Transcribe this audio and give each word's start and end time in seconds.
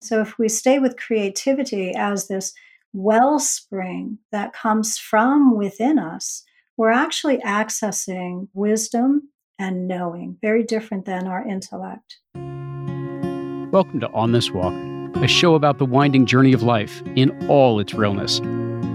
So 0.00 0.20
if 0.20 0.38
we 0.38 0.48
stay 0.48 0.78
with 0.78 0.96
creativity 0.96 1.92
as 1.92 2.28
this 2.28 2.52
wellspring 2.92 4.18
that 4.30 4.52
comes 4.52 4.96
from 4.96 5.56
within 5.56 5.98
us, 5.98 6.44
we're 6.76 6.92
actually 6.92 7.38
accessing 7.38 8.46
wisdom 8.54 9.30
and 9.58 9.88
knowing, 9.88 10.36
very 10.40 10.62
different 10.62 11.04
than 11.04 11.26
our 11.26 11.44
intellect. 11.44 12.18
Welcome 13.72 13.98
to 13.98 14.08
On 14.12 14.30
This 14.30 14.52
Walk, 14.52 14.72
a 15.16 15.26
show 15.26 15.56
about 15.56 15.78
the 15.78 15.84
winding 15.84 16.26
journey 16.26 16.52
of 16.52 16.62
life 16.62 17.02
in 17.16 17.48
all 17.48 17.80
its 17.80 17.92
realness. 17.92 18.38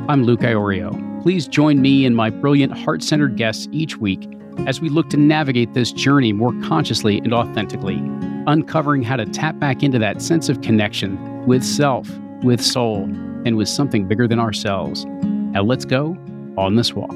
I'm 0.07 0.23
Luke 0.23 0.39
Iorio. 0.39 1.21
Please 1.21 1.49
join 1.49 1.81
me 1.81 2.05
and 2.05 2.15
my 2.15 2.29
brilliant 2.29 2.77
heart 2.77 3.03
centered 3.03 3.35
guests 3.35 3.67
each 3.73 3.97
week 3.97 4.25
as 4.67 4.79
we 4.81 4.89
look 4.89 5.09
to 5.09 5.17
navigate 5.17 5.73
this 5.73 5.91
journey 5.91 6.33
more 6.33 6.53
consciously 6.63 7.17
and 7.19 7.33
authentically 7.33 8.01
uncovering 8.47 9.03
how 9.03 9.15
to 9.15 9.25
tap 9.25 9.57
back 9.59 9.83
into 9.83 9.99
that 9.99 10.21
sense 10.21 10.49
of 10.49 10.61
connection 10.61 11.45
with 11.45 11.63
self, 11.63 12.09
with 12.43 12.61
soul, 12.61 13.03
and 13.45 13.55
with 13.57 13.69
something 13.69 14.07
bigger 14.07 14.27
than 14.27 14.39
ourselves. 14.39 15.05
Now 15.05 15.63
let's 15.63 15.85
go 15.85 16.17
on 16.57 16.75
this 16.75 16.93
walk. 16.93 17.13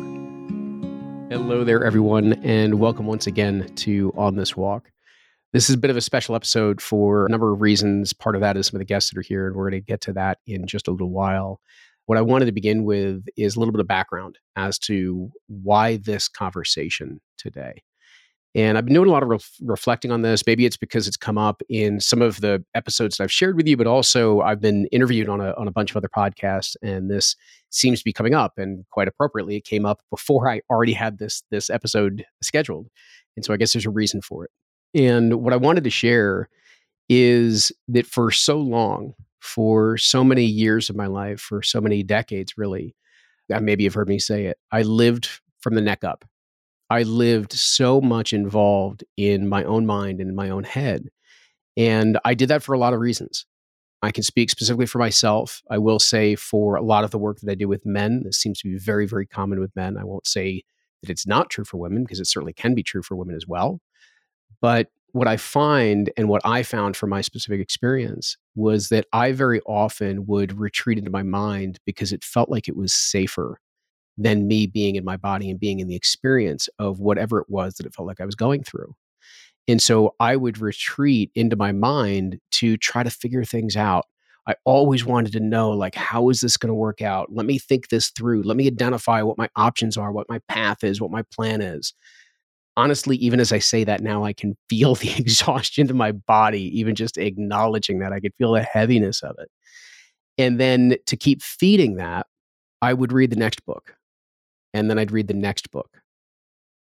Hello 1.30 1.63
there, 1.63 1.84
everyone, 1.84 2.34
and 2.44 2.80
welcome 2.80 3.05
once 3.05 3.27
again 3.27 3.70
to 3.76 4.13
On 4.16 4.35
This 4.35 4.55
Walk. 4.55 4.91
This 5.54 5.70
is 5.70 5.76
a 5.76 5.77
bit 5.77 5.91
of 5.91 5.98
a 5.98 6.02
special 6.02 6.35
episode 6.35 6.82
for 6.82 7.26
a 7.26 7.30
number 7.30 7.52
of 7.52 7.62
reasons. 7.62 8.13
Part 8.13 8.35
of 8.35 8.41
that 8.41 8.55
is 8.58 8.68
some 8.68 8.77
of 8.77 8.80
the 8.80 8.85
guests 8.85 9.10
that 9.10 9.18
are 9.18 9.24
here, 9.24 9.48
and 9.48 9.55
we're 9.55 9.70
going 9.70 9.82
to 9.82 9.85
get 9.85 10.02
to 10.02 10.13
that 10.13 10.40
in 10.46 10.68
just 10.68 10.88
a 10.88 10.91
little 10.91 11.10
while. 11.10 11.60
What 12.08 12.18
I 12.18 12.22
wanted 12.22 12.46
to 12.46 12.52
begin 12.52 12.84
with 12.84 13.26
is 13.38 13.56
a 13.56 13.60
little 13.60 13.74
bit 13.74 13.82
of 13.82 13.88
background 13.88 14.40
as 14.56 14.80
to 14.80 15.30
why 15.48 15.98
this 15.98 16.28
conversation 16.28 17.22
today. 17.38 17.84
And 18.56 18.78
I've 18.78 18.86
been 18.86 18.94
doing 18.94 19.10
a 19.10 19.12
lot 19.12 19.24
of 19.24 19.30
re- 19.30 19.40
reflecting 19.62 20.10
on 20.12 20.22
this. 20.22 20.42
Maybe 20.48 20.66
it's 20.66 20.78
because 20.78 21.08
it's 21.08 21.18
come 21.18 21.38
up 21.38 21.62
in 21.70 22.00
some 22.00 22.22
of 22.22 22.42
the 22.42 22.64
episodes 22.74 23.18
that 23.18 23.26
I've 23.26 23.32
shared 23.32 23.56
with 23.56 23.68
you, 23.68 23.78
but 23.78 23.88
also 23.88 24.40
I've 24.40 24.62
been 24.62 24.88
interviewed 24.88 25.30
on 25.30 25.42
a, 25.42 25.54
on 25.58 25.68
a 25.68 25.72
bunch 25.72 25.92
of 25.92 25.98
other 25.98 26.08
podcasts, 26.08 26.76
and 26.82 27.12
this 27.12 27.36
seems 27.70 27.99
to 27.99 28.05
be 28.05 28.14
coming 28.14 28.34
up. 28.34 28.54
And 28.58 28.86
quite 28.90 29.08
appropriately, 29.08 29.58
it 29.58 29.66
came 29.66 29.86
up 29.86 29.99
before 30.10 30.49
I 30.49 30.62
already 30.71 30.94
had 30.94 31.20
this 31.20 31.44
this 31.52 31.70
episode 31.70 32.26
scheduled, 32.42 32.88
and 33.36 33.46
so 33.46 33.54
I 33.54 33.58
guess 33.58 33.74
there's 33.74 33.86
a 33.86 33.92
reason 33.92 34.21
for 34.21 34.46
it. 34.46 34.52
And 34.96 35.44
what 35.44 35.54
I 35.54 35.58
wanted 35.58 35.84
to 35.84 35.90
share 35.90 36.49
is 37.10 37.71
that 37.90 38.08
for 38.08 38.32
so 38.32 38.58
long, 38.58 39.14
for 39.48 39.98
so 39.98 40.23
many 40.23 40.43
years 40.43 40.90
of 40.90 40.95
my 40.95 41.07
life, 41.07 41.40
for 41.40 41.62
so 41.62 41.81
many 41.81 42.03
decades, 42.03 42.57
really, 42.57 42.95
maybe 43.49 43.84
you've 43.84 43.93
heard 43.93 44.09
me 44.09 44.20
say 44.20 44.45
it, 44.45 44.57
I 44.71 44.81
lived 44.84 45.29
from 45.59 45.76
the 45.76 45.81
neck 45.81 46.03
up. 46.03 46.26
I 46.90 47.03
lived 47.03 47.53
so 47.53 47.99
much 47.99 48.34
involved 48.34 49.03
in 49.18 49.49
my 49.49 49.63
own 49.63 49.85
mind 49.85 50.21
and 50.21 50.29
in 50.29 50.35
my 50.35 50.49
own 50.49 50.63
head. 50.63 51.09
And 51.75 52.18
I 52.23 52.34
did 52.34 52.49
that 52.49 52.63
for 52.63 52.73
a 52.73 52.79
lot 52.79 52.93
of 52.93 52.99
reasons. 52.99 53.45
I 54.01 54.12
can 54.12 54.23
speak 54.23 54.49
specifically 54.49 54.85
for 54.85 54.99
myself. 54.99 55.62
I 55.70 55.79
will 55.79 55.99
say 55.99 56.35
for 56.35 56.75
a 56.75 56.84
lot 56.84 57.03
of 57.03 57.12
the 57.12 57.18
work 57.18 57.40
that 57.40 57.51
I 57.51 57.55
do 57.55 57.68
with 57.68 57.85
men, 57.85 58.21
this 58.23 58.37
seems 58.37 58.59
to 58.62 58.70
be 58.70 58.77
very, 58.77 59.07
very 59.07 59.25
common 59.25 59.59
with 59.59 59.75
men. 59.75 59.98
I 59.98 60.03
won't 60.03 60.27
say 60.27 60.63
that 61.01 61.09
it's 61.09 61.27
not 61.27 61.49
true 61.49 61.65
for 61.65 61.77
women 61.77 62.03
because 62.03 62.20
it 62.20 62.27
certainly 62.27 62.53
can 62.53 62.75
be 62.75 62.84
true 62.84 63.01
for 63.01 63.15
women 63.15 63.35
as 63.35 63.45
well. 63.48 63.79
But 64.62 64.88
what 65.13 65.28
I 65.28 65.38
find 65.38 66.12
and 66.18 66.30
what 66.30 66.41
I 66.46 66.63
found 66.63 66.96
from 66.96 67.09
my 67.09 67.22
specific 67.22 67.59
experience 67.59 68.38
was 68.56 68.90
that 68.90 69.06
I 69.14 69.31
very 69.31 69.62
often 69.62 70.25
would 70.28 70.59
retreat 70.59 70.97
into 70.97 71.12
my 71.12 71.24
mind 71.24 71.80
because 71.86 72.12
it 72.12 72.24
felt 72.24 72.50
like 72.50 72.68
it 72.68 72.75
was 72.75 72.94
safer 72.94 73.59
than 74.18 74.47
me 74.47 74.68
being 74.68 74.96
in 74.96 75.06
my 75.06 75.18
body 75.18 75.50
and 75.50 75.59
being 75.59 75.80
in 75.80 75.88
the 75.88 75.96
experience 75.96 76.69
of 76.80 77.00
whatever 77.00 77.40
it 77.40 77.47
was 77.50 77.75
that 77.75 77.86
it 77.86 77.94
felt 77.94 78.08
like 78.08 78.19
I 78.19 78.25
was 78.25 78.36
going 78.36 78.64
through. 78.64 78.96
And 79.68 79.81
so 79.81 80.16
I 80.19 80.36
would 80.36 80.59
retreat 80.59 81.31
into 81.36 81.56
my 81.56 81.72
mind 81.72 82.40
to 82.53 82.78
try 82.78 83.03
to 83.03 83.09
figure 83.09 83.44
things 83.44 83.75
out. 83.75 84.06
I 84.47 84.56
always 84.64 85.03
wanted 85.06 85.34
to 85.34 85.42
know, 85.42 85.72
like, 85.72 85.94
how 85.94 86.30
is 86.30 86.40
this 86.40 86.56
going 86.56 86.69
to 86.69 86.74
work 86.74 87.02
out? 87.02 87.28
Let 87.34 87.46
me 87.46 87.59
think 87.59 87.90
this 87.90 88.09
through. 88.09 88.44
Let 88.44 88.56
me 88.56 88.66
identify 88.68 89.22
what 89.22 89.38
my 89.38 89.50
options 89.58 89.97
are, 89.97 90.12
what 90.12 90.30
my 90.30 90.40
path 90.47 90.86
is, 90.86 91.02
what 91.02 91.12
my 91.12 91.24
plan 91.34 91.62
is. 91.62 91.94
Honestly, 92.78 93.18
even 93.18 93.42
as 93.42 93.52
I 93.52 93.60
say 93.60 93.84
that 93.84 94.02
now, 94.02 94.24
I 94.24 94.32
can 94.34 94.56
feel 94.70 94.96
the 94.96 95.14
exhaustion 95.18 95.90
in 95.90 95.98
my 95.98 96.14
body, 96.14 96.80
even 96.80 96.96
just 96.96 97.18
acknowledging 97.18 98.00
that. 98.00 98.14
I 98.14 98.22
could 98.22 98.34
feel 98.38 98.54
the 98.54 98.64
heaviness 98.64 99.24
of 99.24 99.36
it. 99.40 99.50
And 100.38 100.60
then 100.60 100.98
to 101.08 101.18
keep 101.18 101.42
feeding 101.42 101.96
that, 101.96 102.28
I 102.82 102.94
would 102.94 103.12
read 103.12 103.32
the 103.32 103.36
next 103.36 103.66
book 103.66 103.96
and 104.74 104.90
then 104.90 105.00
I'd 105.00 105.12
read 105.12 105.28
the 105.28 105.34
next 105.34 105.72
book. 105.72 106.02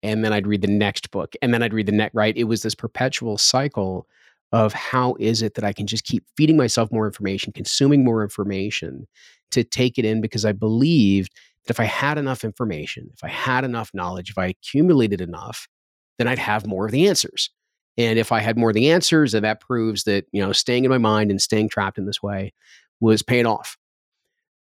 And 0.02 0.24
then 0.24 0.32
I'd 0.32 0.46
read 0.46 0.62
the 0.62 0.68
next 0.68 1.10
book. 1.10 1.34
And 1.42 1.54
then 1.54 1.62
I'd 1.62 1.74
read 1.74 1.86
the 1.86 1.92
next, 1.92 2.14
right? 2.14 2.36
It 2.36 2.44
was 2.44 2.62
this 2.62 2.74
perpetual 2.74 3.38
cycle 3.38 4.06
of 4.52 4.72
how 4.72 5.14
is 5.20 5.42
it 5.42 5.54
that 5.54 5.64
I 5.64 5.72
can 5.72 5.86
just 5.86 6.04
keep 6.04 6.24
feeding 6.36 6.56
myself 6.56 6.90
more 6.90 7.06
information, 7.06 7.52
consuming 7.52 8.04
more 8.04 8.22
information 8.22 9.06
to 9.52 9.62
take 9.62 9.98
it 9.98 10.04
in 10.04 10.20
because 10.20 10.44
I 10.44 10.52
believed 10.52 11.32
that 11.64 11.70
if 11.70 11.80
I 11.80 11.84
had 11.84 12.18
enough 12.18 12.44
information, 12.44 13.10
if 13.12 13.22
I 13.22 13.28
had 13.28 13.64
enough 13.64 13.90
knowledge, 13.94 14.30
if 14.30 14.38
I 14.38 14.46
accumulated 14.46 15.20
enough, 15.20 15.68
then 16.18 16.28
I'd 16.28 16.38
have 16.38 16.66
more 16.66 16.86
of 16.86 16.92
the 16.92 17.08
answers. 17.08 17.50
And 17.98 18.18
if 18.18 18.32
I 18.32 18.40
had 18.40 18.56
more 18.56 18.70
of 18.70 18.74
the 18.74 18.90
answers, 18.90 19.32
then 19.32 19.42
that 19.42 19.60
proves 19.60 20.04
that, 20.04 20.26
you 20.32 20.42
know, 20.44 20.52
staying 20.52 20.84
in 20.84 20.90
my 20.90 20.98
mind 20.98 21.30
and 21.30 21.40
staying 21.40 21.68
trapped 21.68 21.98
in 21.98 22.06
this 22.06 22.22
way 22.22 22.52
was 23.00 23.22
paying 23.22 23.46
off. 23.46 23.76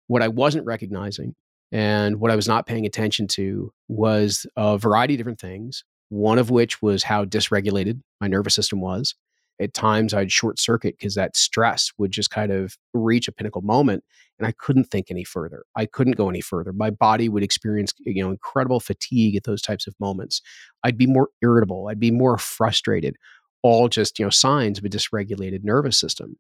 What 0.09 0.23
I 0.23 0.29
wasn't 0.29 0.67
recognizing 0.67 1.35
and 1.71 2.19
what 2.19 2.33
I 2.33 2.37
was 2.37 2.49
not 2.49 2.67
paying 2.67 2.87
attention 2.87 3.29
to 3.29 3.73
was 3.89 4.47
a 4.57 4.77
variety 4.77 5.15
of 5.15 5.19
different 5.19 5.41
things, 5.41 5.85
one 6.09 6.39
of 6.39 6.51
which 6.51 6.83
was 6.83 7.05
how 7.05 7.25
dysregulated 7.25 8.01
my 8.21 8.27
nervous 8.27 8.55
system 8.55 8.81
was. 8.81 9.15
At 9.61 9.75
times, 9.75 10.15
I'd 10.15 10.33
short 10.33 10.59
circuit 10.59 10.97
because 10.99 11.15
that 11.17 11.37
stress 11.37 11.93
would 11.99 12.11
just 12.11 12.31
kind 12.31 12.51
of 12.51 12.77
reach 12.95 13.29
a 13.29 13.33
pinnacle 13.33 13.63
moment 13.63 14.05
and 14.39 14.47
I 14.47 14.53
couldn't 14.53 14.85
think 14.85 15.11
any 15.11 15.23
further. 15.23 15.65
I 15.77 15.85
couldn't 15.85 16.17
go 16.17 16.31
any 16.31 16.41
further. 16.41 16.73
My 16.73 16.89
body 16.89 17.29
would 17.29 17.43
experience, 17.43 17.93
you 17.99 18.25
know, 18.25 18.31
incredible 18.31 18.81
fatigue 18.81 19.37
at 19.37 19.45
those 19.45 19.61
types 19.61 19.87
of 19.87 19.95
moments. 20.01 20.41
I'd 20.83 20.97
be 20.97 21.07
more 21.07 21.29
irritable. 21.43 21.89
I'd 21.89 22.01
be 22.01 22.11
more 22.11 22.39
frustrated. 22.39 23.17
All 23.63 23.89
just, 23.89 24.19
you 24.19 24.25
know, 24.25 24.31
signs 24.31 24.79
of 24.79 24.85
a 24.87 24.89
dysregulated 24.89 25.63
nervous 25.63 25.99
system. 25.99 26.39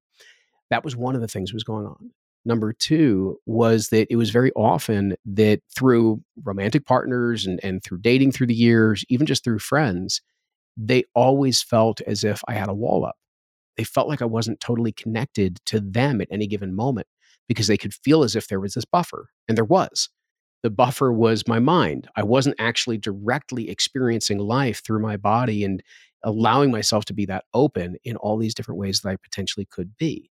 That 0.70 0.82
was 0.82 0.96
one 0.96 1.14
of 1.14 1.20
the 1.20 1.28
things 1.28 1.52
was 1.52 1.64
going 1.64 1.84
on. 1.84 2.10
Number 2.46 2.72
two 2.72 3.36
was 3.44 3.88
that 3.88 4.06
it 4.10 4.16
was 4.16 4.30
very 4.30 4.50
often 4.52 5.14
that 5.26 5.60
through 5.76 6.22
romantic 6.42 6.86
partners 6.86 7.44
and, 7.44 7.60
and 7.62 7.84
through 7.84 7.98
dating 7.98 8.32
through 8.32 8.46
the 8.46 8.54
years, 8.54 9.04
even 9.10 9.26
just 9.26 9.44
through 9.44 9.58
friends, 9.58 10.22
they 10.76 11.04
always 11.14 11.62
felt 11.62 12.00
as 12.02 12.24
if 12.24 12.42
I 12.48 12.54
had 12.54 12.68
a 12.68 12.74
wall 12.74 13.04
up. 13.04 13.16
They 13.76 13.84
felt 13.84 14.08
like 14.08 14.22
I 14.22 14.26
wasn't 14.26 14.60
totally 14.60 14.92
connected 14.92 15.58
to 15.66 15.80
them 15.80 16.20
at 16.20 16.28
any 16.30 16.46
given 16.46 16.74
moment 16.74 17.06
because 17.48 17.66
they 17.66 17.76
could 17.76 17.94
feel 17.94 18.22
as 18.22 18.36
if 18.36 18.48
there 18.48 18.60
was 18.60 18.74
this 18.74 18.84
buffer, 18.84 19.30
and 19.48 19.56
there 19.56 19.64
was. 19.64 20.08
The 20.62 20.70
buffer 20.70 21.12
was 21.12 21.48
my 21.48 21.58
mind. 21.58 22.08
I 22.16 22.22
wasn't 22.22 22.56
actually 22.58 22.98
directly 22.98 23.70
experiencing 23.70 24.38
life 24.38 24.82
through 24.84 25.00
my 25.00 25.16
body 25.16 25.64
and 25.64 25.82
allowing 26.22 26.70
myself 26.70 27.06
to 27.06 27.14
be 27.14 27.24
that 27.26 27.44
open 27.54 27.96
in 28.04 28.16
all 28.16 28.36
these 28.36 28.54
different 28.54 28.78
ways 28.78 29.00
that 29.00 29.08
I 29.08 29.16
potentially 29.16 29.66
could 29.70 29.96
be. 29.96 30.30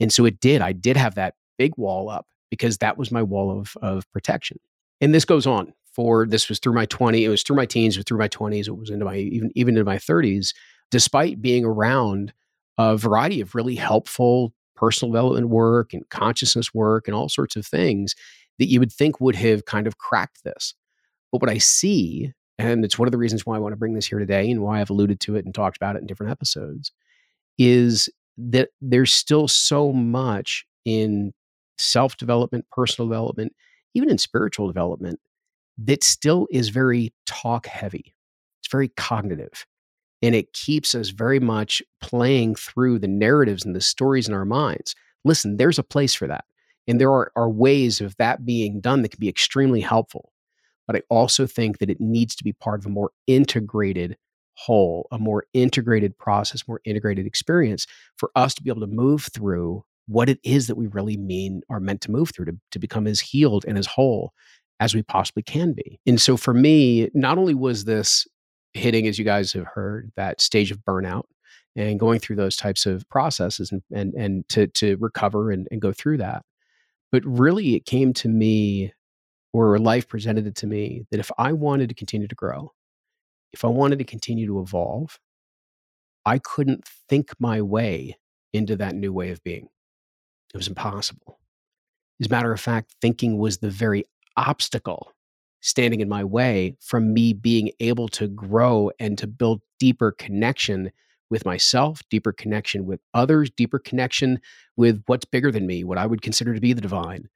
And 0.00 0.12
so 0.12 0.24
it 0.24 0.40
did. 0.40 0.62
I 0.62 0.72
did 0.72 0.96
have 0.96 1.16
that 1.16 1.34
big 1.58 1.72
wall 1.76 2.08
up 2.08 2.26
because 2.50 2.78
that 2.78 2.96
was 2.96 3.10
my 3.10 3.22
wall 3.22 3.58
of, 3.58 3.76
of 3.82 4.10
protection. 4.12 4.58
And 5.00 5.12
this 5.12 5.24
goes 5.24 5.46
on 5.46 5.72
for 5.94 6.26
this 6.26 6.48
was 6.48 6.58
through 6.58 6.74
my 6.74 6.86
20, 6.86 7.24
it 7.24 7.28
was 7.28 7.42
through 7.42 7.56
my 7.56 7.66
teens, 7.66 7.96
it 7.96 8.00
was 8.00 8.04
through 8.04 8.18
my 8.18 8.28
20s, 8.28 8.66
it 8.66 8.76
was 8.76 8.90
into 8.90 9.04
my 9.04 9.16
even 9.16 9.50
even 9.54 9.74
into 9.76 9.84
my 9.84 9.96
30s, 9.96 10.54
despite 10.90 11.40
being 11.40 11.64
around 11.64 12.32
a 12.78 12.96
variety 12.96 13.40
of 13.40 13.54
really 13.54 13.76
helpful 13.76 14.52
personal 14.76 15.12
development 15.12 15.48
work 15.48 15.94
and 15.94 16.08
consciousness 16.10 16.74
work 16.74 17.06
and 17.06 17.14
all 17.14 17.28
sorts 17.28 17.56
of 17.56 17.66
things 17.66 18.14
that 18.58 18.66
you 18.66 18.80
would 18.80 18.92
think 18.92 19.20
would 19.20 19.36
have 19.36 19.64
kind 19.64 19.86
of 19.86 19.98
cracked 19.98 20.42
this. 20.44 20.74
But 21.32 21.40
what 21.40 21.50
I 21.50 21.58
see, 21.58 22.32
and 22.58 22.84
it's 22.84 22.98
one 22.98 23.08
of 23.08 23.12
the 23.12 23.18
reasons 23.18 23.46
why 23.46 23.56
I 23.56 23.60
want 23.60 23.72
to 23.72 23.76
bring 23.76 23.94
this 23.94 24.06
here 24.06 24.18
today 24.18 24.50
and 24.50 24.62
why 24.62 24.80
I've 24.80 24.90
alluded 24.90 25.20
to 25.20 25.36
it 25.36 25.44
and 25.44 25.54
talked 25.54 25.76
about 25.76 25.96
it 25.96 26.00
in 26.00 26.06
different 26.06 26.32
episodes, 26.32 26.92
is 27.58 28.08
that 28.36 28.70
there's 28.80 29.12
still 29.12 29.48
so 29.48 29.92
much 29.92 30.66
in 30.84 31.32
self 31.78 32.16
development, 32.16 32.66
personal 32.70 33.08
development, 33.08 33.52
even 33.94 34.10
in 34.10 34.18
spiritual 34.18 34.66
development, 34.66 35.20
that 35.78 36.04
still 36.04 36.46
is 36.50 36.68
very 36.68 37.12
talk 37.26 37.66
heavy. 37.66 38.14
It's 38.60 38.70
very 38.70 38.88
cognitive. 38.88 39.66
And 40.22 40.34
it 40.34 40.52
keeps 40.52 40.94
us 40.94 41.10
very 41.10 41.40
much 41.40 41.82
playing 42.00 42.54
through 42.54 42.98
the 42.98 43.08
narratives 43.08 43.64
and 43.64 43.76
the 43.76 43.80
stories 43.80 44.28
in 44.28 44.34
our 44.34 44.46
minds. 44.46 44.94
Listen, 45.24 45.56
there's 45.56 45.78
a 45.78 45.82
place 45.82 46.14
for 46.14 46.26
that. 46.26 46.44
And 46.86 47.00
there 47.00 47.12
are, 47.12 47.30
are 47.36 47.50
ways 47.50 48.00
of 48.00 48.16
that 48.16 48.44
being 48.44 48.80
done 48.80 49.02
that 49.02 49.10
can 49.10 49.20
be 49.20 49.28
extremely 49.28 49.80
helpful. 49.80 50.32
But 50.86 50.96
I 50.96 51.02
also 51.08 51.46
think 51.46 51.78
that 51.78 51.90
it 51.90 52.00
needs 52.00 52.34
to 52.36 52.44
be 52.44 52.52
part 52.52 52.80
of 52.80 52.86
a 52.86 52.90
more 52.90 53.10
integrated 53.26 54.16
whole, 54.54 55.08
a 55.10 55.18
more 55.18 55.44
integrated 55.52 56.16
process, 56.16 56.68
more 56.68 56.80
integrated 56.84 57.26
experience 57.26 57.86
for 58.16 58.30
us 58.36 58.54
to 58.54 58.62
be 58.62 58.70
able 58.70 58.82
to 58.82 58.86
move 58.86 59.28
through 59.32 59.84
what 60.06 60.28
it 60.28 60.38
is 60.44 60.66
that 60.66 60.76
we 60.76 60.86
really 60.88 61.16
mean 61.16 61.62
are 61.70 61.80
meant 61.80 62.02
to 62.02 62.10
move 62.10 62.30
through 62.30 62.44
to, 62.44 62.56
to 62.70 62.78
become 62.78 63.06
as 63.06 63.20
healed 63.20 63.64
and 63.66 63.78
as 63.78 63.86
whole 63.86 64.32
as 64.80 64.94
we 64.94 65.02
possibly 65.02 65.42
can 65.42 65.72
be. 65.72 66.00
And 66.06 66.20
so 66.20 66.36
for 66.36 66.54
me, 66.54 67.08
not 67.14 67.38
only 67.38 67.54
was 67.54 67.84
this 67.84 68.26
hitting, 68.72 69.06
as 69.06 69.18
you 69.18 69.24
guys 69.24 69.52
have 69.52 69.66
heard, 69.66 70.10
that 70.16 70.40
stage 70.40 70.70
of 70.70 70.78
burnout, 70.78 71.24
and 71.76 71.98
going 71.98 72.20
through 72.20 72.36
those 72.36 72.56
types 72.56 72.86
of 72.86 73.08
processes 73.08 73.72
and 73.72 73.82
and, 73.92 74.14
and 74.14 74.48
to 74.48 74.66
to 74.68 74.96
recover 75.00 75.50
and, 75.50 75.68
and 75.70 75.80
go 75.80 75.92
through 75.92 76.18
that. 76.18 76.44
But 77.10 77.24
really 77.24 77.74
it 77.74 77.86
came 77.86 78.12
to 78.14 78.28
me 78.28 78.92
or 79.52 79.78
life 79.78 80.08
presented 80.08 80.46
it 80.46 80.56
to 80.56 80.66
me 80.66 81.04
that 81.10 81.20
if 81.20 81.30
I 81.38 81.52
wanted 81.52 81.88
to 81.88 81.94
continue 81.94 82.26
to 82.26 82.34
grow, 82.34 82.72
if 83.52 83.64
I 83.64 83.68
wanted 83.68 84.00
to 84.00 84.04
continue 84.04 84.46
to 84.46 84.60
evolve, 84.60 85.18
I 86.26 86.38
couldn't 86.38 86.88
think 87.08 87.30
my 87.38 87.62
way 87.62 88.18
into 88.52 88.76
that 88.76 88.96
new 88.96 89.12
way 89.12 89.30
of 89.30 89.42
being. 89.44 89.68
It 90.52 90.56
was 90.56 90.68
impossible. 90.68 91.38
As 92.20 92.26
a 92.26 92.30
matter 92.30 92.52
of 92.52 92.60
fact, 92.60 92.94
thinking 93.00 93.38
was 93.38 93.58
the 93.58 93.70
very 93.70 94.04
obstacle 94.36 95.12
standing 95.60 96.00
in 96.00 96.08
my 96.08 96.22
way 96.22 96.76
from 96.80 97.14
me 97.14 97.32
being 97.32 97.70
able 97.80 98.08
to 98.08 98.28
grow 98.28 98.90
and 98.98 99.16
to 99.16 99.26
build 99.26 99.62
deeper 99.78 100.12
connection 100.12 100.92
with 101.30 101.46
myself, 101.46 102.02
deeper 102.10 102.32
connection 102.32 102.84
with 102.84 103.00
others, 103.14 103.50
deeper 103.50 103.78
connection 103.78 104.38
with 104.76 105.02
what's 105.06 105.24
bigger 105.24 105.50
than 105.50 105.66
me, 105.66 105.82
what 105.82 105.98
I 105.98 106.06
would 106.06 106.22
consider 106.22 106.54
to 106.54 106.60
be 106.60 106.74
the 106.74 106.82
divine. 106.82 107.28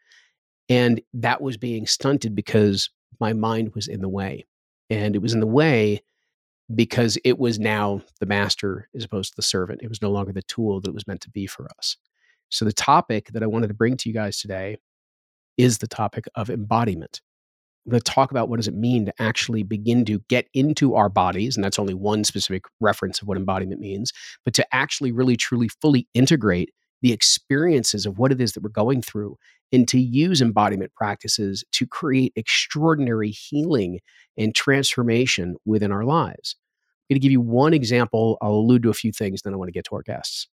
And 0.68 1.00
that 1.14 1.40
was 1.40 1.56
being 1.56 1.86
stunted 1.86 2.34
because 2.34 2.90
my 3.18 3.32
mind 3.32 3.74
was 3.74 3.88
in 3.88 4.00
the 4.00 4.08
way. 4.08 4.46
And 4.90 5.16
it 5.16 5.22
was 5.22 5.32
in 5.32 5.40
the 5.40 5.46
way 5.46 6.02
because 6.74 7.18
it 7.24 7.38
was 7.38 7.58
now 7.58 8.02
the 8.20 8.26
master 8.26 8.88
as 8.94 9.04
opposed 9.04 9.30
to 9.30 9.36
the 9.36 9.42
servant. 9.42 9.80
It 9.82 9.88
was 9.88 10.02
no 10.02 10.10
longer 10.10 10.32
the 10.32 10.42
tool 10.42 10.80
that 10.80 10.90
it 10.90 10.94
was 10.94 11.06
meant 11.06 11.22
to 11.22 11.30
be 11.30 11.46
for 11.46 11.66
us. 11.78 11.96
So, 12.50 12.64
the 12.64 12.72
topic 12.72 13.28
that 13.32 13.42
I 13.42 13.46
wanted 13.46 13.68
to 13.68 13.74
bring 13.74 13.96
to 13.98 14.08
you 14.08 14.14
guys 14.14 14.40
today 14.40 14.78
is 15.58 15.78
the 15.78 15.88
topic 15.88 16.24
of 16.34 16.48
embodiment. 16.48 17.20
I'm 17.84 17.90
going 17.90 18.00
to 18.00 18.12
talk 18.12 18.30
about 18.30 18.48
what 18.48 18.56
does 18.56 18.68
it 18.68 18.74
mean 18.74 19.06
to 19.06 19.14
actually 19.18 19.62
begin 19.62 20.04
to 20.06 20.20
get 20.28 20.46
into 20.54 20.94
our 20.94 21.08
bodies, 21.08 21.56
and 21.56 21.64
that's 21.64 21.78
only 21.78 21.94
one 21.94 22.24
specific 22.24 22.64
reference 22.80 23.20
of 23.20 23.28
what 23.28 23.38
embodiment 23.38 23.80
means, 23.80 24.12
but 24.44 24.54
to 24.54 24.74
actually 24.74 25.10
really 25.10 25.36
truly 25.36 25.68
fully 25.80 26.06
integrate 26.14 26.70
the 27.00 27.12
experiences 27.12 28.06
of 28.06 28.18
what 28.18 28.32
it 28.32 28.40
is 28.40 28.52
that 28.52 28.62
we're 28.62 28.70
going 28.70 29.00
through 29.00 29.36
and 29.72 29.86
to 29.88 30.00
use 30.00 30.42
embodiment 30.42 30.92
practices 30.94 31.64
to 31.72 31.86
create 31.86 32.32
extraordinary 32.36 33.30
healing 33.30 34.00
and 34.36 34.54
transformation 34.54 35.56
within 35.64 35.92
our 35.92 36.04
lives. 36.04 36.56
I'm 37.08 37.14
going 37.14 37.20
to 37.20 37.24
give 37.24 37.32
you 37.32 37.40
one 37.40 37.72
example. 37.72 38.36
I'll 38.42 38.52
allude 38.52 38.82
to 38.82 38.90
a 38.90 38.94
few 38.94 39.12
things, 39.12 39.42
then 39.42 39.54
I 39.54 39.56
want 39.56 39.68
to 39.68 39.72
get 39.72 39.84
to 39.86 39.96
our 39.96 40.02
guests. 40.02 40.48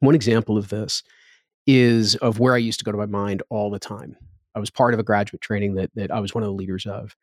One 0.00 0.14
example 0.14 0.56
of 0.56 0.70
this 0.70 1.02
is 1.66 2.16
of 2.16 2.40
where 2.40 2.54
I 2.54 2.58
used 2.58 2.78
to 2.80 2.84
go 2.84 2.90
to 2.90 2.98
my 2.98 3.06
mind 3.06 3.42
all 3.50 3.70
the 3.70 3.78
time. 3.78 4.16
I 4.54 4.58
was 4.58 4.70
part 4.70 4.94
of 4.94 5.00
a 5.00 5.04
graduate 5.04 5.40
training 5.40 5.74
that, 5.74 5.90
that 5.94 6.10
I 6.10 6.20
was 6.20 6.34
one 6.34 6.42
of 6.42 6.48
the 6.48 6.54
leaders 6.54 6.86
of. 6.86 7.14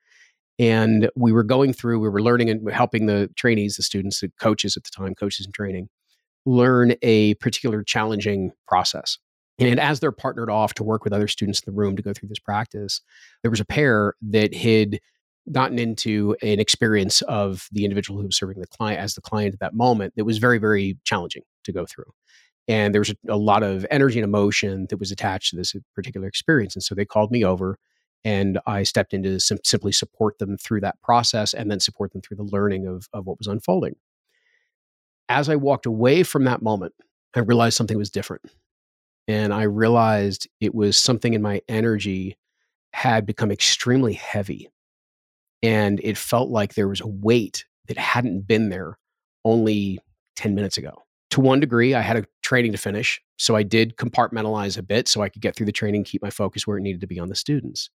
And 0.59 1.09
we 1.15 1.31
were 1.31 1.43
going 1.43 1.73
through, 1.73 1.99
we 1.99 2.09
were 2.09 2.21
learning 2.21 2.49
and 2.49 2.71
helping 2.71 3.05
the 3.05 3.29
trainees, 3.35 3.75
the 3.75 3.83
students, 3.83 4.21
the 4.21 4.31
coaches 4.39 4.75
at 4.75 4.83
the 4.83 4.89
time, 4.89 5.13
coaches 5.13 5.45
in 5.45 5.51
training, 5.51 5.89
learn 6.45 6.95
a 7.01 7.35
particular 7.35 7.83
challenging 7.83 8.51
process. 8.67 9.19
And 9.59 9.79
as 9.79 9.99
they're 9.99 10.11
partnered 10.11 10.49
off 10.49 10.73
to 10.75 10.83
work 10.83 11.03
with 11.03 11.13
other 11.13 11.27
students 11.27 11.61
in 11.61 11.71
the 11.71 11.77
room 11.77 11.95
to 11.95 12.01
go 12.01 12.13
through 12.13 12.29
this 12.29 12.39
practice, 12.39 13.01
there 13.41 13.51
was 13.51 13.59
a 13.59 13.65
pair 13.65 14.13
that 14.21 14.55
had 14.55 14.99
gotten 15.51 15.79
into 15.79 16.35
an 16.41 16.59
experience 16.59 17.21
of 17.23 17.67
the 17.71 17.83
individual 17.83 18.19
who 18.19 18.25
was 18.25 18.37
serving 18.37 18.59
the 18.59 18.67
client 18.67 18.99
as 18.99 19.15
the 19.15 19.21
client 19.21 19.53
at 19.53 19.59
that 19.59 19.73
moment 19.73 20.13
that 20.15 20.25
was 20.25 20.37
very, 20.37 20.57
very 20.57 20.97
challenging 21.03 21.43
to 21.63 21.71
go 21.71 21.85
through. 21.85 22.11
And 22.67 22.93
there 22.93 23.01
was 23.01 23.11
a, 23.11 23.15
a 23.29 23.37
lot 23.37 23.63
of 23.63 23.85
energy 23.89 24.19
and 24.19 24.25
emotion 24.25 24.87
that 24.89 24.97
was 24.99 25.11
attached 25.11 25.51
to 25.51 25.55
this 25.55 25.75
uh, 25.75 25.79
particular 25.95 26.27
experience. 26.27 26.75
And 26.75 26.83
so 26.83 26.95
they 26.95 27.05
called 27.05 27.31
me 27.31 27.43
over 27.43 27.77
and 28.23 28.59
I 28.65 28.83
stepped 28.83 29.13
in 29.13 29.23
to 29.23 29.39
sim- 29.39 29.59
simply 29.63 29.91
support 29.91 30.39
them 30.39 30.57
through 30.57 30.81
that 30.81 31.01
process 31.01 31.53
and 31.53 31.71
then 31.71 31.79
support 31.79 32.11
them 32.11 32.21
through 32.21 32.37
the 32.37 32.43
learning 32.43 32.87
of, 32.87 33.07
of 33.13 33.25
what 33.25 33.37
was 33.37 33.47
unfolding. 33.47 33.95
As 35.29 35.49
I 35.49 35.55
walked 35.55 35.85
away 35.85 36.23
from 36.23 36.43
that 36.45 36.61
moment, 36.61 36.93
I 37.35 37.39
realized 37.39 37.77
something 37.77 37.97
was 37.97 38.09
different 38.09 38.43
and 39.27 39.53
I 39.53 39.63
realized 39.63 40.47
it 40.59 40.73
was 40.73 40.97
something 40.97 41.33
in 41.33 41.41
my 41.41 41.61
energy 41.67 42.37
had 42.93 43.25
become 43.25 43.51
extremely 43.51 44.13
heavy. 44.13 44.69
And 45.61 45.99
it 46.03 46.17
felt 46.17 46.49
like 46.49 46.73
there 46.73 46.87
was 46.87 47.01
a 47.01 47.07
weight 47.07 47.65
that 47.87 47.97
hadn't 47.97 48.47
been 48.47 48.69
there 48.69 48.97
only 49.43 49.99
10 50.35 50.55
minutes 50.55 50.77
ago. 50.77 51.03
To 51.31 51.41
one 51.41 51.59
degree, 51.59 51.93
I 51.93 52.01
had 52.01 52.17
a 52.17 52.25
training 52.41 52.71
to 52.71 52.77
finish. 52.77 53.21
So 53.37 53.55
I 53.55 53.63
did 53.63 53.97
compartmentalize 53.97 54.77
a 54.77 54.83
bit 54.83 55.07
so 55.07 55.21
I 55.21 55.29
could 55.29 55.41
get 55.41 55.55
through 55.55 55.65
the 55.65 55.71
training, 55.71 56.03
keep 56.03 56.21
my 56.21 56.29
focus 56.29 56.65
where 56.65 56.77
it 56.77 56.81
needed 56.81 57.01
to 57.01 57.07
be 57.07 57.19
on 57.19 57.29
the 57.29 57.35
students. 57.35 57.89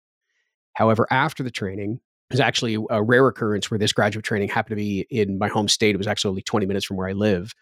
However, 0.73 1.07
after 1.09 1.43
the 1.43 1.51
training, 1.51 1.99
it 2.29 2.33
was 2.33 2.39
actually 2.39 2.77
a 2.89 3.01
rare 3.01 3.27
occurrence 3.27 3.69
where 3.69 3.77
this 3.77 3.93
graduate 3.93 4.25
training 4.25 4.49
happened 4.49 4.71
to 4.71 4.75
be 4.75 5.05
in 5.09 5.37
my 5.37 5.47
home 5.47 5.67
state. 5.67 5.95
It 5.95 5.97
was 5.97 6.07
actually 6.07 6.29
only 6.29 6.41
20 6.43 6.65
minutes 6.65 6.85
from 6.85 6.97
where 6.97 7.09
I 7.09 7.13
live. 7.13 7.53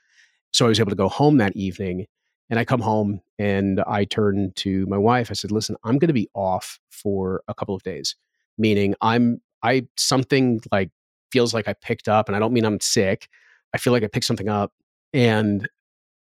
So 0.51 0.65
I 0.65 0.69
was 0.69 0.79
able 0.79 0.91
to 0.91 0.95
go 0.95 1.09
home 1.09 1.37
that 1.37 1.55
evening 1.55 2.05
and 2.49 2.59
I 2.59 2.65
come 2.65 2.81
home 2.81 3.21
and 3.37 3.81
I 3.81 4.05
turn 4.05 4.51
to 4.57 4.85
my 4.87 4.97
wife. 4.97 5.29
I 5.29 5.33
said, 5.33 5.51
"Listen, 5.51 5.75
I'm 5.83 5.97
going 5.97 6.07
to 6.07 6.13
be 6.13 6.29
off 6.33 6.79
for 6.89 7.43
a 7.47 7.53
couple 7.53 7.75
of 7.75 7.83
days, 7.83 8.15
meaning 8.57 8.95
I'm 9.01 9.41
I 9.63 9.87
something 9.97 10.61
like 10.71 10.89
feels 11.31 11.53
like 11.53 11.67
I 11.67 11.73
picked 11.73 12.07
up, 12.07 12.27
and 12.27 12.35
I 12.35 12.39
don't 12.39 12.53
mean 12.53 12.65
I'm 12.65 12.79
sick. 12.79 13.29
I 13.73 13.77
feel 13.77 13.93
like 13.93 14.03
I 14.03 14.07
picked 14.07 14.25
something 14.25 14.49
up, 14.49 14.73
and 15.13 15.67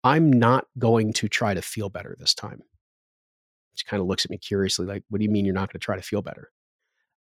I'm 0.04 0.32
not 0.32 0.68
going 0.78 1.14
to 1.14 1.30
try 1.30 1.54
to 1.54 1.62
feel 1.62 1.90
better 1.90 2.16
this 2.20 2.34
time." 2.34 2.64
She 3.76 3.86
kind 3.86 4.02
of 4.02 4.08
looks 4.08 4.26
at 4.26 4.32
me 4.32 4.38
curiously, 4.38 4.86
like, 4.86 5.04
"What 5.10 5.20
do 5.20 5.26
you 5.26 5.32
mean 5.32 5.46
you're 5.46 5.54
not 5.54 5.70
going 5.70 5.80
to 5.80 5.86
try 5.86 5.96
to 5.96 6.02
feel 6.02 6.22
better?" 6.22 6.52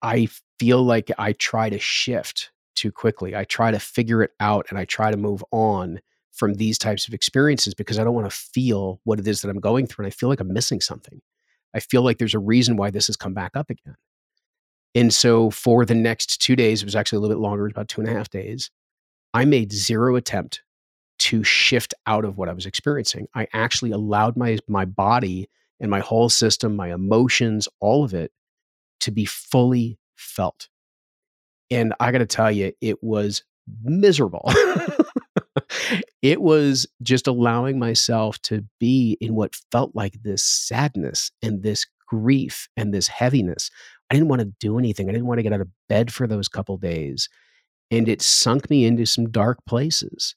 I 0.03 0.29
feel 0.59 0.83
like 0.83 1.11
I 1.19 1.33
try 1.33 1.71
to 1.71 1.79
shift 1.79 2.53
too 2.75 2.93
quickly. 2.93 3.35
I 3.35 3.45
try 3.45 3.71
to 3.71 3.79
figure 3.81 4.23
it 4.23 4.33
out, 4.41 4.67
and 4.71 4.79
I 4.79 4.85
try 4.85 5.11
to 5.11 5.17
move 5.17 5.45
on 5.51 6.01
from 6.33 6.55
these 6.55 6.79
types 6.79 7.09
of 7.09 7.15
experiences 7.15 7.75
because 7.75 7.99
I 7.99 8.05
don't 8.05 8.15
want 8.15 8.31
to 8.31 8.37
feel 8.37 9.01
what 9.05 9.19
it 9.19 9.27
is 9.27 9.41
that 9.41 9.49
I'm 9.49 9.61
going 9.61 9.87
through. 9.87 10.05
And 10.05 10.13
I 10.13 10.15
feel 10.15 10.29
like 10.29 10.41
I'm 10.41 10.53
missing 10.53 10.83
something. 10.83 11.23
I 11.75 11.81
feel 11.81 12.03
like 12.03 12.19
there's 12.19 12.35
a 12.35 12.39
reason 12.39 12.77
why 12.77 12.91
this 12.91 13.07
has 13.07 13.17
come 13.17 13.33
back 13.33 13.53
up 13.57 13.71
again. 13.71 13.97
And 14.95 15.13
so 15.13 15.51
for 15.51 15.85
the 15.85 15.95
next 15.95 16.41
two 16.41 16.57
days, 16.57 16.83
it 16.83 16.87
was 16.87 16.97
actually 16.97 17.19
a 17.19 17.21
little 17.21 17.37
bit 17.37 17.43
longer, 17.43 17.63
it 17.63 17.69
was 17.69 17.73
about 17.73 17.89
two 17.89 18.01
and 18.01 18.11
a 18.11 18.15
half 18.15 18.31
days, 18.31 18.71
I 19.35 19.45
made 19.45 19.73
zero 19.73 20.17
attempt 20.17 20.63
to 21.19 21.43
shift 21.43 21.95
out 22.07 22.25
of 22.25 22.37
what 22.37 22.49
I 22.49 22.53
was 22.53 22.67
experiencing. 22.67 23.27
I 23.35 23.49
actually 23.53 23.91
allowed 23.91 24.37
my 24.37 24.59
my 24.69 24.85
body 24.85 25.49
and 25.81 25.91
my 25.91 26.01
whole 26.01 26.29
system, 26.29 26.77
my 26.77 26.93
emotions, 26.93 27.69
all 27.81 28.05
of 28.05 28.15
it 28.15 28.33
to 29.01 29.11
be 29.11 29.25
fully 29.25 29.99
felt. 30.17 30.69
And 31.71 31.95
I 32.01 32.13
got 32.13 32.19
to 32.19 32.27
tell 32.27 32.51
you, 32.51 32.73
it 32.81 33.03
was 33.03 33.43
miserable. 33.85 34.51
it 36.23 36.41
was 36.41 36.87
just 37.03 37.27
allowing 37.27 37.79
myself 37.79 38.41
to 38.43 38.65
be 38.79 39.19
in 39.21 39.35
what 39.35 39.57
felt 39.73 39.95
like 39.95 40.23
this 40.23 40.43
sadness 40.45 41.31
and 41.43 41.63
this 41.63 41.87
grief 42.09 42.69
and 42.77 42.95
this 42.95 43.09
heaviness. 43.09 43.71
I 44.11 44.15
didn't 44.15 44.29
want 44.29 44.41
to 44.41 44.53
do 44.61 44.79
anything. 44.79 45.09
I 45.09 45.13
didn't 45.13 45.27
want 45.27 45.39
to 45.39 45.43
get 45.43 45.53
out 45.53 45.61
of 45.61 45.69
bed 45.89 46.13
for 46.13 46.27
those 46.27 46.49
couple 46.49 46.77
days. 46.77 47.29
And 47.91 48.09
it 48.09 48.23
sunk 48.23 48.71
me 48.71 48.85
into 48.85 49.07
some 49.07 49.31
dark 49.31 49.59
places. 49.67 50.35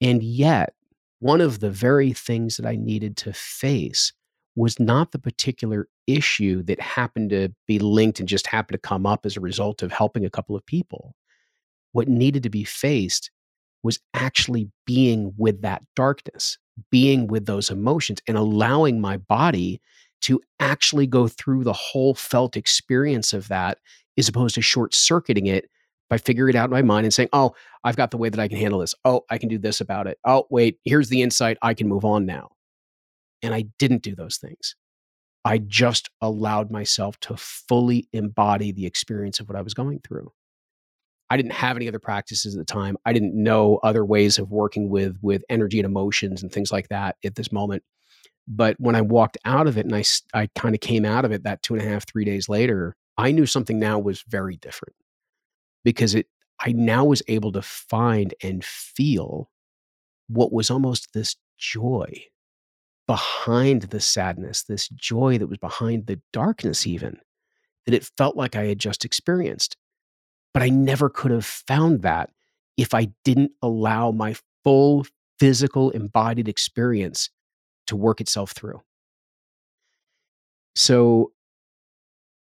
And 0.00 0.22
yet, 0.22 0.74
one 1.20 1.40
of 1.40 1.60
the 1.60 1.70
very 1.70 2.12
things 2.12 2.56
that 2.56 2.66
I 2.66 2.76
needed 2.76 3.16
to 3.18 3.32
face 3.32 4.12
was 4.54 4.78
not 4.80 5.12
the 5.12 5.18
particular 5.18 5.88
issue 6.06 6.62
that 6.64 6.80
happened 6.80 7.30
to 7.30 7.50
be 7.66 7.78
linked 7.78 8.18
and 8.20 8.28
just 8.28 8.46
happened 8.46 8.74
to 8.74 8.88
come 8.88 9.06
up 9.06 9.26
as 9.26 9.36
a 9.36 9.40
result 9.40 9.82
of 9.82 9.92
helping 9.92 10.24
a 10.24 10.30
couple 10.30 10.56
of 10.56 10.66
people. 10.66 11.14
What 11.92 12.08
needed 12.08 12.42
to 12.44 12.50
be 12.50 12.64
faced 12.64 13.30
was 13.82 14.00
actually 14.14 14.70
being 14.86 15.32
with 15.36 15.62
that 15.62 15.82
darkness, 15.94 16.58
being 16.90 17.26
with 17.26 17.46
those 17.46 17.70
emotions, 17.70 18.20
and 18.26 18.36
allowing 18.36 19.00
my 19.00 19.16
body 19.16 19.80
to 20.22 20.40
actually 20.58 21.06
go 21.06 21.28
through 21.28 21.62
the 21.64 21.72
whole 21.72 22.14
felt 22.14 22.56
experience 22.56 23.32
of 23.32 23.48
that, 23.48 23.78
as 24.16 24.28
opposed 24.28 24.56
to 24.56 24.62
short 24.62 24.94
circuiting 24.94 25.46
it 25.46 25.70
by 26.08 26.18
figuring 26.18 26.54
it 26.54 26.58
out 26.58 26.66
in 26.66 26.70
my 26.70 26.82
mind 26.82 27.04
and 27.04 27.12
saying, 27.14 27.28
Oh, 27.32 27.54
I've 27.84 27.96
got 27.96 28.10
the 28.10 28.16
way 28.16 28.28
that 28.28 28.40
I 28.40 28.48
can 28.48 28.58
handle 28.58 28.80
this. 28.80 28.94
Oh, 29.04 29.24
I 29.30 29.38
can 29.38 29.48
do 29.48 29.58
this 29.58 29.80
about 29.80 30.06
it. 30.06 30.18
Oh, 30.24 30.46
wait, 30.50 30.78
here's 30.84 31.08
the 31.08 31.22
insight. 31.22 31.58
I 31.62 31.74
can 31.74 31.88
move 31.88 32.04
on 32.04 32.26
now. 32.26 32.50
And 33.42 33.54
I 33.54 33.66
didn't 33.78 34.02
do 34.02 34.14
those 34.14 34.36
things. 34.38 34.74
I 35.44 35.58
just 35.58 36.10
allowed 36.20 36.70
myself 36.70 37.18
to 37.20 37.36
fully 37.36 38.08
embody 38.12 38.72
the 38.72 38.86
experience 38.86 39.40
of 39.40 39.48
what 39.48 39.56
I 39.56 39.62
was 39.62 39.74
going 39.74 40.00
through. 40.00 40.32
I 41.30 41.36
didn't 41.36 41.52
have 41.52 41.76
any 41.76 41.88
other 41.88 41.98
practices 41.98 42.54
at 42.54 42.58
the 42.58 42.64
time. 42.64 42.96
I 43.04 43.12
didn't 43.12 43.34
know 43.34 43.78
other 43.82 44.04
ways 44.04 44.38
of 44.38 44.50
working 44.50 44.88
with 44.88 45.18
with 45.22 45.44
energy 45.48 45.78
and 45.78 45.86
emotions 45.86 46.42
and 46.42 46.50
things 46.50 46.72
like 46.72 46.88
that 46.88 47.16
at 47.24 47.34
this 47.34 47.52
moment. 47.52 47.82
But 48.46 48.76
when 48.78 48.96
I 48.96 49.02
walked 49.02 49.36
out 49.44 49.66
of 49.66 49.76
it 49.76 49.84
and 49.84 49.94
I, 49.94 50.04
I 50.32 50.48
kind 50.54 50.74
of 50.74 50.80
came 50.80 51.04
out 51.04 51.26
of 51.26 51.32
it 51.32 51.44
that 51.44 51.62
two 51.62 51.74
and 51.74 51.82
a 51.82 51.86
half, 51.86 52.06
three 52.06 52.24
days 52.24 52.48
later, 52.48 52.96
I 53.18 53.30
knew 53.30 53.44
something 53.44 53.78
now 53.78 53.98
was 53.98 54.24
very 54.26 54.56
different 54.56 54.94
because 55.84 56.14
it, 56.14 56.26
I 56.60 56.72
now 56.72 57.04
was 57.04 57.22
able 57.28 57.52
to 57.52 57.62
find 57.62 58.34
and 58.42 58.64
feel 58.64 59.50
what 60.28 60.52
was 60.52 60.70
almost 60.70 61.12
this 61.12 61.36
joy 61.56 62.24
behind 63.06 63.82
the 63.82 64.00
sadness, 64.00 64.64
this 64.64 64.88
joy 64.88 65.38
that 65.38 65.46
was 65.46 65.58
behind 65.58 66.06
the 66.06 66.20
darkness, 66.32 66.86
even 66.86 67.18
that 67.86 67.94
it 67.94 68.10
felt 68.16 68.36
like 68.36 68.54
I 68.54 68.66
had 68.66 68.78
just 68.78 69.04
experienced. 69.04 69.76
But 70.52 70.62
I 70.62 70.68
never 70.68 71.08
could 71.08 71.30
have 71.30 71.46
found 71.46 72.02
that 72.02 72.30
if 72.76 72.94
I 72.94 73.08
didn't 73.24 73.52
allow 73.62 74.10
my 74.10 74.34
full 74.62 75.06
physical 75.38 75.90
embodied 75.90 76.48
experience 76.48 77.30
to 77.86 77.96
work 77.96 78.20
itself 78.20 78.52
through. 78.52 78.82
So 80.76 81.32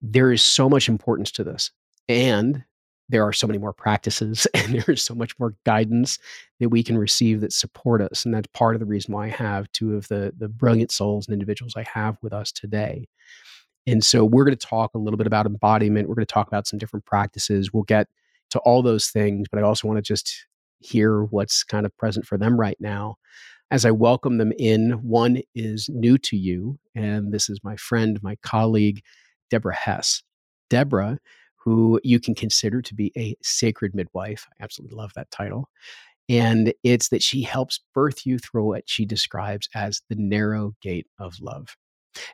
there 0.03 0.33
is 0.33 0.43
so 0.43 0.69
much 0.69 0.89
importance 0.89 1.31
to 1.33 1.45
this. 1.45 1.71
And 2.09 2.65
there 3.13 3.25
are 3.25 3.33
so 3.33 3.47
many 3.47 3.59
more 3.59 3.75
practices 3.75 4.47
and 4.55 4.75
there 4.75 4.93
is 4.95 5.03
so 5.03 5.15
much 5.15 5.39
more 5.39 5.55
guidance 5.65 6.19
that 6.59 6.71
we 6.71 6.83
can 6.83 6.99
receive 6.99 7.41
that 7.43 7.53
support 7.53 8.01
us. 8.01 8.25
And 8.25 8.35
that's 8.35 8.49
part 8.49 8.75
of 8.75 8.81
the 8.81 8.87
reason 8.87 9.15
why 9.15 9.27
I 9.27 9.29
have 9.29 9.71
two 9.73 9.95
of 9.95 10.09
the, 10.09 10.33
the 10.37 10.49
brilliant 10.49 10.91
souls 10.91 11.29
and 11.29 11.35
individuals 11.35 11.75
I 11.77 11.85
have 11.93 12.17
with 12.23 12.33
us 12.33 12.51
today. 12.51 13.07
And 13.87 14.03
so 14.03 14.25
we're 14.25 14.45
going 14.45 14.57
to 14.57 14.67
talk 14.67 14.93
a 14.95 14.99
little 14.99 15.19
bit 15.19 15.27
about 15.27 15.47
embodiment. 15.47 16.09
We're 16.09 16.15
going 16.15 16.27
to 16.27 16.33
talk 16.33 16.49
about 16.49 16.67
some 16.67 16.79
different 16.79 17.05
practices. 17.05 17.73
We'll 17.73 17.83
get 17.83 18.09
to 18.51 18.59
all 18.61 18.83
those 18.83 19.09
things, 19.09 19.47
but 19.51 19.59
I 19.61 19.63
also 19.63 19.89
want 19.89 19.99
to 19.99 20.03
just 20.03 20.47
hear 20.79 21.25
what's 21.25 21.65
kind 21.65 21.85
of 21.85 21.97
present 21.97 22.27
for 22.27 22.39
them 22.39 22.59
right 22.59 22.77
now. 22.81 23.17
As 23.71 23.85
I 23.85 23.91
welcome 23.91 24.39
them 24.39 24.53
in, 24.59 24.93
one 25.03 25.43
is 25.55 25.89
new 25.89 26.19
to 26.19 26.37
you, 26.37 26.79
and 26.95 27.33
this 27.33 27.49
is 27.49 27.61
my 27.65 27.77
friend, 27.77 28.23
my 28.23 28.37
colleague, 28.43 29.03
Debra 29.51 29.75
Hess. 29.75 30.23
Debra, 30.69 31.19
who 31.65 32.01
you 32.03 32.21
can 32.21 32.35
consider 32.35 32.83
to 32.83 32.95
be 32.95 33.13
a 33.17 33.37
sacred 33.43 33.95
midwife. 33.95 34.47
I 34.51 34.65
absolutely 34.65 34.97
love 34.97 35.13
that 35.15 35.31
title. 35.31 35.69
And 36.29 36.73
it's 36.83 37.09
that 37.09 37.23
she 37.23 37.43
helps 37.43 37.81
birth 37.95 38.25
you 38.25 38.39
through 38.39 38.65
what 38.65 38.85
she 38.87 39.05
describes 39.05 39.69
as 39.75 40.03
the 40.09 40.17
narrow 40.17 40.75
gate 40.81 41.07
of 41.19 41.41
love. 41.41 41.77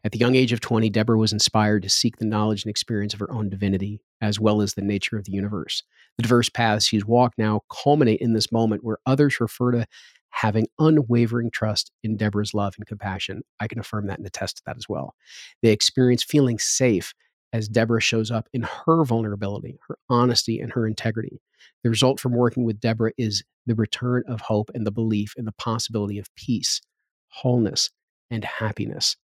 At 0.02 0.12
the 0.12 0.18
young 0.18 0.34
age 0.34 0.52
of 0.52 0.60
20, 0.60 0.90
Debra 0.90 1.16
was 1.16 1.32
inspired 1.32 1.82
to 1.82 1.88
seek 1.88 2.16
the 2.16 2.26
knowledge 2.26 2.64
and 2.64 2.70
experience 2.70 3.14
of 3.14 3.20
her 3.20 3.32
own 3.32 3.48
divinity, 3.48 4.00
as 4.20 4.40
well 4.40 4.60
as 4.60 4.74
the 4.74 4.82
nature 4.82 5.16
of 5.16 5.24
the 5.24 5.32
universe. 5.32 5.82
The 6.16 6.22
diverse 6.22 6.48
paths 6.48 6.86
she's 6.86 7.04
walked 7.04 7.38
now 7.38 7.62
culminate 7.70 8.20
in 8.20 8.32
this 8.32 8.50
moment 8.50 8.82
where 8.82 8.98
others 9.06 9.40
refer 9.40 9.72
to 9.72 9.86
having 10.30 10.66
unwavering 10.78 11.50
trust 11.50 11.90
in 12.02 12.16
Debra's 12.16 12.54
love 12.54 12.74
and 12.76 12.86
compassion. 12.86 13.42
I 13.60 13.68
can 13.68 13.78
affirm 13.78 14.08
that 14.08 14.18
and 14.18 14.26
attest 14.26 14.58
to 14.58 14.62
that 14.66 14.76
as 14.76 14.88
well. 14.88 15.14
They 15.62 15.70
experience 15.70 16.22
feeling 16.22 16.58
safe 16.58 17.14
as 17.52 17.68
Debra 17.68 18.00
shows 18.00 18.30
up 18.30 18.48
in 18.52 18.62
her 18.62 19.04
vulnerability, 19.04 19.78
her 19.88 19.98
honesty, 20.08 20.60
and 20.60 20.72
her 20.72 20.86
integrity. 20.86 21.40
The 21.82 21.90
result 21.90 22.20
from 22.20 22.32
working 22.32 22.64
with 22.64 22.80
Debra 22.80 23.12
is 23.16 23.42
the 23.66 23.74
return 23.74 24.24
of 24.28 24.40
hope 24.40 24.70
and 24.74 24.86
the 24.86 24.90
belief 24.90 25.34
in 25.36 25.44
the 25.44 25.52
possibility 25.52 26.18
of 26.18 26.34
peace, 26.36 26.80
wholeness, 27.28 27.90
and 28.30 28.44
happiness 28.44 29.16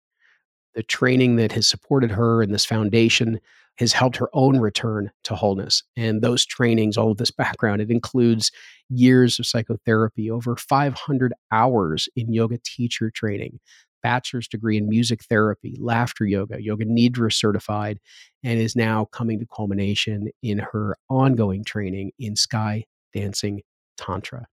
the 0.73 0.83
training 0.83 1.35
that 1.37 1.51
has 1.51 1.67
supported 1.67 2.11
her 2.11 2.41
and 2.41 2.53
this 2.53 2.65
foundation 2.65 3.39
has 3.77 3.93
helped 3.93 4.17
her 4.17 4.29
own 4.33 4.59
return 4.59 5.11
to 5.23 5.35
wholeness. 5.35 5.83
And 5.97 6.21
those 6.21 6.45
trainings, 6.45 6.95
all 6.95 7.11
of 7.11 7.17
this 7.17 7.31
background, 7.31 7.81
it 7.81 7.89
includes 7.89 8.51
years 8.89 9.39
of 9.39 9.47
psychotherapy, 9.47 10.29
over 10.29 10.55
500 10.55 11.33
hours 11.51 12.07
in 12.15 12.33
yoga 12.33 12.59
teacher 12.63 13.09
training, 13.09 13.59
bachelor's 14.03 14.47
degree 14.47 14.77
in 14.77 14.87
music 14.89 15.23
therapy, 15.23 15.75
laughter 15.79 16.25
yoga, 16.25 16.61
yoga 16.61 16.85
nidra 16.85 17.33
certified, 17.33 17.99
and 18.43 18.59
is 18.59 18.75
now 18.75 19.05
coming 19.05 19.39
to 19.39 19.47
culmination 19.47 20.27
in 20.41 20.59
her 20.59 20.95
ongoing 21.09 21.63
training 21.63 22.11
in 22.19 22.35
sky 22.35 22.83
dancing 23.13 23.61
tantra. 23.97 24.45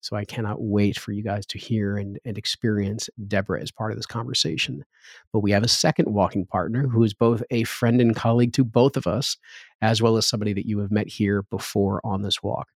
So 0.00 0.16
I 0.16 0.24
cannot 0.24 0.60
wait 0.60 0.98
for 0.98 1.12
you 1.12 1.22
guys 1.22 1.46
to 1.46 1.58
hear 1.58 1.96
and, 1.96 2.18
and 2.24 2.36
experience 2.36 3.08
Debra 3.28 3.62
as 3.62 3.70
part 3.70 3.92
of 3.92 3.96
this 3.96 4.06
conversation. 4.06 4.84
But 5.32 5.40
we 5.40 5.52
have 5.52 5.62
a 5.62 5.68
second 5.68 6.12
walking 6.12 6.44
partner 6.44 6.88
who 6.88 7.04
is 7.04 7.14
both 7.14 7.42
a 7.52 7.62
friend 7.62 8.00
and 8.00 8.14
colleague 8.14 8.52
to 8.54 8.64
both 8.64 8.96
of 8.96 9.06
us, 9.06 9.36
as 9.80 10.02
well 10.02 10.16
as 10.16 10.26
somebody 10.26 10.52
that 10.54 10.66
you 10.66 10.80
have 10.80 10.90
met 10.90 11.06
here 11.06 11.42
before 11.44 12.00
on 12.04 12.22
this 12.22 12.42
walk. 12.42 12.68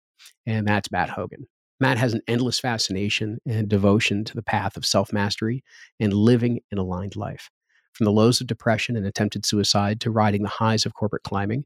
And 0.47 0.69
that's 0.69 0.93
Matt 0.93 1.11
Hogan. 1.11 1.49
Matt 1.79 1.99
has 1.99 2.15
an 2.15 2.23
endless 2.27 2.59
fascination 2.59 3.39
and 3.47 3.69
devotion 3.69 4.25
to 4.25 4.35
the 4.35 4.43
path 4.43 4.77
of 4.77 4.87
self 4.87 5.13
mastery 5.13 5.63
and 6.01 6.13
living 6.13 6.61
an 6.71 6.79
aligned 6.79 7.17
life. 7.17 7.51
From 7.93 8.05
the 8.05 8.13
lows 8.13 8.41
of 8.41 8.47
depression 8.47 8.97
and 8.97 9.07
attempted 9.07 9.47
suicide 9.47 10.01
to 10.01 10.11
riding 10.11 10.43
the 10.43 10.49
highs 10.49 10.87
of 10.87 10.95
corporate 10.95 11.23
climbing 11.23 11.65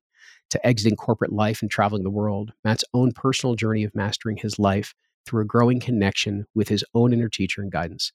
to 0.50 0.66
exiting 0.66 0.96
corporate 0.96 1.32
life 1.32 1.62
and 1.62 1.70
traveling 1.70 2.02
the 2.02 2.10
world, 2.10 2.52
Matt's 2.64 2.84
own 2.92 3.12
personal 3.12 3.54
journey 3.54 3.84
of 3.84 3.94
mastering 3.94 4.36
his 4.36 4.58
life 4.58 4.94
through 5.26 5.42
a 5.42 5.46
growing 5.46 5.80
connection 5.80 6.46
with 6.54 6.68
his 6.68 6.84
own 6.94 7.12
inner 7.12 7.28
teacher 7.28 7.62
and 7.62 7.70
guidance. 7.70 8.12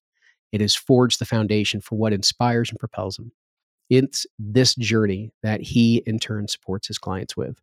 It 0.52 0.62
has 0.62 0.75
forged 0.75 1.20
the 1.20 1.25
foundation 1.25 1.82
for 1.82 1.96
what 1.96 2.14
inspires 2.14 2.70
and 2.70 2.80
propels 2.80 3.18
him. 3.18 3.32
It's 3.90 4.25
this 4.40 4.75
journey 4.75 5.32
that 5.44 5.62
he, 5.62 6.02
in 6.06 6.20
turn, 6.20 6.48
supports 6.48 6.88
his 6.88 6.98
clients 6.98 7.38
with. 7.38 7.60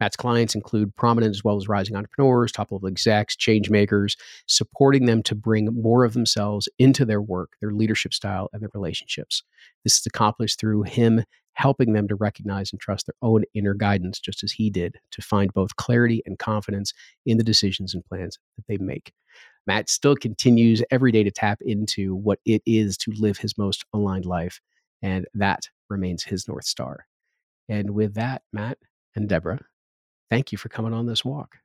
Matt's 0.00 0.16
clients 0.16 0.54
include 0.54 0.94
prominent 0.96 1.34
as 1.34 1.42
well 1.42 1.56
as 1.56 1.68
rising 1.68 1.96
entrepreneurs, 1.96 2.52
top 2.52 2.70
level 2.70 2.88
execs, 2.88 3.36
change 3.36 3.70
makers, 3.70 4.16
supporting 4.46 5.06
them 5.06 5.22
to 5.24 5.34
bring 5.34 5.66
more 5.66 6.04
of 6.04 6.12
themselves 6.12 6.68
into 6.78 7.04
their 7.04 7.22
work, 7.22 7.52
their 7.60 7.72
leadership 7.72 8.14
style, 8.14 8.48
and 8.52 8.62
their 8.62 8.70
relationships. 8.74 9.42
This 9.84 9.98
is 9.98 10.06
accomplished 10.06 10.60
through 10.60 10.82
him 10.82 11.24
helping 11.58 11.92
them 11.92 12.06
to 12.06 12.14
recognize 12.14 12.70
and 12.72 12.80
trust 12.80 13.06
their 13.06 13.16
own 13.20 13.42
inner 13.52 13.74
guidance, 13.74 14.20
just 14.20 14.44
as 14.44 14.52
he 14.52 14.70
did, 14.70 14.96
to 15.10 15.20
find 15.20 15.52
both 15.52 15.74
clarity 15.74 16.22
and 16.24 16.38
confidence 16.38 16.92
in 17.26 17.36
the 17.36 17.42
decisions 17.42 17.94
and 17.94 18.04
plans 18.04 18.38
that 18.56 18.64
they 18.68 18.78
make. 18.78 19.12
Matt 19.66 19.88
still 19.88 20.14
continues 20.14 20.84
every 20.92 21.10
day 21.10 21.24
to 21.24 21.32
tap 21.32 21.58
into 21.60 22.14
what 22.14 22.38
it 22.44 22.62
is 22.64 22.96
to 22.98 23.12
live 23.18 23.38
his 23.38 23.58
most 23.58 23.84
aligned 23.92 24.24
life, 24.24 24.60
and 25.02 25.26
that 25.34 25.68
remains 25.90 26.22
his 26.22 26.46
North 26.46 26.64
Star. 26.64 27.06
And 27.68 27.90
with 27.90 28.14
that, 28.14 28.42
Matt 28.52 28.78
and 29.16 29.28
Debra, 29.28 29.58
thank 30.30 30.52
you 30.52 30.58
for 30.58 30.68
coming 30.68 30.92
on 30.92 31.06
this 31.06 31.24
walk. 31.24 31.56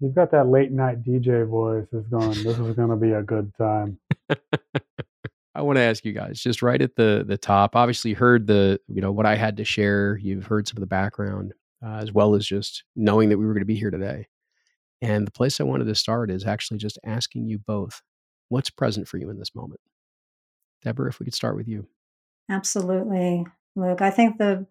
You've 0.00 0.14
got 0.14 0.30
that 0.32 0.48
late 0.48 0.72
night 0.72 1.02
DJ 1.02 1.48
voice. 1.48 1.86
Is 1.92 2.06
going. 2.08 2.30
This 2.30 2.58
is 2.58 2.74
going 2.74 2.90
to 2.90 2.96
be 2.96 3.12
a 3.12 3.22
good 3.22 3.52
time. 3.56 3.98
I 5.56 5.62
want 5.62 5.76
to 5.76 5.82
ask 5.82 6.04
you 6.04 6.12
guys 6.12 6.40
just 6.40 6.62
right 6.62 6.80
at 6.82 6.96
the 6.96 7.24
the 7.26 7.38
top. 7.38 7.76
Obviously, 7.76 8.12
heard 8.12 8.46
the 8.46 8.80
you 8.88 9.00
know 9.00 9.12
what 9.12 9.26
I 9.26 9.36
had 9.36 9.56
to 9.58 9.64
share. 9.64 10.16
You've 10.16 10.46
heard 10.46 10.66
some 10.66 10.76
of 10.76 10.80
the 10.80 10.86
background, 10.86 11.54
uh, 11.84 11.96
as 11.96 12.12
well 12.12 12.34
as 12.34 12.44
just 12.44 12.84
knowing 12.96 13.28
that 13.28 13.38
we 13.38 13.46
were 13.46 13.52
going 13.52 13.62
to 13.62 13.66
be 13.66 13.76
here 13.76 13.90
today. 13.90 14.26
And 15.00 15.26
the 15.26 15.32
place 15.32 15.60
I 15.60 15.64
wanted 15.64 15.84
to 15.84 15.94
start 15.94 16.30
is 16.30 16.44
actually 16.44 16.78
just 16.78 16.98
asking 17.04 17.46
you 17.46 17.58
both, 17.58 18.00
what's 18.48 18.70
present 18.70 19.06
for 19.06 19.18
you 19.18 19.28
in 19.28 19.38
this 19.38 19.54
moment? 19.54 19.80
Debra, 20.82 21.08
if 21.08 21.20
we 21.20 21.24
could 21.24 21.34
start 21.34 21.56
with 21.56 21.68
you. 21.68 21.86
Absolutely, 22.50 23.46
Luke. 23.76 24.02
I 24.02 24.10
think 24.10 24.38
the 24.38 24.66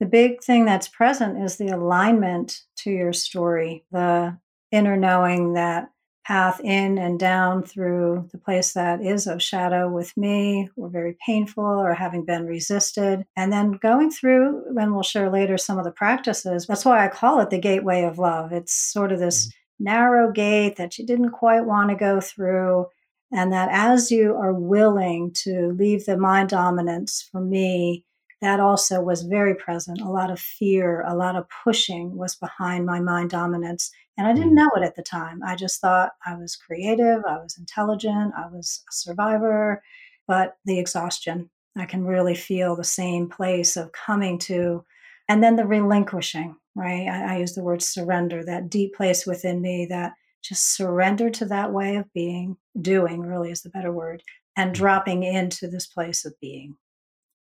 the 0.00 0.06
big 0.06 0.42
thing 0.42 0.64
that's 0.64 0.88
present 0.88 1.42
is 1.42 1.56
the 1.56 1.68
alignment 1.68 2.62
to 2.78 2.90
your 2.90 3.12
story, 3.12 3.84
the 3.90 4.36
inner 4.70 4.96
knowing 4.96 5.54
that 5.54 5.90
path 6.24 6.60
in 6.64 6.98
and 6.98 7.18
down 7.18 7.62
through 7.62 8.28
the 8.32 8.38
place 8.38 8.72
that 8.72 9.02
is 9.02 9.26
of 9.26 9.42
shadow 9.42 9.88
with 9.88 10.16
me 10.16 10.68
or 10.76 10.88
very 10.88 11.16
painful 11.24 11.64
or 11.64 11.92
having 11.92 12.24
been 12.24 12.46
resisted 12.46 13.24
and 13.36 13.52
then 13.52 13.72
going 13.72 14.10
through 14.10 14.64
and 14.78 14.94
we'll 14.94 15.02
share 15.02 15.30
later 15.30 15.58
some 15.58 15.78
of 15.78 15.84
the 15.84 15.90
practices 15.90 16.66
that's 16.66 16.84
why 16.84 17.04
i 17.04 17.08
call 17.08 17.40
it 17.40 17.50
the 17.50 17.58
gateway 17.58 18.04
of 18.04 18.18
love 18.18 18.52
it's 18.52 18.72
sort 18.72 19.12
of 19.12 19.18
this 19.18 19.48
mm-hmm. 19.48 19.84
narrow 19.84 20.32
gate 20.32 20.76
that 20.76 20.96
you 20.96 21.04
didn't 21.04 21.30
quite 21.30 21.66
want 21.66 21.90
to 21.90 21.94
go 21.94 22.20
through 22.20 22.86
and 23.30 23.52
that 23.52 23.68
as 23.70 24.10
you 24.10 24.34
are 24.34 24.54
willing 24.54 25.30
to 25.34 25.74
leave 25.78 26.06
the 26.06 26.16
mind 26.16 26.48
dominance 26.48 27.28
for 27.30 27.40
me 27.42 28.02
that 28.44 28.60
also 28.60 29.00
was 29.00 29.22
very 29.22 29.54
present. 29.54 30.02
A 30.02 30.10
lot 30.10 30.30
of 30.30 30.38
fear, 30.38 31.02
a 31.06 31.14
lot 31.14 31.34
of 31.34 31.46
pushing 31.64 32.14
was 32.14 32.34
behind 32.34 32.84
my 32.84 33.00
mind 33.00 33.30
dominance. 33.30 33.90
And 34.18 34.26
I 34.26 34.34
didn't 34.34 34.52
mm. 34.52 34.56
know 34.56 34.70
it 34.76 34.82
at 34.82 34.96
the 34.96 35.02
time. 35.02 35.40
I 35.42 35.56
just 35.56 35.80
thought 35.80 36.12
I 36.26 36.36
was 36.36 36.54
creative, 36.54 37.24
I 37.26 37.38
was 37.38 37.56
intelligent, 37.58 38.34
I 38.36 38.46
was 38.48 38.84
a 38.86 38.92
survivor. 38.92 39.82
But 40.28 40.58
the 40.66 40.78
exhaustion, 40.78 41.48
I 41.74 41.86
can 41.86 42.04
really 42.04 42.34
feel 42.34 42.76
the 42.76 42.84
same 42.84 43.30
place 43.30 43.78
of 43.78 43.92
coming 43.92 44.38
to, 44.40 44.84
and 45.26 45.42
then 45.42 45.56
the 45.56 45.66
relinquishing, 45.66 46.54
right? 46.74 47.08
I, 47.08 47.34
I 47.34 47.38
use 47.38 47.54
the 47.54 47.64
word 47.64 47.80
surrender, 47.80 48.44
that 48.44 48.68
deep 48.68 48.94
place 48.94 49.26
within 49.26 49.62
me 49.62 49.86
that 49.86 50.12
just 50.42 50.76
surrendered 50.76 51.32
to 51.34 51.46
that 51.46 51.72
way 51.72 51.96
of 51.96 52.12
being, 52.12 52.58
doing 52.78 53.22
really 53.22 53.50
is 53.50 53.62
the 53.62 53.70
better 53.70 53.90
word, 53.90 54.22
and 54.54 54.72
mm. 54.72 54.74
dropping 54.74 55.22
into 55.22 55.66
this 55.66 55.86
place 55.86 56.26
of 56.26 56.38
being 56.40 56.76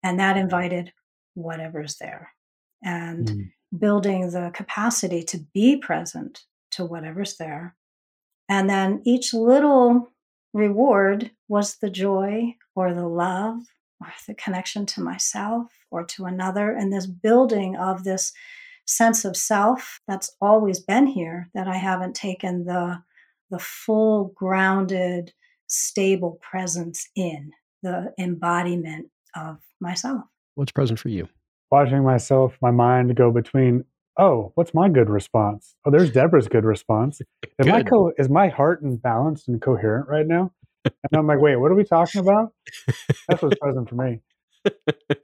and 0.02 0.18
that 0.18 0.36
invited 0.36 0.92
whatever's 1.34 1.96
there 1.96 2.32
and 2.82 3.28
mm. 3.28 3.52
building 3.78 4.30
the 4.30 4.50
capacity 4.54 5.22
to 5.22 5.38
be 5.52 5.76
present 5.76 6.44
to 6.72 6.84
whatever's 6.84 7.36
there. 7.36 7.74
And 8.48 8.68
then 8.68 9.02
each 9.04 9.32
little 9.32 10.10
reward 10.52 11.30
was 11.48 11.76
the 11.76 11.90
joy 11.90 12.56
or 12.74 12.94
the 12.94 13.06
love 13.06 13.60
or 14.00 14.08
the 14.26 14.34
connection 14.34 14.86
to 14.86 15.00
myself 15.00 15.66
or 15.90 16.04
to 16.04 16.24
another. 16.24 16.70
And 16.70 16.92
this 16.92 17.06
building 17.06 17.76
of 17.76 18.04
this 18.04 18.32
sense 18.86 19.24
of 19.24 19.36
self 19.36 20.00
that's 20.08 20.34
always 20.40 20.80
been 20.80 21.06
here 21.06 21.48
that 21.54 21.68
I 21.68 21.76
haven't 21.76 22.16
taken 22.16 22.64
the 22.64 23.02
the 23.50 23.58
full 23.58 24.32
grounded 24.36 25.32
stable 25.66 26.38
presence 26.40 27.08
in 27.16 27.50
the 27.82 28.12
embodiment 28.18 29.10
of 29.36 29.58
myself. 29.80 30.24
What's 30.54 30.72
present 30.72 30.98
for 30.98 31.08
you? 31.08 31.28
Watching 31.70 32.02
myself, 32.04 32.56
my 32.60 32.70
mind 32.70 33.14
go 33.16 33.30
between 33.30 33.84
oh, 34.18 34.52
what's 34.54 34.74
my 34.74 34.88
good 34.88 35.08
response? 35.08 35.74
Oh, 35.84 35.90
there's 35.90 36.10
Debra's 36.10 36.46
good 36.46 36.64
response. 36.64 37.20
Is 37.58 37.66
my 37.66 37.82
Good. 37.82 37.90
co- 37.90 38.12
is 38.18 38.30
my 38.30 38.48
heart 38.48 38.80
and 38.82 39.00
balanced 39.00 39.48
and 39.48 39.60
coherent 39.60 40.08
right 40.08 40.26
now? 40.26 40.50
And 40.84 40.94
I'm 41.12 41.26
like, 41.26 41.40
wait, 41.40 41.56
what 41.56 41.70
are 41.70 41.74
we 41.74 41.84
talking 41.84 42.22
about? 42.22 42.54
That's 43.28 43.42
what's 43.42 43.58
present 43.58 43.86
for 43.86 43.96
me. 43.96 44.20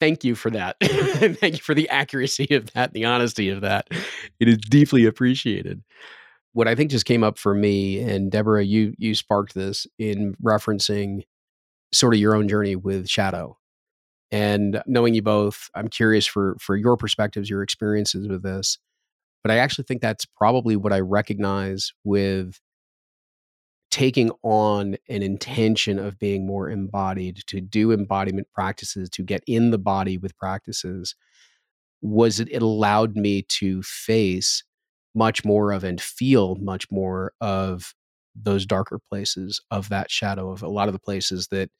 Thank 0.00 0.24
you 0.24 0.34
for 0.34 0.50
that. 0.50 0.76
Thank 0.82 1.54
you 1.54 1.60
for 1.60 1.74
the 1.74 1.88
accuracy 1.88 2.48
of 2.54 2.72
that, 2.72 2.94
the 2.94 3.04
honesty 3.04 3.48
of 3.48 3.60
that. 3.60 3.88
It 4.40 4.48
is 4.48 4.58
deeply 4.58 5.06
appreciated. 5.06 5.84
What 6.52 6.66
I 6.66 6.74
think 6.74 6.90
just 6.90 7.04
came 7.04 7.22
up 7.22 7.38
for 7.38 7.54
me, 7.54 8.00
and 8.00 8.28
Debra, 8.28 8.64
you 8.64 8.94
you 8.98 9.14
sparked 9.14 9.54
this 9.54 9.86
in 10.00 10.34
referencing 10.42 11.22
sort 11.92 12.14
of 12.14 12.20
your 12.20 12.34
own 12.34 12.48
journey 12.48 12.76
with 12.76 13.08
shadow. 13.08 13.56
And 14.30 14.82
knowing 14.86 15.14
you 15.14 15.22
both, 15.22 15.68
I'm 15.74 15.88
curious 15.88 16.26
for 16.26 16.56
for 16.60 16.76
your 16.76 16.96
perspectives, 16.96 17.50
your 17.50 17.62
experiences 17.62 18.28
with 18.28 18.42
this. 18.42 18.78
But 19.42 19.50
I 19.50 19.58
actually 19.58 19.84
think 19.84 20.02
that's 20.02 20.24
probably 20.24 20.76
what 20.76 20.92
I 20.92 21.00
recognize 21.00 21.92
with 22.04 22.60
taking 23.90 24.30
on 24.42 24.96
an 25.08 25.22
intention 25.22 25.98
of 25.98 26.18
being 26.18 26.46
more 26.46 26.70
embodied, 26.70 27.40
to 27.48 27.60
do 27.60 27.90
embodiment 27.90 28.46
practices, 28.54 29.10
to 29.10 29.22
get 29.22 29.42
in 29.46 29.70
the 29.70 29.78
body 29.78 30.16
with 30.16 30.36
practices, 30.36 31.16
was 32.00 32.38
it, 32.38 32.48
it 32.52 32.62
allowed 32.62 33.16
me 33.16 33.42
to 33.42 33.82
face 33.82 34.62
much 35.14 35.44
more 35.44 35.72
of 35.72 35.82
and 35.82 36.00
feel 36.00 36.54
much 36.56 36.86
more 36.90 37.32
of 37.40 37.94
those 38.42 38.66
darker 38.66 38.98
places 39.10 39.60
of 39.70 39.88
that 39.88 40.10
shadow 40.10 40.50
of 40.50 40.62
a 40.62 40.68
lot 40.68 40.88
of 40.88 40.92
the 40.92 41.00
places 41.00 41.48
that 41.48 41.70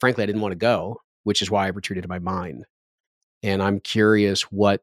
frankly 0.00 0.22
I 0.22 0.26
didn't 0.26 0.42
want 0.42 0.52
to 0.52 0.56
go, 0.56 0.98
which 1.24 1.42
is 1.42 1.50
why 1.50 1.66
I 1.66 1.70
retreated 1.70 2.02
to 2.02 2.08
my 2.08 2.18
mind. 2.18 2.64
And 3.42 3.62
I'm 3.62 3.80
curious 3.80 4.42
what 4.42 4.82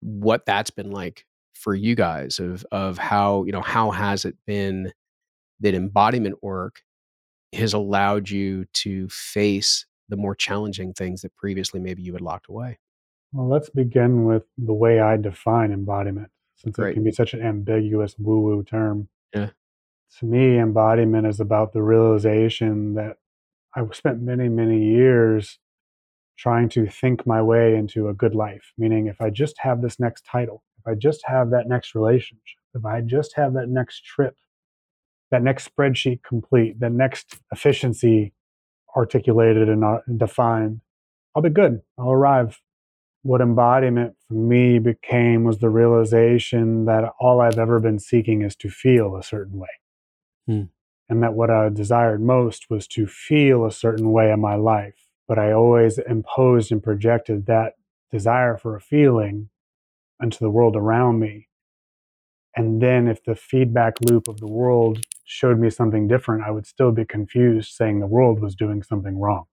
what 0.00 0.46
that's 0.46 0.70
been 0.70 0.90
like 0.90 1.24
for 1.54 1.74
you 1.74 1.94
guys 1.94 2.38
of 2.38 2.64
of 2.70 2.98
how, 2.98 3.44
you 3.44 3.52
know, 3.52 3.62
how 3.62 3.90
has 3.90 4.24
it 4.24 4.36
been 4.46 4.92
that 5.60 5.74
embodiment 5.74 6.42
work 6.42 6.82
has 7.52 7.72
allowed 7.72 8.28
you 8.28 8.66
to 8.74 9.08
face 9.08 9.86
the 10.08 10.16
more 10.16 10.34
challenging 10.34 10.92
things 10.92 11.22
that 11.22 11.34
previously 11.36 11.80
maybe 11.80 12.02
you 12.02 12.12
had 12.12 12.22
locked 12.22 12.48
away. 12.48 12.78
Well, 13.32 13.48
let's 13.48 13.70
begin 13.70 14.24
with 14.24 14.44
the 14.56 14.72
way 14.72 15.00
I 15.00 15.16
define 15.16 15.72
embodiment, 15.72 16.30
since 16.56 16.76
Great. 16.76 16.92
it 16.92 16.94
can 16.94 17.04
be 17.04 17.10
such 17.10 17.34
an 17.34 17.42
ambiguous 17.42 18.14
woo 18.18 18.40
woo 18.40 18.62
term. 18.62 19.08
Yeah. 19.34 19.50
To 20.18 20.26
me, 20.26 20.58
embodiment 20.58 21.26
is 21.26 21.40
about 21.40 21.72
the 21.72 21.82
realization 21.82 22.94
that 22.94 23.18
I 23.74 23.82
spent 23.92 24.22
many, 24.22 24.48
many 24.48 24.82
years 24.82 25.58
trying 26.38 26.68
to 26.70 26.86
think 26.86 27.26
my 27.26 27.42
way 27.42 27.76
into 27.76 28.08
a 28.08 28.14
good 28.14 28.34
life. 28.34 28.72
Meaning, 28.78 29.06
if 29.06 29.20
I 29.20 29.30
just 29.30 29.56
have 29.60 29.82
this 29.82 30.00
next 30.00 30.24
title, 30.24 30.62
if 30.78 30.86
I 30.86 30.94
just 30.94 31.22
have 31.26 31.50
that 31.50 31.68
next 31.68 31.94
relationship, 31.94 32.58
if 32.74 32.84
I 32.84 33.00
just 33.02 33.36
have 33.36 33.54
that 33.54 33.68
next 33.68 34.04
trip, 34.04 34.36
that 35.30 35.42
next 35.42 35.70
spreadsheet 35.74 36.22
complete, 36.22 36.80
that 36.80 36.92
next 36.92 37.38
efficiency 37.52 38.32
articulated 38.96 39.68
and 39.68 39.84
uh, 39.84 39.98
defined, 40.16 40.80
I'll 41.34 41.42
be 41.42 41.50
good. 41.50 41.82
I'll 41.98 42.12
arrive. 42.12 42.60
What 43.22 43.40
embodiment 43.40 44.14
for 44.28 44.34
me 44.34 44.78
became 44.78 45.44
was 45.44 45.58
the 45.58 45.68
realization 45.68 46.84
that 46.86 47.12
all 47.18 47.40
I've 47.40 47.58
ever 47.58 47.80
been 47.80 47.98
seeking 47.98 48.42
is 48.42 48.56
to 48.56 48.70
feel 48.70 49.16
a 49.16 49.22
certain 49.22 49.58
way. 49.58 49.68
Hmm. 50.46 50.64
And 51.08 51.22
that 51.22 51.34
what 51.34 51.50
I 51.50 51.68
desired 51.68 52.20
most 52.20 52.68
was 52.68 52.86
to 52.88 53.06
feel 53.06 53.64
a 53.64 53.72
certain 53.72 54.10
way 54.10 54.30
in 54.30 54.40
my 54.40 54.56
life. 54.56 55.08
But 55.28 55.38
I 55.38 55.52
always 55.52 55.98
imposed 55.98 56.72
and 56.72 56.82
projected 56.82 57.46
that 57.46 57.74
desire 58.10 58.56
for 58.56 58.76
a 58.76 58.80
feeling 58.80 59.48
into 60.20 60.38
the 60.38 60.50
world 60.50 60.76
around 60.76 61.18
me. 61.18 61.48
And 62.56 62.80
then 62.80 63.06
if 63.06 63.22
the 63.22 63.34
feedback 63.34 63.96
loop 64.00 64.28
of 64.28 64.40
the 64.40 64.46
world 64.46 65.04
showed 65.24 65.58
me 65.58 65.68
something 65.68 66.08
different, 66.08 66.44
I 66.44 66.50
would 66.50 66.66
still 66.66 66.90
be 66.90 67.04
confused, 67.04 67.72
saying 67.72 68.00
the 68.00 68.06
world 68.06 68.40
was 68.40 68.54
doing 68.54 68.82
something 68.82 69.18
wrong. 69.18 69.44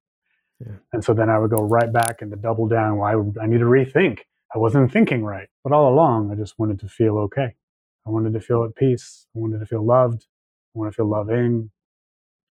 Yeah. 0.60 0.76
And 0.94 1.04
so 1.04 1.14
then 1.14 1.30
I 1.30 1.38
would 1.40 1.50
go 1.50 1.62
right 1.62 1.92
back 1.92 2.22
into 2.22 2.38
double 2.38 2.68
down. 2.68 2.98
Why 2.98 3.16
well, 3.16 3.34
I, 3.40 3.44
I 3.44 3.48
need 3.48 3.60
to 3.60 3.66
rethink. 3.66 4.20
I 4.56 4.60
wasn't 4.60 4.92
thinking 4.92 5.24
right. 5.26 5.50
But 5.64 5.74
all 5.74 5.92
along, 5.94 6.32
I 6.32 6.36
just 6.36 6.58
wanted 6.58 6.80
to 6.80 6.88
feel 6.88 7.18
okay. 7.18 7.56
I 8.06 8.10
wanted 8.10 8.34
to 8.34 8.40
feel 8.40 8.64
at 8.64 8.76
peace. 8.76 9.28
I 9.36 9.40
wanted 9.40 9.60
to 9.60 9.66
feel 9.66 9.86
loved. 9.86 10.28
I 10.76 10.80
want 10.80 10.92
to 10.92 10.96
feel 10.96 11.10
loving. 11.10 11.72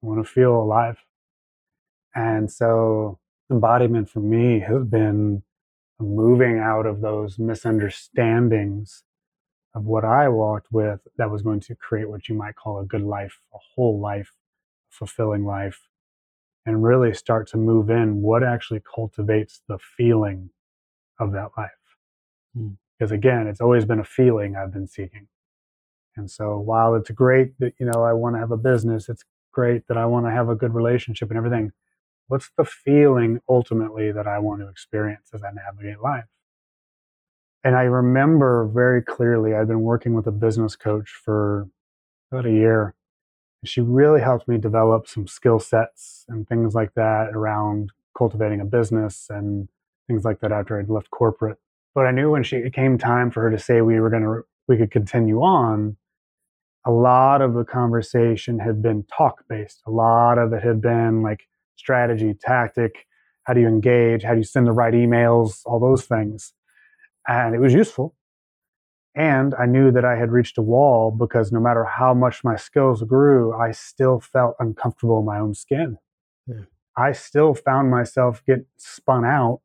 I 0.02 0.06
want 0.06 0.24
to 0.24 0.30
feel 0.30 0.54
alive. 0.54 0.98
And 2.14 2.50
so 2.50 3.18
embodiment 3.50 4.09
for 4.11 4.20
me 4.20 4.61
has 4.61 4.85
been 4.85 5.42
moving 5.98 6.59
out 6.59 6.87
of 6.87 7.00
those 7.00 7.38
misunderstandings 7.38 9.04
of 9.74 9.85
what 9.85 10.04
I 10.04 10.28
walked 10.28 10.72
with 10.72 11.00
that 11.16 11.30
was 11.30 11.42
going 11.42 11.61
to 11.61 11.74
create 11.74 12.09
what 12.09 12.28
you 12.28 12.35
might 12.35 12.56
call 12.56 12.80
a 12.80 12.85
good 12.85 13.02
life, 13.02 13.40
a 13.54 13.59
whole 13.74 14.00
life, 14.00 14.33
fulfilling 14.88 15.44
life, 15.44 15.88
and 16.66 16.83
really 16.83 17.14
start 17.14 17.46
to 17.48 17.56
move 17.56 17.90
in 17.90 18.22
what 18.22 18.42
actually 18.42 18.83
cultivates 18.94 19.62
the 19.68 19.78
feeling 19.78 20.50
of 21.18 21.33
that 21.33 21.50
life. 21.56 21.70
Mm. 22.56 22.76
Because 22.98 23.12
again, 23.12 23.46
it's 23.46 23.61
always 23.61 23.85
been 23.85 24.00
a 24.00 24.04
feeling 24.04 24.56
I've 24.56 24.72
been 24.72 24.88
seeking. 24.88 25.28
And 26.20 26.30
so 26.30 26.59
while 26.59 26.94
it's 26.94 27.11
great 27.11 27.59
that, 27.61 27.72
you 27.78 27.87
know, 27.87 28.04
I 28.04 28.12
want 28.12 28.37
to 28.37 28.40
have 28.40 28.50
a 28.50 28.59
business, 28.59 29.09
it's 29.09 29.24
great 29.52 29.88
that 29.88 29.96
I 29.96 30.04
want 30.04 30.26
to 30.26 30.30
have 30.30 30.50
a 30.50 30.54
good 30.54 30.74
relationship 30.74 31.30
and 31.30 31.38
everything. 31.38 31.72
What's 32.28 32.50
the 32.56 32.64
feeling 32.64 33.40
ultimately 33.48 34.12
that 34.12 34.26
I 34.26 34.38
want 34.38 34.61
to 34.61 34.68
experience 34.68 35.30
as 35.33 35.42
I 35.42 35.50
navigate 35.50 36.00
life? 36.00 36.26
And 37.64 37.74
I 37.74 37.83
remember 37.83 38.66
very 38.66 39.02
clearly, 39.02 39.54
I'd 39.54 39.66
been 39.66 39.80
working 39.80 40.14
with 40.14 40.26
a 40.26 40.33
business 40.33 40.76
coach 40.76 41.11
for 41.24 41.68
about 42.30 42.46
a 42.46 42.52
year. 42.52 42.94
She 43.64 43.80
really 43.80 44.20
helped 44.20 44.46
me 44.46 44.59
develop 44.59 45.09
some 45.09 45.26
skill 45.26 45.59
sets 45.59 46.26
and 46.28 46.46
things 46.46 46.74
like 46.74 46.94
that 46.94 47.30
around 47.35 47.92
cultivating 48.16 48.61
a 48.61 48.64
business 48.66 49.26
and 49.30 49.68
things 50.06 50.24
like 50.24 50.40
that 50.40 50.52
after 50.52 50.78
I'd 50.78 50.90
left 50.90 51.11
corporate. 51.11 51.59
But 51.94 52.06
I 52.06 52.11
knew 52.11 52.30
when 52.30 52.42
she, 52.42 52.56
it 52.56 52.74
came 52.74 52.98
time 52.98 53.30
for 53.30 53.42
her 53.42 53.50
to 53.50 53.59
say 53.59 53.80
we 53.80 54.00
were 54.00 54.11
going 54.11 54.22
to, 54.22 54.42
we 54.68 54.76
could 54.76 54.90
continue 54.90 55.40
on, 55.40 55.96
a 56.86 56.90
lot 56.90 57.42
of 57.42 57.54
the 57.54 57.64
conversation 57.64 58.58
had 58.58 58.82
been 58.82 59.04
talk 59.16 59.44
based. 59.48 59.82
A 59.86 59.90
lot 59.90 60.38
of 60.38 60.52
it 60.52 60.62
had 60.62 60.80
been 60.80 61.22
like 61.22 61.46
strategy, 61.76 62.34
tactic, 62.40 63.06
how 63.44 63.54
do 63.54 63.60
you 63.60 63.68
engage, 63.68 64.22
how 64.22 64.32
do 64.32 64.38
you 64.38 64.44
send 64.44 64.66
the 64.66 64.72
right 64.72 64.94
emails, 64.94 65.60
all 65.64 65.80
those 65.80 66.06
things 66.06 66.52
and 67.28 67.54
it 67.54 67.60
was 67.60 67.72
useful. 67.72 68.14
And 69.14 69.54
I 69.54 69.66
knew 69.66 69.90
that 69.92 70.04
I 70.04 70.16
had 70.16 70.30
reached 70.30 70.58
a 70.58 70.62
wall 70.62 71.10
because 71.10 71.52
no 71.52 71.60
matter 71.60 71.84
how 71.84 72.14
much 72.14 72.44
my 72.44 72.56
skills 72.56 73.02
grew, 73.02 73.52
I 73.54 73.72
still 73.72 74.20
felt 74.20 74.56
uncomfortable 74.58 75.18
in 75.20 75.26
my 75.26 75.38
own 75.38 75.54
skin. 75.54 75.98
Yeah. 76.46 76.62
I 76.96 77.12
still 77.12 77.54
found 77.54 77.90
myself 77.90 78.42
get 78.46 78.66
spun 78.76 79.24
out 79.24 79.60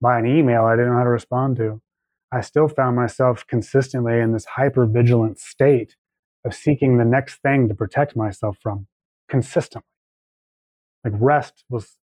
by 0.00 0.18
an 0.18 0.26
email 0.26 0.64
I 0.64 0.76
didn't 0.76 0.90
know 0.90 0.98
how 0.98 1.04
to 1.04 1.10
respond 1.10 1.56
to. 1.56 1.80
I 2.32 2.40
still 2.40 2.68
found 2.68 2.94
myself 2.94 3.46
consistently 3.46 4.20
in 4.20 4.32
this 4.32 4.44
hyper 4.44 4.86
vigilant 4.86 5.38
state 5.38 5.96
of 6.44 6.54
seeking 6.54 6.98
the 6.98 7.04
next 7.04 7.42
thing 7.42 7.68
to 7.68 7.74
protect 7.74 8.16
myself 8.16 8.58
from 8.62 8.86
consistently. 9.28 9.86
Like 11.04 11.14
rest 11.16 11.64
was, 11.68 11.96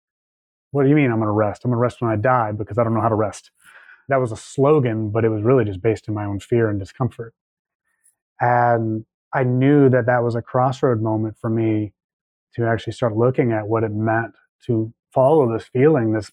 what 0.71 0.83
do 0.83 0.89
you 0.89 0.95
mean 0.95 1.11
I'm 1.11 1.17
going 1.17 1.27
to 1.27 1.31
rest? 1.31 1.63
I'm 1.63 1.71
going 1.71 1.77
to 1.77 1.81
rest 1.81 2.01
when 2.01 2.11
I 2.11 2.15
die 2.15 2.51
because 2.51 2.77
I 2.77 2.83
don't 2.83 2.93
know 2.93 3.01
how 3.01 3.09
to 3.09 3.15
rest 3.15 3.51
that 4.07 4.21
was 4.21 4.31
a 4.31 4.37
slogan, 4.37 5.09
but 5.09 5.25
it 5.25 5.29
was 5.29 5.43
really 5.43 5.65
just 5.65 5.81
based 5.81 6.07
in 6.07 6.13
my 6.13 6.25
own 6.25 6.39
fear 6.39 6.69
and 6.69 6.79
discomfort. 6.79 7.33
And 8.39 9.05
I 9.33 9.43
knew 9.43 9.89
that 9.89 10.05
that 10.05 10.23
was 10.23 10.35
a 10.35 10.41
crossroad 10.41 11.01
moment 11.01 11.37
for 11.39 11.49
me 11.49 11.93
to 12.55 12.65
actually 12.65 12.93
start 12.93 13.15
looking 13.15 13.51
at 13.51 13.67
what 13.67 13.83
it 13.83 13.91
meant 13.91 14.35
to 14.65 14.93
follow 15.11 15.51
this 15.51 15.67
feeling, 15.67 16.13
this 16.13 16.31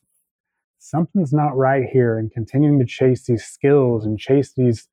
something's 0.78 1.32
not 1.32 1.56
right 1.56 1.84
here, 1.90 2.18
and 2.18 2.30
continuing 2.30 2.78
to 2.78 2.84
chase 2.84 3.24
these 3.24 3.44
skills 3.44 4.04
and 4.04 4.18
chase 4.18 4.52
these 4.52 4.88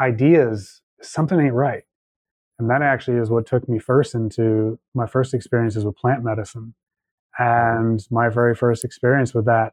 ideas, 0.00 0.82
something 1.00 1.40
ain't 1.40 1.54
right. 1.54 1.84
And 2.58 2.70
that 2.70 2.82
actually 2.82 3.18
is 3.18 3.30
what 3.30 3.46
took 3.46 3.68
me 3.68 3.78
first 3.78 4.14
into 4.14 4.78
my 4.94 5.06
first 5.06 5.34
experiences 5.34 5.84
with 5.84 5.96
plant 5.96 6.22
medicine. 6.22 6.74
And 7.38 8.06
my 8.10 8.28
very 8.28 8.54
first 8.54 8.84
experience 8.84 9.34
with 9.34 9.46
that 9.46 9.72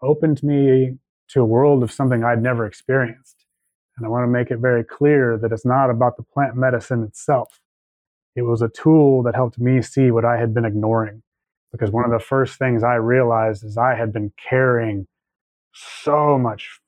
opened 0.00 0.42
me 0.42 0.98
to 1.30 1.40
a 1.40 1.44
world 1.44 1.82
of 1.82 1.92
something 1.92 2.24
I'd 2.24 2.42
never 2.42 2.66
experienced. 2.66 3.44
And 3.96 4.06
I 4.06 4.08
want 4.08 4.24
to 4.24 4.30
make 4.30 4.50
it 4.50 4.58
very 4.58 4.84
clear 4.84 5.36
that 5.42 5.52
it's 5.52 5.66
not 5.66 5.90
about 5.90 6.16
the 6.16 6.22
plant 6.22 6.56
medicine 6.56 7.02
itself. 7.02 7.60
It 8.36 8.42
was 8.42 8.62
a 8.62 8.68
tool 8.68 9.24
that 9.24 9.34
helped 9.34 9.58
me 9.58 9.82
see 9.82 10.12
what 10.12 10.24
I 10.24 10.38
had 10.38 10.54
been 10.54 10.64
ignoring. 10.64 11.22
Because 11.72 11.90
one 11.90 12.04
of 12.04 12.12
the 12.12 12.24
first 12.24 12.58
things 12.58 12.82
I 12.82 12.94
realized 12.94 13.64
is 13.64 13.76
I 13.76 13.94
had 13.94 14.12
been 14.12 14.32
carrying 14.48 15.06
so 15.74 16.38
much 16.38 16.80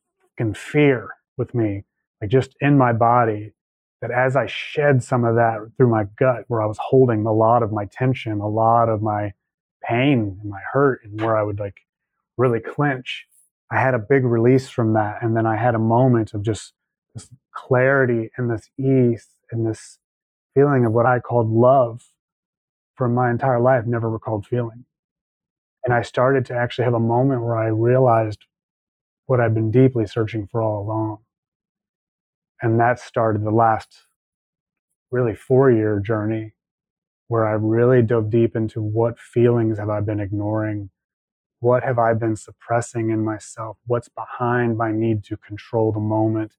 fear 0.55 1.11
with 1.37 1.55
me, 1.55 1.85
like 2.23 2.31
just 2.31 2.55
in 2.63 2.79
my 2.79 2.95
body, 2.95 3.53
that 4.01 4.11
as 4.11 4.37
I 4.37 4.47
shed 4.47 5.03
some 5.03 5.25
of 5.25 5.35
that 5.37 5.59
through 5.77 5.91
my 5.91 6.05
gut, 6.19 6.45
where 6.49 6.63
I 6.63 6.67
was 6.67 6.79
holding 6.81 7.27
a 7.27 7.33
lot 7.33 7.63
of 7.63 7.73
my 7.73 7.85
tension, 7.87 8.41
a 8.41 8.49
lot 8.49 8.89
of 8.89 9.03
my 9.03 9.33
pain 9.83 10.39
and 10.41 10.51
my 10.51 10.61
hurt, 10.73 11.03
and 11.05 11.21
where 11.21 11.37
I 11.37 11.43
would 11.43 11.59
like 11.59 11.81
really 12.37 12.61
clench, 12.61 13.27
I 13.71 13.81
had 13.81 13.95
a 13.95 13.99
big 13.99 14.25
release 14.25 14.69
from 14.69 14.95
that. 14.95 15.23
And 15.23 15.37
then 15.37 15.47
I 15.47 15.57
had 15.57 15.75
a 15.75 15.79
moment 15.79 16.35
of 16.35 16.43
just 16.43 16.73
this 17.15 17.29
clarity 17.53 18.31
and 18.37 18.51
this 18.51 18.71
ease 18.79 19.29
and 19.51 19.67
this 19.67 19.99
feeling 20.55 20.85
of 20.85 20.93
what 20.93 21.07
I 21.07 21.21
called 21.21 21.51
love 21.51 22.03
from 22.95 23.15
my 23.15 23.31
entire 23.31 23.61
life, 23.61 23.87
never 23.87 24.11
recalled 24.11 24.47
feeling. 24.47 24.85
And 25.85 25.95
I 25.95 26.03
started 26.03 26.45
to 26.47 26.55
actually 26.55 26.85
have 26.85 26.95
a 26.95 27.01
moment 27.01 27.43
where 27.43 27.57
I 27.57 27.67
realized 27.67 28.45
what 29.27 29.41
I've 29.41 29.55
been 29.55 29.71
deeply 29.71 30.07
searching 30.07 30.47
for 30.47 30.63
all 30.63 30.83
along. 30.83 31.19
And 32.63 32.79
that 32.81 32.99
started 32.99 33.45
the 33.45 33.51
last 33.51 34.07
really 35.11 35.35
four 35.35 35.71
year 35.71 36.01
journey 36.01 36.55
where 37.29 37.47
I 37.47 37.53
really 37.53 38.03
dove 38.03 38.31
deep 38.31 38.57
into 38.57 38.83
what 38.83 39.19
feelings 39.19 39.79
have 39.79 39.89
I 39.89 40.01
been 40.01 40.21
ignoring? 40.21 40.91
What 41.61 41.83
have 41.85 41.99
I 41.99 42.15
been 42.15 42.37
suppressing 42.37 43.11
in 43.11 43.25
myself? 43.25 43.77
What's 43.87 44.09
behind 44.09 44.77
my 44.77 44.93
need 44.93 45.25
to 45.25 45.37
control 45.37 45.93
the 45.93 46.01
moment? 46.01 46.55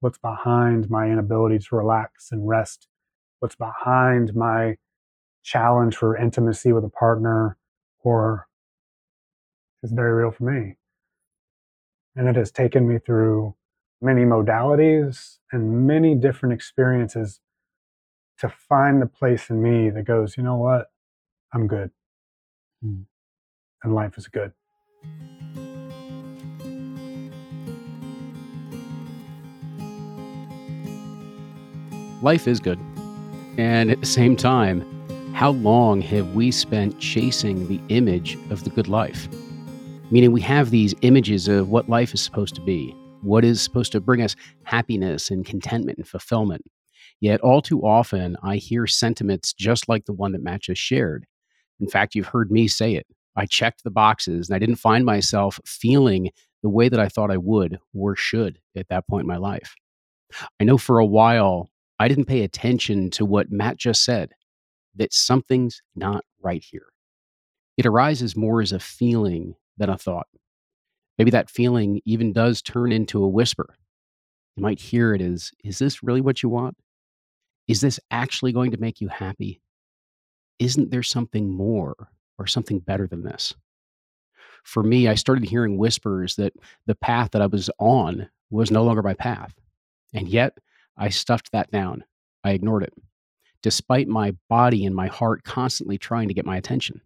What's 0.00 0.18
behind 0.18 0.90
my 0.90 1.06
inability 1.06 1.58
to 1.60 1.76
relax 1.76 2.30
and 2.30 2.46
rest? 2.46 2.88
What's 3.38 3.56
behind 3.56 4.34
my 4.34 4.76
challenge 5.42 5.96
for 5.96 6.16
intimacy 6.16 6.72
with 6.72 6.84
a 6.84 6.88
partner 6.88 7.56
or 8.04 8.48
is 9.82 9.92
very 9.92 10.12
real 10.12 10.30
for 10.30 10.44
me. 10.44 10.76
And 12.14 12.28
it 12.28 12.36
has 12.36 12.50
taken 12.50 12.86
me 12.86 12.98
through 12.98 13.54
many 14.02 14.22
modalities 14.22 15.38
and 15.52 15.86
many 15.86 16.14
different 16.14 16.52
experiences 16.52 17.40
to 18.38 18.48
find 18.48 19.00
the 19.00 19.06
place 19.06 19.48
in 19.48 19.62
me 19.62 19.90
that 19.90 20.02
goes, 20.02 20.36
you 20.36 20.42
know 20.42 20.56
what? 20.56 20.86
I'm 21.54 21.68
good. 21.68 21.90
Mm. 22.84 23.04
And 23.84 23.94
life 23.94 24.18
is 24.18 24.26
good. 24.26 24.52
Life 32.22 32.46
is 32.46 32.60
good. 32.60 32.78
And 33.58 33.90
at 33.90 34.00
the 34.00 34.06
same 34.06 34.36
time, 34.36 34.82
how 35.34 35.50
long 35.50 36.00
have 36.02 36.34
we 36.34 36.50
spent 36.50 36.98
chasing 36.98 37.66
the 37.68 37.80
image 37.88 38.36
of 38.50 38.64
the 38.64 38.70
good 38.70 38.88
life? 38.88 39.28
Meaning, 40.10 40.30
we 40.30 40.40
have 40.42 40.70
these 40.70 40.94
images 41.02 41.48
of 41.48 41.68
what 41.70 41.88
life 41.88 42.12
is 42.14 42.20
supposed 42.20 42.54
to 42.56 42.60
be, 42.60 42.94
what 43.22 43.44
is 43.44 43.60
supposed 43.60 43.92
to 43.92 44.00
bring 44.00 44.22
us 44.22 44.36
happiness 44.64 45.30
and 45.30 45.46
contentment 45.46 45.98
and 45.98 46.08
fulfillment. 46.08 46.62
Yet, 47.20 47.40
all 47.40 47.62
too 47.62 47.82
often, 47.82 48.36
I 48.42 48.56
hear 48.56 48.86
sentiments 48.86 49.52
just 49.52 49.88
like 49.88 50.04
the 50.04 50.12
one 50.12 50.32
that 50.32 50.42
Matt 50.42 50.62
just 50.62 50.80
shared. 50.80 51.24
In 51.80 51.88
fact, 51.88 52.14
you've 52.14 52.26
heard 52.26 52.50
me 52.50 52.68
say 52.68 52.94
it. 52.94 53.06
I 53.36 53.46
checked 53.46 53.84
the 53.84 53.90
boxes 53.90 54.48
and 54.48 54.56
I 54.56 54.58
didn't 54.58 54.76
find 54.76 55.04
myself 55.04 55.60
feeling 55.64 56.30
the 56.62 56.68
way 56.68 56.88
that 56.88 57.00
I 57.00 57.08
thought 57.08 57.30
I 57.30 57.38
would 57.38 57.78
or 57.94 58.14
should 58.14 58.58
at 58.76 58.88
that 58.88 59.06
point 59.06 59.22
in 59.22 59.28
my 59.28 59.36
life. 59.36 59.74
I 60.60 60.64
know 60.64 60.78
for 60.78 60.98
a 60.98 61.06
while, 61.06 61.70
I 61.98 62.08
didn't 62.08 62.26
pay 62.26 62.42
attention 62.42 63.10
to 63.10 63.24
what 63.24 63.50
Matt 63.50 63.76
just 63.76 64.04
said 64.04 64.32
that 64.96 65.12
something's 65.12 65.82
not 65.94 66.24
right 66.40 66.62
here. 66.62 66.86
It 67.76 67.86
arises 67.86 68.36
more 68.36 68.60
as 68.60 68.72
a 68.72 68.78
feeling 68.78 69.54
than 69.78 69.88
a 69.88 69.96
thought. 69.96 70.26
Maybe 71.18 71.30
that 71.30 71.50
feeling 71.50 72.00
even 72.04 72.32
does 72.32 72.62
turn 72.62 72.92
into 72.92 73.22
a 73.22 73.28
whisper. 73.28 73.76
You 74.56 74.62
might 74.62 74.80
hear 74.80 75.14
it 75.14 75.20
as 75.20 75.50
Is 75.64 75.78
this 75.78 76.02
really 76.02 76.20
what 76.20 76.42
you 76.42 76.48
want? 76.48 76.76
Is 77.68 77.80
this 77.80 78.00
actually 78.10 78.52
going 78.52 78.70
to 78.72 78.80
make 78.80 79.00
you 79.00 79.08
happy? 79.08 79.60
Isn't 80.58 80.90
there 80.90 81.02
something 81.02 81.50
more 81.50 81.94
or 82.38 82.46
something 82.46 82.80
better 82.80 83.06
than 83.06 83.22
this? 83.22 83.54
For 84.64 84.82
me, 84.82 85.08
I 85.08 85.14
started 85.14 85.44
hearing 85.44 85.76
whispers 85.76 86.36
that 86.36 86.52
the 86.86 86.94
path 86.94 87.30
that 87.32 87.42
I 87.42 87.46
was 87.46 87.70
on 87.78 88.28
was 88.50 88.70
no 88.70 88.84
longer 88.84 89.02
my 89.02 89.14
path. 89.14 89.54
And 90.12 90.28
yet, 90.28 90.58
I 90.96 91.08
stuffed 91.08 91.52
that 91.52 91.70
down. 91.70 92.04
I 92.44 92.52
ignored 92.52 92.82
it, 92.82 92.92
despite 93.62 94.08
my 94.08 94.36
body 94.48 94.84
and 94.84 94.94
my 94.94 95.06
heart 95.06 95.44
constantly 95.44 95.98
trying 95.98 96.28
to 96.28 96.34
get 96.34 96.46
my 96.46 96.56
attention. 96.56 97.00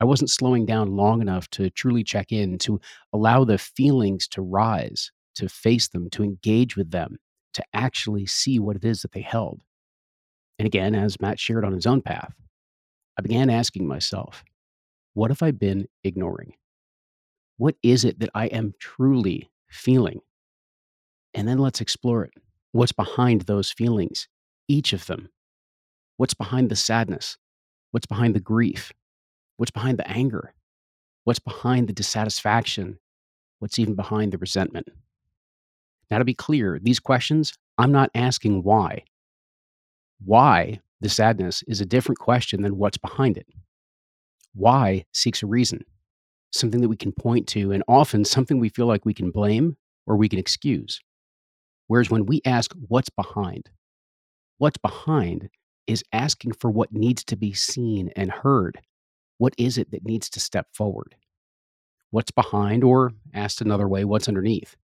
I 0.00 0.04
wasn't 0.04 0.30
slowing 0.30 0.64
down 0.64 0.96
long 0.96 1.20
enough 1.20 1.48
to 1.50 1.70
truly 1.70 2.04
check 2.04 2.30
in, 2.32 2.58
to 2.58 2.80
allow 3.12 3.44
the 3.44 3.58
feelings 3.58 4.28
to 4.28 4.42
rise, 4.42 5.10
to 5.36 5.48
face 5.48 5.88
them, 5.88 6.08
to 6.10 6.22
engage 6.22 6.76
with 6.76 6.90
them, 6.90 7.18
to 7.54 7.64
actually 7.72 8.26
see 8.26 8.58
what 8.58 8.76
it 8.76 8.84
is 8.84 9.02
that 9.02 9.12
they 9.12 9.20
held. 9.20 9.60
And 10.58 10.66
again, 10.66 10.94
as 10.94 11.20
Matt 11.20 11.40
shared 11.40 11.64
on 11.64 11.72
his 11.72 11.86
own 11.86 12.02
path, 12.02 12.32
I 13.18 13.22
began 13.22 13.50
asking 13.50 13.86
myself, 13.86 14.44
what 15.14 15.30
have 15.30 15.42
I 15.42 15.50
been 15.50 15.88
ignoring? 16.04 16.52
What 17.56 17.74
is 17.82 18.04
it 18.04 18.20
that 18.20 18.30
I 18.34 18.46
am 18.46 18.74
truly 18.78 19.50
feeling? 19.68 20.20
And 21.34 21.48
then 21.48 21.58
let's 21.58 21.80
explore 21.80 22.24
it. 22.24 22.32
What's 22.70 22.92
behind 22.92 23.42
those 23.42 23.72
feelings? 23.72 24.28
Each 24.68 24.92
of 24.92 25.06
them. 25.06 25.28
What's 26.16 26.34
behind 26.34 26.70
the 26.70 26.76
sadness? 26.76 27.36
What's 27.90 28.06
behind 28.06 28.34
the 28.34 28.40
grief? 28.40 28.92
What's 29.58 29.72
behind 29.72 29.98
the 29.98 30.08
anger? 30.08 30.54
What's 31.24 31.40
behind 31.40 31.88
the 31.88 31.92
dissatisfaction? 31.92 33.00
What's 33.58 33.78
even 33.80 33.96
behind 33.96 34.32
the 34.32 34.38
resentment? 34.38 34.86
Now, 36.10 36.18
to 36.18 36.24
be 36.24 36.32
clear, 36.32 36.78
these 36.80 37.00
questions, 37.00 37.52
I'm 37.76 37.90
not 37.90 38.10
asking 38.14 38.62
why. 38.62 39.02
Why 40.24 40.80
the 41.00 41.08
sadness 41.08 41.64
is 41.66 41.80
a 41.80 41.86
different 41.86 42.20
question 42.20 42.62
than 42.62 42.78
what's 42.78 42.98
behind 42.98 43.36
it. 43.36 43.48
Why 44.54 45.04
seeks 45.12 45.42
a 45.42 45.46
reason, 45.46 45.84
something 46.52 46.80
that 46.80 46.88
we 46.88 46.96
can 46.96 47.12
point 47.12 47.48
to, 47.48 47.72
and 47.72 47.82
often 47.88 48.24
something 48.24 48.60
we 48.60 48.68
feel 48.68 48.86
like 48.86 49.04
we 49.04 49.12
can 49.12 49.32
blame 49.32 49.76
or 50.06 50.16
we 50.16 50.28
can 50.28 50.38
excuse. 50.38 51.00
Whereas 51.88 52.10
when 52.10 52.26
we 52.26 52.42
ask 52.44 52.72
what's 52.86 53.10
behind, 53.10 53.70
what's 54.58 54.78
behind 54.78 55.50
is 55.88 56.04
asking 56.12 56.52
for 56.52 56.70
what 56.70 56.92
needs 56.92 57.24
to 57.24 57.36
be 57.36 57.52
seen 57.52 58.12
and 58.14 58.30
heard 58.30 58.78
what 59.38 59.54
is 59.56 59.78
it 59.78 59.90
that 59.90 60.04
needs 60.04 60.28
to 60.30 60.40
step 60.40 60.68
forward? 60.74 61.14
What's 62.10 62.30
behind, 62.30 62.84
or 62.84 63.12
asked 63.34 63.60
another 63.60 63.88
way, 63.88 64.04
what's 64.04 64.28
underneath? 64.28 64.76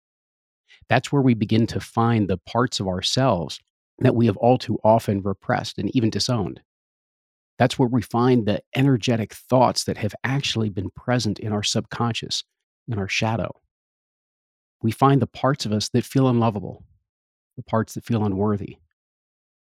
That's 0.89 1.13
where 1.13 1.23
we 1.23 1.35
begin 1.35 1.67
to 1.69 1.81
find 1.81 2.29
the 2.29 2.39
parts 2.39 2.81
of 2.81 2.89
ourselves 2.89 3.61
that 3.99 4.15
we 4.15 4.27
have 4.27 4.37
all 4.37 4.59
too 4.59 4.79
often 4.83 5.23
repressed 5.23 5.79
and 5.79 5.95
even 5.95 6.11
disowned. 6.11 6.61
That's 7.59 7.79
where 7.79 7.89
we 7.89 8.03
find 8.03 8.47
the 8.47 8.63
energetic 8.75 9.35
thoughts 9.35 9.85
that 9.85 9.99
have 9.99 10.15
actually 10.25 10.71
been 10.71 10.91
present 10.91 11.39
in 11.39 11.53
our 11.53 11.63
subconscious, 11.63 12.45
in 12.89 12.99
our 12.99 13.09
shadow. 13.09 13.53
We 14.83 14.91
find 14.91 15.23
the 15.23 15.29
parts 15.29 15.65
of 15.65 15.73
us 15.73 15.89
that 15.91 16.05
feel 16.05 16.29
unlovable, 16.29 16.85
the 17.57 17.63
parts 17.63 17.95
that 17.95 18.05
feel 18.05 18.25
unworthy, 18.25 18.79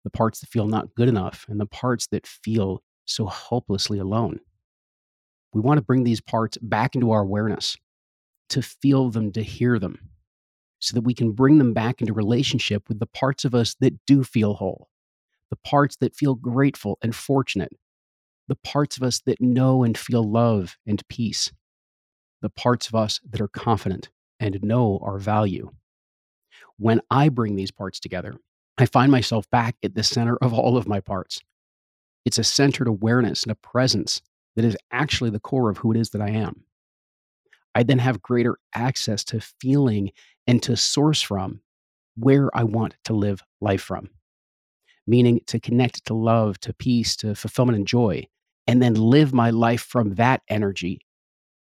the 0.02 0.10
parts 0.10 0.40
that 0.40 0.48
feel 0.48 0.66
not 0.66 0.94
good 0.94 1.08
enough, 1.08 1.46
and 1.48 1.60
the 1.60 1.66
parts 1.66 2.08
that 2.08 2.26
feel 2.26 2.82
so 3.04 3.26
hopelessly 3.26 3.98
alone. 3.98 4.40
We 5.54 5.60
want 5.60 5.78
to 5.78 5.84
bring 5.84 6.02
these 6.02 6.20
parts 6.20 6.58
back 6.60 6.96
into 6.96 7.12
our 7.12 7.22
awareness, 7.22 7.76
to 8.50 8.60
feel 8.60 9.10
them, 9.10 9.30
to 9.32 9.42
hear 9.42 9.78
them, 9.78 10.10
so 10.80 10.94
that 10.94 11.02
we 11.02 11.14
can 11.14 11.30
bring 11.30 11.58
them 11.58 11.72
back 11.72 12.00
into 12.00 12.12
relationship 12.12 12.88
with 12.88 12.98
the 12.98 13.06
parts 13.06 13.44
of 13.44 13.54
us 13.54 13.76
that 13.80 14.04
do 14.04 14.24
feel 14.24 14.54
whole, 14.54 14.88
the 15.50 15.56
parts 15.56 15.96
that 15.96 16.16
feel 16.16 16.34
grateful 16.34 16.98
and 17.02 17.14
fortunate, 17.14 17.72
the 18.48 18.56
parts 18.56 18.96
of 18.96 19.04
us 19.04 19.22
that 19.26 19.40
know 19.40 19.84
and 19.84 19.96
feel 19.96 20.28
love 20.28 20.76
and 20.86 21.06
peace, 21.08 21.52
the 22.42 22.50
parts 22.50 22.88
of 22.88 22.96
us 22.96 23.20
that 23.30 23.40
are 23.40 23.48
confident 23.48 24.10
and 24.40 24.60
know 24.62 24.98
our 25.02 25.18
value. 25.18 25.70
When 26.78 27.00
I 27.10 27.28
bring 27.28 27.54
these 27.54 27.70
parts 27.70 28.00
together, 28.00 28.34
I 28.76 28.86
find 28.86 29.12
myself 29.12 29.48
back 29.50 29.76
at 29.84 29.94
the 29.94 30.02
center 30.02 30.36
of 30.38 30.52
all 30.52 30.76
of 30.76 30.88
my 30.88 30.98
parts. 30.98 31.40
It's 32.24 32.38
a 32.38 32.44
centered 32.44 32.88
awareness 32.88 33.44
and 33.44 33.52
a 33.52 33.54
presence 33.54 34.20
that 34.56 34.64
is 34.64 34.76
actually 34.90 35.30
the 35.30 35.40
core 35.40 35.70
of 35.70 35.78
who 35.78 35.92
it 35.92 35.96
is 35.96 36.10
that 36.10 36.22
I 36.22 36.30
am. 36.30 36.64
I 37.74 37.82
then 37.82 37.98
have 37.98 38.22
greater 38.22 38.56
access 38.74 39.24
to 39.24 39.40
feeling 39.40 40.12
and 40.46 40.62
to 40.62 40.76
source 40.76 41.20
from 41.20 41.60
where 42.16 42.56
I 42.56 42.64
want 42.64 42.96
to 43.04 43.12
live 43.12 43.42
life 43.60 43.82
from, 43.82 44.10
meaning 45.06 45.40
to 45.48 45.58
connect 45.58 46.04
to 46.06 46.14
love, 46.14 46.60
to 46.60 46.72
peace, 46.72 47.16
to 47.16 47.34
fulfillment 47.34 47.76
and 47.76 47.86
joy, 47.86 48.28
and 48.66 48.80
then 48.80 48.94
live 48.94 49.32
my 49.32 49.50
life 49.50 49.82
from 49.82 50.14
that 50.14 50.42
energy 50.48 51.00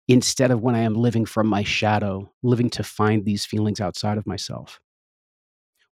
instead 0.08 0.50
of 0.50 0.60
when 0.60 0.74
I 0.74 0.80
am 0.80 0.94
living 0.94 1.24
from 1.24 1.46
my 1.46 1.62
shadow, 1.62 2.30
living 2.42 2.68
to 2.70 2.82
find 2.82 3.24
these 3.24 3.46
feelings 3.46 3.80
outside 3.80 4.18
of 4.18 4.26
myself. 4.26 4.80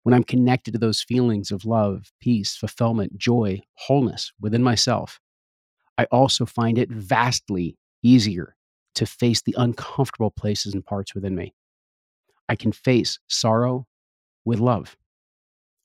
When 0.02 0.14
I'm 0.14 0.24
connected 0.24 0.72
to 0.72 0.78
those 0.78 1.02
feelings 1.02 1.50
of 1.50 1.64
love, 1.64 2.12
peace, 2.20 2.56
fulfillment, 2.56 3.16
joy, 3.16 3.60
wholeness 3.74 4.32
within 4.40 4.62
myself, 4.62 5.20
I 6.00 6.06
also 6.06 6.46
find 6.46 6.78
it 6.78 6.90
vastly 6.90 7.76
easier 8.02 8.56
to 8.96 9.06
face 9.06 9.42
the 9.42 9.54
uncomfortable 9.58 10.30
places 10.32 10.74
and 10.74 10.84
parts 10.84 11.14
within 11.14 11.36
me. 11.36 11.54
I 12.48 12.56
can 12.56 12.72
face 12.72 13.18
sorrow 13.28 13.86
with 14.44 14.60
love. 14.60 14.96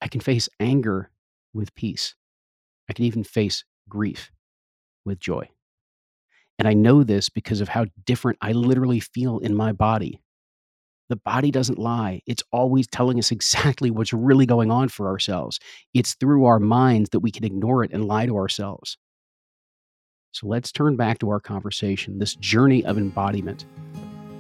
I 0.02 0.08
can 0.08 0.22
face 0.22 0.50
anger 0.60 1.12
with 1.54 1.76
peace. 1.76 2.16
I 2.90 2.94
can 2.94 3.06
even 3.06 3.24
face 3.24 3.66
grief 3.90 4.32
with 5.06 5.20
joy. 5.20 5.50
And 6.60 6.68
I 6.68 6.74
know 6.74 7.04
this 7.04 7.30
because 7.30 7.62
of 7.62 7.70
how 7.70 7.86
different 8.06 8.40
I 8.42 8.54
literally 8.54 9.00
feel 9.00 9.40
in 9.40 9.56
my 9.56 9.72
body 9.74 10.22
The 11.10 11.16
body 11.18 11.52
doesn't 11.52 11.80
lie. 11.80 12.22
It's 12.28 12.44
always 12.52 12.88
telling 12.88 13.20
us 13.20 13.32
exactly 13.38 13.92
what's 13.92 14.14
really 14.14 14.46
going 14.46 14.72
on 14.72 14.90
for 14.90 15.08
ourselves. 15.08 15.60
It's 15.94 16.16
through 16.16 16.46
our 16.46 16.60
minds 16.60 17.10
that 17.12 17.20
we 17.22 17.32
can 17.32 17.44
ignore 17.46 17.84
it 17.84 17.92
and 17.94 18.06
lie 18.06 18.26
to 18.26 18.36
ourselves. 18.38 18.98
So 20.36 20.48
let's 20.48 20.70
turn 20.70 20.98
back 20.98 21.20
to 21.20 21.30
our 21.30 21.40
conversation, 21.40 22.20
this 22.20 22.36
journey 22.36 22.84
of 22.84 22.98
embodiment, 22.98 23.64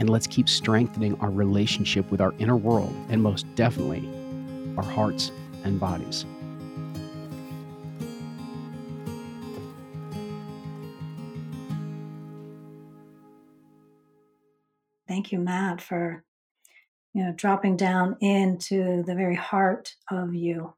and 0.01 0.09
let's 0.09 0.27
keep 0.27 0.49
strengthening 0.49 1.17
our 1.21 1.31
relationship 1.31 2.11
with 2.11 2.19
our 2.19 2.33
inner 2.37 2.57
world 2.57 2.93
and 3.07 3.23
most 3.23 3.45
definitely 3.55 4.05
our 4.75 4.83
hearts 4.83 5.31
and 5.63 5.79
bodies. 5.79 6.25
Thank 15.07 15.31
you, 15.31 15.39
Matt, 15.39 15.79
for 15.79 16.25
you 17.13 17.23
know 17.23 17.31
dropping 17.31 17.77
down 17.77 18.17
into 18.19 19.01
the 19.03 19.15
very 19.15 19.35
heart 19.35 19.95
of 20.11 20.35
you 20.35 20.73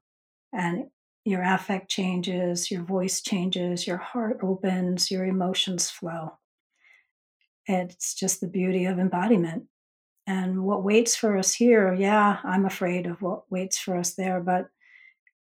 and 0.52 0.90
your 1.24 1.42
affect 1.42 1.90
changes, 1.90 2.70
your 2.70 2.82
voice 2.82 3.20
changes, 3.20 3.86
your 3.86 3.98
heart 3.98 4.38
opens, 4.42 5.10
your 5.10 5.24
emotions 5.24 5.90
flow. 5.90 6.38
It's 7.66 8.14
just 8.14 8.40
the 8.40 8.48
beauty 8.48 8.86
of 8.86 8.98
embodiment. 8.98 9.64
And 10.26 10.62
what 10.64 10.84
waits 10.84 11.16
for 11.16 11.38
us 11.38 11.52
here, 11.52 11.92
yeah, 11.94 12.38
I'm 12.44 12.64
afraid 12.66 13.06
of 13.06 13.22
what 13.22 13.50
waits 13.50 13.78
for 13.78 13.96
us 13.96 14.14
there, 14.14 14.40
but 14.40 14.68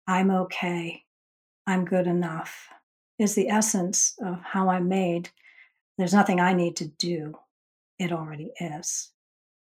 I'm 0.06 0.30
okay. 0.30 1.02
I'm 1.66 1.84
good 1.84 2.06
enough 2.06 2.68
is 3.18 3.34
the 3.34 3.48
essence 3.48 4.14
of 4.22 4.40
how 4.42 4.68
I'm 4.68 4.88
made. 4.88 5.30
There's 5.98 6.14
nothing 6.14 6.40
I 6.40 6.52
need 6.52 6.76
to 6.76 6.88
do, 6.88 7.34
it 7.98 8.12
already 8.12 8.52
is. 8.60 9.10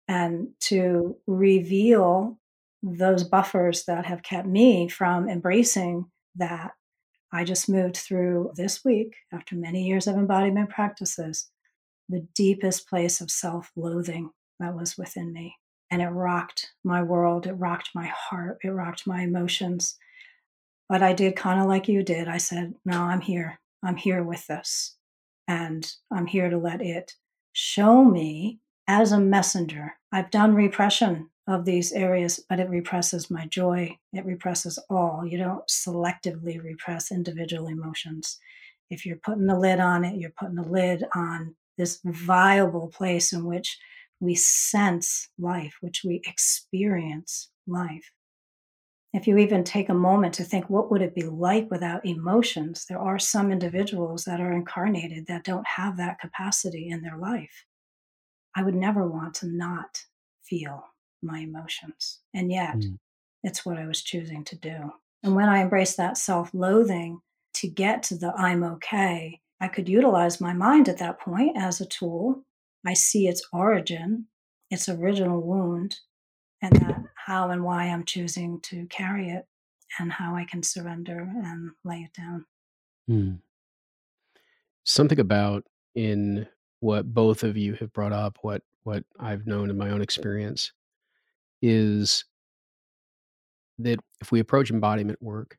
And 0.08 0.48
to 0.60 1.16
reveal 1.26 2.38
those 2.82 3.24
buffers 3.24 3.84
that 3.84 4.06
have 4.06 4.22
kept 4.22 4.46
me 4.46 4.88
from 4.88 5.28
embracing 5.28 6.06
that. 6.36 6.72
I 7.32 7.44
just 7.44 7.68
moved 7.68 7.96
through 7.96 8.52
this 8.54 8.84
week, 8.84 9.16
after 9.32 9.56
many 9.56 9.86
years 9.86 10.06
of 10.06 10.16
embodiment 10.16 10.70
practices, 10.70 11.50
the 12.08 12.26
deepest 12.34 12.88
place 12.88 13.20
of 13.20 13.30
self 13.30 13.72
loathing 13.76 14.30
that 14.60 14.74
was 14.74 14.96
within 14.96 15.32
me. 15.32 15.56
And 15.90 16.02
it 16.02 16.08
rocked 16.08 16.72
my 16.84 17.02
world, 17.02 17.46
it 17.46 17.54
rocked 17.54 17.90
my 17.94 18.06
heart, 18.06 18.58
it 18.62 18.68
rocked 18.68 19.06
my 19.06 19.22
emotions. 19.22 19.96
But 20.88 21.02
I 21.02 21.12
did 21.12 21.36
kind 21.36 21.60
of 21.60 21.66
like 21.66 21.88
you 21.88 22.02
did. 22.02 22.28
I 22.28 22.38
said, 22.38 22.74
No, 22.84 23.02
I'm 23.02 23.20
here. 23.20 23.60
I'm 23.82 23.96
here 23.96 24.22
with 24.22 24.46
this. 24.46 24.96
And 25.48 25.90
I'm 26.12 26.26
here 26.26 26.50
to 26.50 26.58
let 26.58 26.80
it 26.80 27.14
show 27.52 28.04
me 28.04 28.60
as 28.88 29.12
a 29.12 29.20
messenger. 29.20 29.94
I've 30.12 30.30
done 30.30 30.54
repression 30.54 31.30
of 31.46 31.64
these 31.64 31.92
areas, 31.92 32.44
but 32.48 32.60
it 32.60 32.68
represses 32.68 33.30
my 33.30 33.46
joy. 33.46 33.98
It 34.12 34.24
represses 34.24 34.78
all. 34.90 35.24
You 35.26 35.38
don't 35.38 35.66
selectively 35.68 36.62
repress 36.62 37.12
individual 37.12 37.68
emotions. 37.68 38.38
If 38.90 39.06
you're 39.06 39.16
putting 39.16 39.48
a 39.48 39.58
lid 39.58 39.80
on 39.80 40.04
it, 40.04 40.18
you're 40.18 40.32
putting 40.38 40.58
a 40.58 40.68
lid 40.68 41.04
on 41.14 41.54
this 41.78 42.00
viable 42.04 42.88
place 42.88 43.32
in 43.32 43.44
which 43.44 43.78
we 44.20 44.34
sense 44.34 45.28
life, 45.38 45.76
which 45.80 46.02
we 46.04 46.22
experience 46.24 47.50
life. 47.66 48.12
If 49.12 49.26
you 49.26 49.38
even 49.38 49.64
take 49.64 49.88
a 49.88 49.94
moment 49.94 50.34
to 50.34 50.44
think, 50.44 50.68
what 50.68 50.90
would 50.90 51.02
it 51.02 51.14
be 51.14 51.22
like 51.22 51.70
without 51.70 52.04
emotions? 52.04 52.86
There 52.88 52.98
are 52.98 53.18
some 53.18 53.50
individuals 53.50 54.24
that 54.24 54.40
are 54.40 54.52
incarnated 54.52 55.26
that 55.26 55.44
don't 55.44 55.66
have 55.66 55.96
that 55.96 56.18
capacity 56.20 56.88
in 56.88 57.02
their 57.02 57.16
life. 57.16 57.64
I 58.56 58.62
would 58.62 58.74
never 58.74 59.06
want 59.06 59.34
to 59.34 59.46
not 59.46 60.00
feel 60.42 60.82
my 61.22 61.40
emotions. 61.40 62.20
And 62.34 62.50
yet, 62.50 62.76
mm. 62.76 62.98
it's 63.42 63.66
what 63.66 63.76
I 63.76 63.86
was 63.86 64.02
choosing 64.02 64.44
to 64.44 64.56
do. 64.56 64.92
And 65.22 65.36
when 65.36 65.48
I 65.48 65.60
embraced 65.60 65.98
that 65.98 66.16
self 66.16 66.50
loathing 66.54 67.20
to 67.54 67.68
get 67.68 68.02
to 68.04 68.16
the 68.16 68.32
I'm 68.32 68.64
okay, 68.64 69.40
I 69.60 69.68
could 69.68 69.88
utilize 69.88 70.40
my 70.40 70.54
mind 70.54 70.88
at 70.88 70.98
that 70.98 71.20
point 71.20 71.56
as 71.56 71.80
a 71.80 71.86
tool. 71.86 72.44
I 72.86 72.94
see 72.94 73.28
its 73.28 73.46
origin, 73.52 74.26
its 74.70 74.88
original 74.88 75.42
wound, 75.42 75.96
and 76.62 76.72
that 76.76 77.02
how 77.26 77.50
and 77.50 77.62
why 77.64 77.84
I'm 77.84 78.04
choosing 78.04 78.60
to 78.62 78.86
carry 78.86 79.28
it 79.28 79.46
and 79.98 80.12
how 80.12 80.34
I 80.34 80.44
can 80.44 80.62
surrender 80.62 81.18
and 81.20 81.72
lay 81.84 82.00
it 82.00 82.12
down. 82.14 82.46
Mm. 83.10 83.38
Something 84.84 85.18
about 85.18 85.64
in 85.94 86.46
what 86.80 87.12
both 87.12 87.42
of 87.42 87.56
you 87.56 87.74
have 87.74 87.92
brought 87.92 88.12
up, 88.12 88.38
what 88.42 88.62
what 88.84 89.04
I've 89.18 89.46
known 89.46 89.70
in 89.70 89.76
my 89.78 89.90
own 89.90 90.02
experience, 90.02 90.72
is 91.62 92.24
that 93.78 93.98
if 94.20 94.32
we 94.32 94.40
approach 94.40 94.70
embodiment 94.70 95.20
work, 95.22 95.58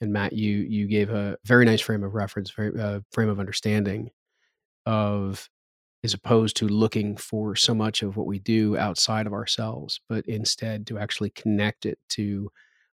and 0.00 0.12
Matt, 0.12 0.32
you 0.32 0.58
you 0.58 0.86
gave 0.86 1.10
a 1.10 1.36
very 1.44 1.64
nice 1.64 1.80
frame 1.80 2.04
of 2.04 2.14
reference, 2.14 2.50
very 2.50 2.78
uh, 2.80 3.00
frame 3.12 3.28
of 3.28 3.40
understanding 3.40 4.10
of 4.86 5.48
as 6.04 6.12
opposed 6.12 6.56
to 6.56 6.68
looking 6.68 7.16
for 7.16 7.56
so 7.56 7.74
much 7.74 8.02
of 8.02 8.16
what 8.16 8.26
we 8.26 8.38
do 8.38 8.76
outside 8.76 9.26
of 9.26 9.32
ourselves, 9.32 10.00
but 10.08 10.26
instead 10.26 10.86
to 10.86 10.98
actually 10.98 11.30
connect 11.30 11.86
it 11.86 11.98
to 12.10 12.50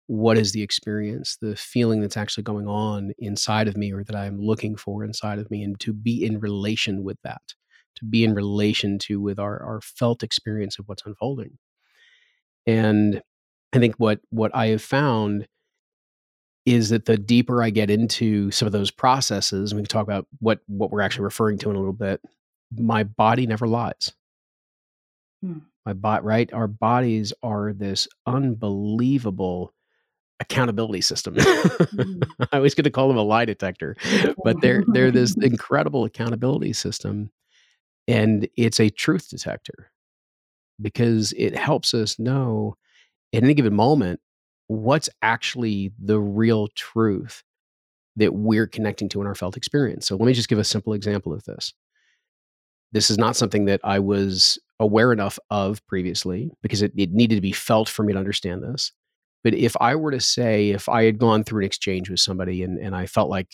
what 0.08 0.38
is 0.38 0.52
the 0.52 0.62
experience, 0.62 1.36
the 1.40 1.54
feeling 1.54 2.00
that's 2.00 2.16
actually 2.16 2.42
going 2.42 2.66
on 2.66 3.12
inside 3.18 3.68
of 3.68 3.76
me 3.76 3.92
or 3.92 4.02
that 4.02 4.16
I'm 4.16 4.40
looking 4.40 4.74
for 4.74 5.04
inside 5.04 5.38
of 5.38 5.50
me, 5.50 5.62
and 5.62 5.78
to 5.80 5.92
be 5.92 6.24
in 6.24 6.40
relation 6.40 7.04
with 7.04 7.18
that, 7.24 7.42
to 7.96 8.06
be 8.06 8.24
in 8.24 8.34
relation 8.34 8.98
to 9.00 9.20
with 9.20 9.38
our, 9.38 9.62
our 9.62 9.80
felt 9.82 10.22
experience 10.22 10.78
of 10.78 10.88
what's 10.88 11.04
unfolding. 11.04 11.58
And 12.66 13.22
I 13.74 13.78
think 13.78 13.96
what 13.96 14.20
what 14.30 14.50
I 14.54 14.68
have 14.68 14.82
found 14.82 15.46
is 16.64 16.88
that 16.88 17.04
the 17.04 17.18
deeper 17.18 17.62
I 17.62 17.68
get 17.68 17.90
into 17.90 18.50
some 18.50 18.64
of 18.64 18.72
those 18.72 18.90
processes, 18.90 19.72
and 19.72 19.76
we 19.76 19.82
can 19.82 19.88
talk 19.88 20.04
about 20.04 20.26
what 20.40 20.60
what 20.68 20.90
we're 20.90 21.02
actually 21.02 21.24
referring 21.24 21.58
to 21.58 21.70
in 21.70 21.76
a 21.76 21.78
little 21.78 21.92
bit, 21.92 22.22
my 22.74 23.04
body 23.04 23.46
never 23.46 23.66
lies. 23.66 24.14
Hmm. 25.42 25.58
My 25.84 25.92
body, 25.92 26.24
right? 26.24 26.52
Our 26.54 26.66
bodies 26.66 27.34
are 27.42 27.74
this 27.74 28.08
unbelievable 28.26 29.74
accountability 30.40 31.00
system. 31.00 31.34
mm. 31.34 32.22
I 32.52 32.58
was 32.58 32.74
going 32.74 32.84
to 32.84 32.90
call 32.90 33.08
them 33.08 33.16
a 33.16 33.22
lie 33.22 33.44
detector, 33.44 33.96
but 34.44 34.60
they're 34.60 34.84
they're 34.88 35.10
this 35.10 35.36
incredible 35.40 36.04
accountability 36.04 36.72
system, 36.72 37.30
and 38.06 38.48
it's 38.56 38.80
a 38.80 38.90
truth 38.90 39.28
detector 39.28 39.90
because 40.80 41.32
it 41.36 41.56
helps 41.56 41.94
us 41.94 42.18
know 42.18 42.76
at 43.32 43.42
any 43.42 43.54
given 43.54 43.74
moment 43.74 44.20
what's 44.68 45.08
actually 45.22 45.92
the 45.98 46.20
real 46.20 46.68
truth 46.68 47.42
that 48.16 48.34
we're 48.34 48.66
connecting 48.66 49.08
to 49.08 49.20
in 49.20 49.26
our 49.26 49.34
felt 49.34 49.56
experience. 49.56 50.06
So 50.06 50.16
let 50.16 50.26
me 50.26 50.32
just 50.32 50.48
give 50.48 50.58
a 50.58 50.64
simple 50.64 50.92
example 50.92 51.32
of 51.32 51.44
this. 51.44 51.72
This 52.92 53.10
is 53.10 53.18
not 53.18 53.36
something 53.36 53.66
that 53.66 53.80
I 53.84 53.98
was 53.98 54.58
aware 54.80 55.12
enough 55.12 55.38
of 55.50 55.84
previously 55.86 56.50
because 56.62 56.82
it, 56.82 56.92
it 56.96 57.12
needed 57.12 57.36
to 57.36 57.40
be 57.40 57.52
felt 57.52 57.88
for 57.88 58.02
me 58.02 58.12
to 58.12 58.18
understand 58.18 58.62
this. 58.62 58.92
But 59.44 59.54
if 59.54 59.76
I 59.80 59.94
were 59.94 60.10
to 60.10 60.20
say, 60.20 60.70
if 60.70 60.88
I 60.88 61.04
had 61.04 61.18
gone 61.18 61.44
through 61.44 61.60
an 61.60 61.66
exchange 61.66 62.10
with 62.10 62.20
somebody 62.20 62.62
and, 62.62 62.78
and 62.78 62.94
I 62.94 63.06
felt 63.06 63.30
like 63.30 63.52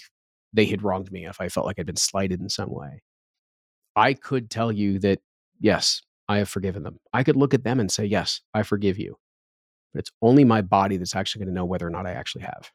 they 0.52 0.64
had 0.64 0.82
wronged 0.82 1.12
me, 1.12 1.26
if 1.26 1.40
I 1.40 1.48
felt 1.48 1.66
like 1.66 1.78
I'd 1.78 1.86
been 1.86 1.96
slighted 1.96 2.40
in 2.40 2.48
some 2.48 2.70
way, 2.70 3.02
I 3.94 4.14
could 4.14 4.50
tell 4.50 4.72
you 4.72 4.98
that, 5.00 5.20
yes, 5.60 6.02
I 6.28 6.38
have 6.38 6.48
forgiven 6.48 6.82
them. 6.82 6.98
I 7.12 7.22
could 7.22 7.36
look 7.36 7.54
at 7.54 7.64
them 7.64 7.80
and 7.80 7.90
say, 7.90 8.04
Yes, 8.04 8.40
I 8.54 8.62
forgive 8.62 8.98
you. 8.98 9.16
But 9.92 10.00
it's 10.00 10.12
only 10.22 10.44
my 10.44 10.62
body 10.62 10.96
that's 10.96 11.14
actually 11.14 11.40
going 11.40 11.54
to 11.54 11.60
know 11.60 11.64
whether 11.64 11.86
or 11.86 11.90
not 11.90 12.06
I 12.06 12.12
actually 12.12 12.42
have. 12.42 12.70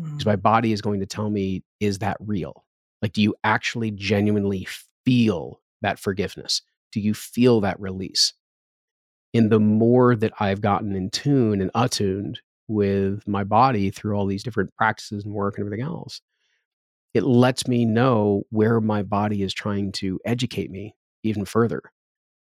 Because 0.00 0.26
my 0.26 0.36
hmm. 0.36 0.40
body 0.40 0.72
is 0.72 0.80
going 0.80 1.00
to 1.00 1.06
tell 1.06 1.30
me, 1.30 1.64
Is 1.80 1.98
that 2.00 2.16
real? 2.20 2.64
Like, 3.02 3.12
do 3.12 3.22
you 3.22 3.34
actually 3.44 3.90
genuinely 3.92 4.66
feel 5.04 5.60
that 5.82 5.98
forgiveness? 5.98 6.62
Do 6.92 7.00
you 7.00 7.14
feel 7.14 7.60
that 7.60 7.80
release? 7.80 8.32
And 9.34 9.50
the 9.50 9.60
more 9.60 10.16
that 10.16 10.32
I've 10.40 10.60
gotten 10.60 10.96
in 10.96 11.10
tune 11.10 11.60
and 11.60 11.70
attuned 11.74 12.40
with 12.66 13.26
my 13.26 13.44
body 13.44 13.90
through 13.90 14.14
all 14.16 14.26
these 14.26 14.42
different 14.42 14.74
practices 14.76 15.24
and 15.24 15.34
work 15.34 15.56
and 15.56 15.66
everything 15.66 15.84
else, 15.84 16.20
it 17.14 17.22
lets 17.22 17.66
me 17.66 17.84
know 17.84 18.42
where 18.50 18.80
my 18.80 19.02
body 19.02 19.42
is 19.42 19.52
trying 19.52 19.92
to 19.92 20.20
educate 20.24 20.70
me 20.70 20.94
even 21.22 21.44
further 21.44 21.82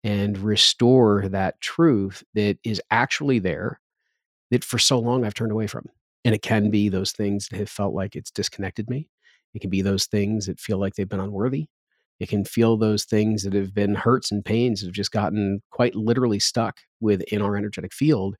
and 0.03 0.37
restore 0.39 1.29
that 1.29 1.61
truth 1.61 2.23
that 2.35 2.59
is 2.65 2.81
actually 2.91 3.39
there 3.39 3.81
that 4.51 4.65
for 4.65 4.79
so 4.79 4.99
long 4.99 5.25
I've 5.25 5.35
turned 5.35 5.53
away 5.53 5.67
from. 5.67 5.87
And 6.25 6.35
it 6.35 6.43
can 6.43 6.71
be 6.71 6.89
those 6.89 7.13
things 7.13 7.49
that 7.49 7.59
have 7.59 7.69
felt 7.69 7.95
like 7.95 8.17
it's 8.17 8.31
disconnected 8.31 8.89
me. 8.89 9.09
It 9.55 9.61
can 9.61 9.71
be 9.71 9.83
those 9.83 10.07
things 10.07 10.47
that 10.47 10.61
feel 10.61 10.79
like 10.79 10.95
they've 10.95 11.09
been 11.09 11.21
unworthy. 11.21 11.67
It 12.25 12.31
can 12.31 12.47
feel 12.47 12.79
those 12.79 13.05
things 13.05 13.43
that 13.43 13.53
have 13.53 13.75
been 13.75 13.95
hurts 13.95 14.33
and 14.33 14.43
pains 14.43 14.81
that 14.81 14.87
have 14.87 14.95
just 14.95 15.13
gotten 15.13 15.61
quite 15.71 15.95
literally 15.95 16.39
stuck 16.39 16.79
within 16.99 17.43
our 17.43 17.55
energetic 17.55 17.93
field. 17.93 18.37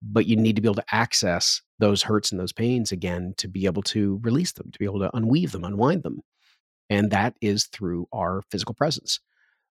But 0.00 0.24
you 0.24 0.34
need 0.34 0.56
to 0.56 0.62
be 0.62 0.66
able 0.66 0.76
to 0.76 0.94
access 0.94 1.60
those 1.78 2.02
hurts 2.02 2.32
and 2.32 2.40
those 2.40 2.54
pains 2.54 2.90
again 2.90 3.34
to 3.36 3.46
be 3.46 3.66
able 3.66 3.82
to 3.82 4.18
release 4.22 4.52
them, 4.52 4.70
to 4.72 4.78
be 4.78 4.86
able 4.86 5.00
to 5.00 5.10
unweave 5.14 5.52
them, 5.52 5.62
unwind 5.62 6.04
them. 6.04 6.22
And 6.88 7.10
that 7.10 7.34
is 7.42 7.66
through 7.66 8.06
our 8.14 8.40
physical 8.50 8.74
presence 8.74 9.20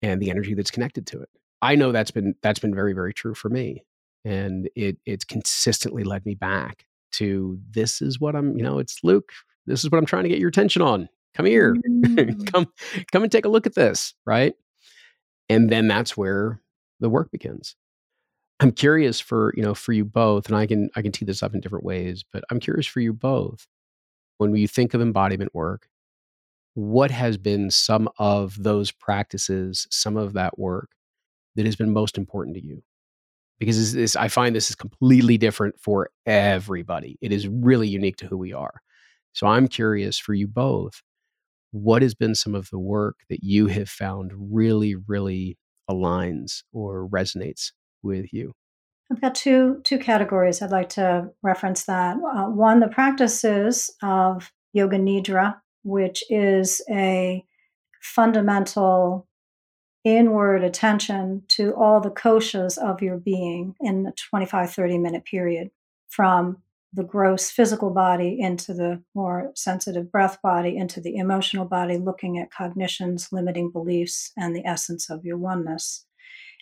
and 0.01 0.19
the 0.19 0.31
energy 0.31 0.55
that's 0.55 0.71
connected 0.71 1.07
to 1.09 1.21
it. 1.21 1.29
I 1.61 1.75
know 1.75 1.93
that's 1.93 2.11
been 2.11 2.35
that's 2.43 2.59
been 2.59 2.75
very 2.75 2.95
very 2.95 3.12
true 3.12 3.35
for 3.35 3.51
me, 3.51 3.85
and 4.25 4.67
it 4.75 4.97
it's 5.05 5.27
consistently 5.27 6.05
led 6.05 6.25
me 6.25 6.37
back 6.37 6.87
to 7.17 7.59
this 7.71 8.01
is 8.01 8.19
what 8.19 8.35
I'm 8.35 8.57
you 8.57 8.62
know 8.62 8.79
it's 8.79 9.01
Luke 9.03 9.31
this 9.67 9.85
is 9.85 9.91
what 9.91 9.99
I'm 9.99 10.07
trying 10.07 10.23
to 10.23 10.31
get 10.31 10.38
your 10.38 10.49
attention 10.49 10.81
on. 10.81 11.11
Come 11.35 11.47
here, 11.47 11.75
mm. 11.88 12.53
come 12.53 12.66
come 13.11 13.23
and 13.23 13.33
take 13.33 13.45
a 13.45 13.49
look 13.49 13.66
at 13.66 13.75
this, 13.75 14.14
right? 14.27 14.55
And 15.49 15.71
then 15.71 15.88
that's 15.88 16.16
where 16.16 16.61
the 17.01 17.09
work 17.09 17.31
begins. 17.31 17.75
I'm 18.61 18.73
curious 18.73 19.18
for 19.18 19.53
you 19.57 19.62
know 19.62 19.75
for 19.75 19.92
you 19.92 20.05
both, 20.05 20.47
and 20.47 20.57
I 20.57 20.66
can 20.66 20.90
I 20.95 21.03
can 21.03 21.12
tee 21.12 21.25
this 21.25 21.42
up 21.42 21.55
in 21.55 21.61
different 21.61 21.85
ways, 21.85 22.25
but 22.33 22.45
I'm 22.51 22.61
curious 22.61 22.87
for 22.87 23.01
you 23.01 23.12
both 23.12 23.66
when 24.38 24.55
you 24.55 24.68
think 24.68 24.95
of 24.95 25.01
embodiment 25.01 25.55
work 25.55 25.88
what 26.75 27.11
has 27.11 27.37
been 27.37 27.71
some 27.71 28.09
of 28.18 28.62
those 28.62 28.90
practices, 28.90 29.87
some 29.90 30.16
of 30.16 30.33
that 30.35 30.59
work 30.59 30.90
that 31.55 31.66
has 31.66 31.77
been 31.77 31.92
most 31.92 32.16
important 32.16 32.57
to 32.57 32.64
you? 32.64 32.83
Because 33.59 33.77
this, 33.77 33.92
this, 33.92 34.16
I 34.16 34.29
find 34.29 34.57
this 34.57 34.71
is 34.71 34.77
completely 34.77 35.38
different 35.38 35.79
for 35.79 36.11
everybody. 36.27 37.18
It 37.21 37.33
is 37.33 37.47
really 37.47 37.88
unique 37.88 38.16
to 38.16 38.27
who 38.27 38.37
we 38.37 38.53
are. 38.53 38.81
So 39.33 39.47
I'm 39.47 39.68
curious 39.68 40.18
for 40.18 40.35
you 40.35 40.49
both, 40.49 41.03
what 41.73 42.03
has 42.03 42.15
been 42.15 42.35
some 42.35 42.55
of 42.55 42.69
the 42.71 42.79
work 42.79 43.17
that 43.29 43.43
you 43.43 43.67
have 43.67 43.89
found 43.89 44.31
really, 44.37 44.95
really 44.95 45.59
aligns 45.91 46.63
or 46.73 47.09
resonates 47.09 47.73
with 48.03 48.33
you? 48.33 48.53
I've 49.11 49.21
got 49.21 49.35
two 49.35 49.81
two 49.85 49.99
categories 49.99 50.63
I'd 50.63 50.71
like 50.71 50.89
to 50.91 51.31
reference 51.43 51.85
that. 51.85 52.17
Uh, 52.17 52.47
one, 52.47 52.81
the 52.81 52.89
practices 52.89 53.91
of 54.03 54.51
yoga 54.73 54.99
nidra, 54.99 55.57
which 55.83 56.25
is 56.31 56.81
a 56.91 57.45
fundamental 58.01 59.27
inward 60.05 60.65
attention 60.65 61.43
to 61.49 61.75
all 61.75 62.01
the 62.01 62.11
koshas 62.11 62.79
of 62.79 63.03
your 63.03 63.17
being 63.17 63.75
in 63.81 64.07
a 64.07 64.13
25 64.13 64.73
30 64.73 64.99
minute 64.99 65.25
period 65.25 65.71
from 66.09 66.59
the 66.92 67.05
gross 67.05 67.50
physical 67.50 67.90
body 67.90 68.38
into 68.38 68.74
the 68.74 69.02
more 69.14 69.50
sensitive 69.55 70.12
breath 70.12 70.40
body 70.42 70.76
into 70.76 71.00
the 71.00 71.16
emotional 71.16 71.64
body 71.64 71.96
looking 71.96 72.38
at 72.38 72.50
cognitions 72.50 73.28
limiting 73.33 73.70
beliefs 73.70 74.33
and 74.37 74.55
the 74.55 74.66
essence 74.66 75.09
of 75.09 75.24
your 75.24 75.38
oneness 75.38 76.05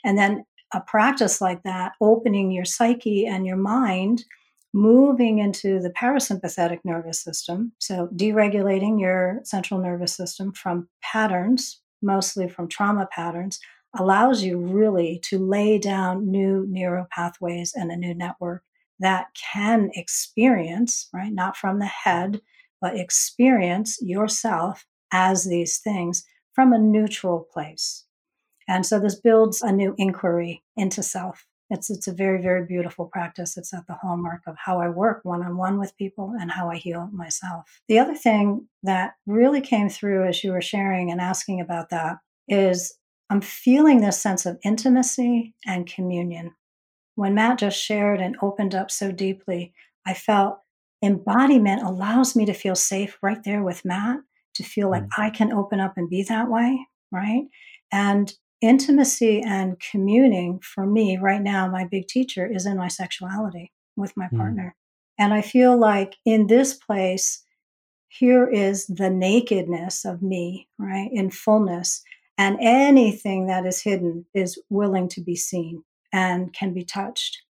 and 0.05 0.17
then 0.17 0.45
a 0.73 0.81
practice 0.81 1.41
like 1.41 1.63
that 1.65 1.93
opening 2.01 2.51
your 2.51 2.65
psyche 2.65 3.27
and 3.27 3.47
your 3.47 3.57
mind 3.57 4.25
moving 4.73 5.39
into 5.39 5.81
the 5.81 5.91
parasympathetic 5.91 6.79
nervous 6.85 7.23
system. 7.23 7.73
So, 7.79 8.09
deregulating 8.15 9.01
your 9.01 9.41
central 9.43 9.81
nervous 9.81 10.15
system 10.15 10.53
from 10.53 10.89
patterns, 11.03 11.81
mostly 12.03 12.49
from 12.49 12.69
trauma 12.69 13.09
patterns, 13.11 13.59
allows 13.99 14.43
you 14.43 14.59
really 14.59 15.19
to 15.25 15.39
lay 15.39 15.79
down 15.79 16.31
new 16.31 16.67
neural 16.69 17.07
pathways 17.11 17.73
and 17.75 17.91
a 17.91 17.97
new 17.97 18.15
network 18.15 18.63
that 19.01 19.27
can 19.53 19.91
experience, 19.95 21.09
right, 21.13 21.33
not 21.33 21.57
from 21.57 21.79
the 21.79 21.87
head, 21.87 22.41
but 22.81 22.97
experience 22.97 23.99
yourself 24.01 24.87
as 25.13 25.45
these 25.45 25.79
things 25.79 26.25
from 26.55 26.73
a 26.73 26.79
neutral 26.79 27.47
place. 27.53 28.05
And 28.69 28.87
so 28.87 29.01
this 29.01 29.17
builds 29.17 29.63
a 29.63 29.73
new 29.73 29.95
inquiry 29.99 30.63
into 30.77 31.03
self. 31.03 31.47
It's 31.71 31.89
it's 31.89 32.09
a 32.09 32.13
very 32.13 32.43
very 32.43 32.67
beautiful 32.67 33.07
practice. 33.07 33.57
It's 33.57 33.73
at 33.73 33.87
the 33.87 33.95
hallmark 33.95 34.43
of 34.47 34.57
how 34.59 34.81
i 34.81 34.89
work 34.89 35.21
one-on-one 35.25 35.79
with 35.79 35.97
people 35.97 36.35
and 36.41 36.51
how 36.51 36.71
i 36.71 36.77
heal 36.77 37.09
myself. 37.13 37.81
The 37.89 37.99
other 37.99 38.15
thing 38.15 38.69
that 38.83 39.15
really 39.27 39.61
came 39.61 39.89
through 39.89 40.27
as 40.29 40.43
you 40.43 40.53
were 40.53 40.61
sharing 40.61 41.11
and 41.11 41.21
asking 41.21 41.61
about 41.61 41.91
that 41.91 42.19
is 42.49 42.97
i'm 43.31 43.41
feeling 43.41 44.01
this 44.01 44.21
sense 44.21 44.47
of 44.47 44.59
intimacy 44.65 45.55
and 45.65 45.87
communion 45.87 46.53
when 47.21 47.35
matt 47.35 47.59
just 47.59 47.81
shared 47.81 48.21
and 48.21 48.37
opened 48.43 48.75
up 48.75 48.91
so 48.91 49.13
deeply 49.13 49.73
i 50.07 50.15
felt 50.15 50.59
embodiment 51.03 51.83
allows 51.83 52.35
me 52.35 52.45
to 52.45 52.53
feel 52.53 52.75
safe 52.75 53.19
right 53.23 53.43
there 53.45 53.63
with 53.63 53.85
matt 53.85 54.19
to 54.55 54.63
feel 54.63 54.91
like 54.91 55.05
mm. 55.05 55.09
i 55.19 55.31
can 55.31 55.53
open 55.53 55.81
up 55.81 55.95
and 55.97 56.11
be 56.11 56.23
that 56.23 56.49
way 56.49 56.79
right 57.13 57.45
and 57.93 58.35
intimacy 58.61 59.43
and 59.43 59.81
communing 59.81 60.61
for 60.61 60.87
me 60.87 61.17
right 61.17 61.41
now, 61.41 61.69
my 61.69 61.85
big 61.85 62.09
teacher 62.09 62.47
is 62.47 62.67
in 62.67 62.77
my 62.77 62.89
sexuality 62.89 63.73
with 63.97 64.17
my 64.17 64.29
mm. 64.29 64.37
partner. 64.37 64.77
And 65.19 65.33
I 65.33 65.43
feel 65.43 65.79
like 65.79 66.17
in 66.25 66.47
this 66.47 66.75
place, 66.75 67.45
here 68.09 68.49
is 68.49 68.87
the 68.87 69.11
nakedness 69.11 70.05
of 70.05 70.23
me, 70.23 70.69
right, 70.79 71.11
in 71.13 71.31
fullness. 71.31 72.03
And 72.39 72.57
anything 72.61 73.47
that 73.47 73.67
is 73.67 73.83
hidden 73.83 74.27
is 74.35 74.61
willing 74.71 75.09
to 75.11 75.21
be 75.21 75.37
seen 75.37 75.85
and 76.13 76.53
can 76.53 76.73
be 76.73 76.85
touched. 76.85 77.43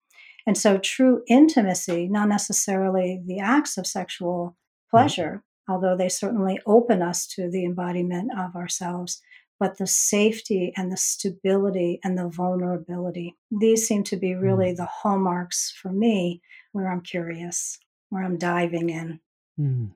And 0.47 0.57
so, 0.57 0.77
true 0.77 1.21
intimacy, 1.27 2.07
not 2.07 2.29
necessarily 2.29 3.21
the 3.25 3.39
acts 3.39 3.77
of 3.77 3.85
sexual 3.85 4.55
mm. 4.55 4.89
pleasure, 4.89 5.43
mm. 5.43 5.73
although 5.73 5.95
they 5.95 6.09
certainly 6.09 6.59
open 6.65 7.01
us 7.01 7.27
to 7.27 7.49
the 7.49 7.65
embodiment 7.65 8.31
of 8.37 8.55
ourselves, 8.55 9.21
but 9.59 9.77
the 9.77 9.87
safety 9.87 10.73
and 10.75 10.91
the 10.91 10.97
stability 10.97 11.99
and 12.03 12.17
the 12.17 12.29
vulnerability. 12.29 13.35
These 13.51 13.87
seem 13.87 14.03
to 14.05 14.17
be 14.17 14.33
really 14.33 14.73
mm. 14.73 14.77
the 14.77 14.85
hallmarks 14.85 15.71
for 15.71 15.91
me 15.91 16.41
where 16.71 16.91
I'm 16.91 17.01
curious, 17.01 17.77
where 18.09 18.23
I'm 18.23 18.37
diving 18.37 18.89
in. 18.89 19.19
Mm. 19.59 19.91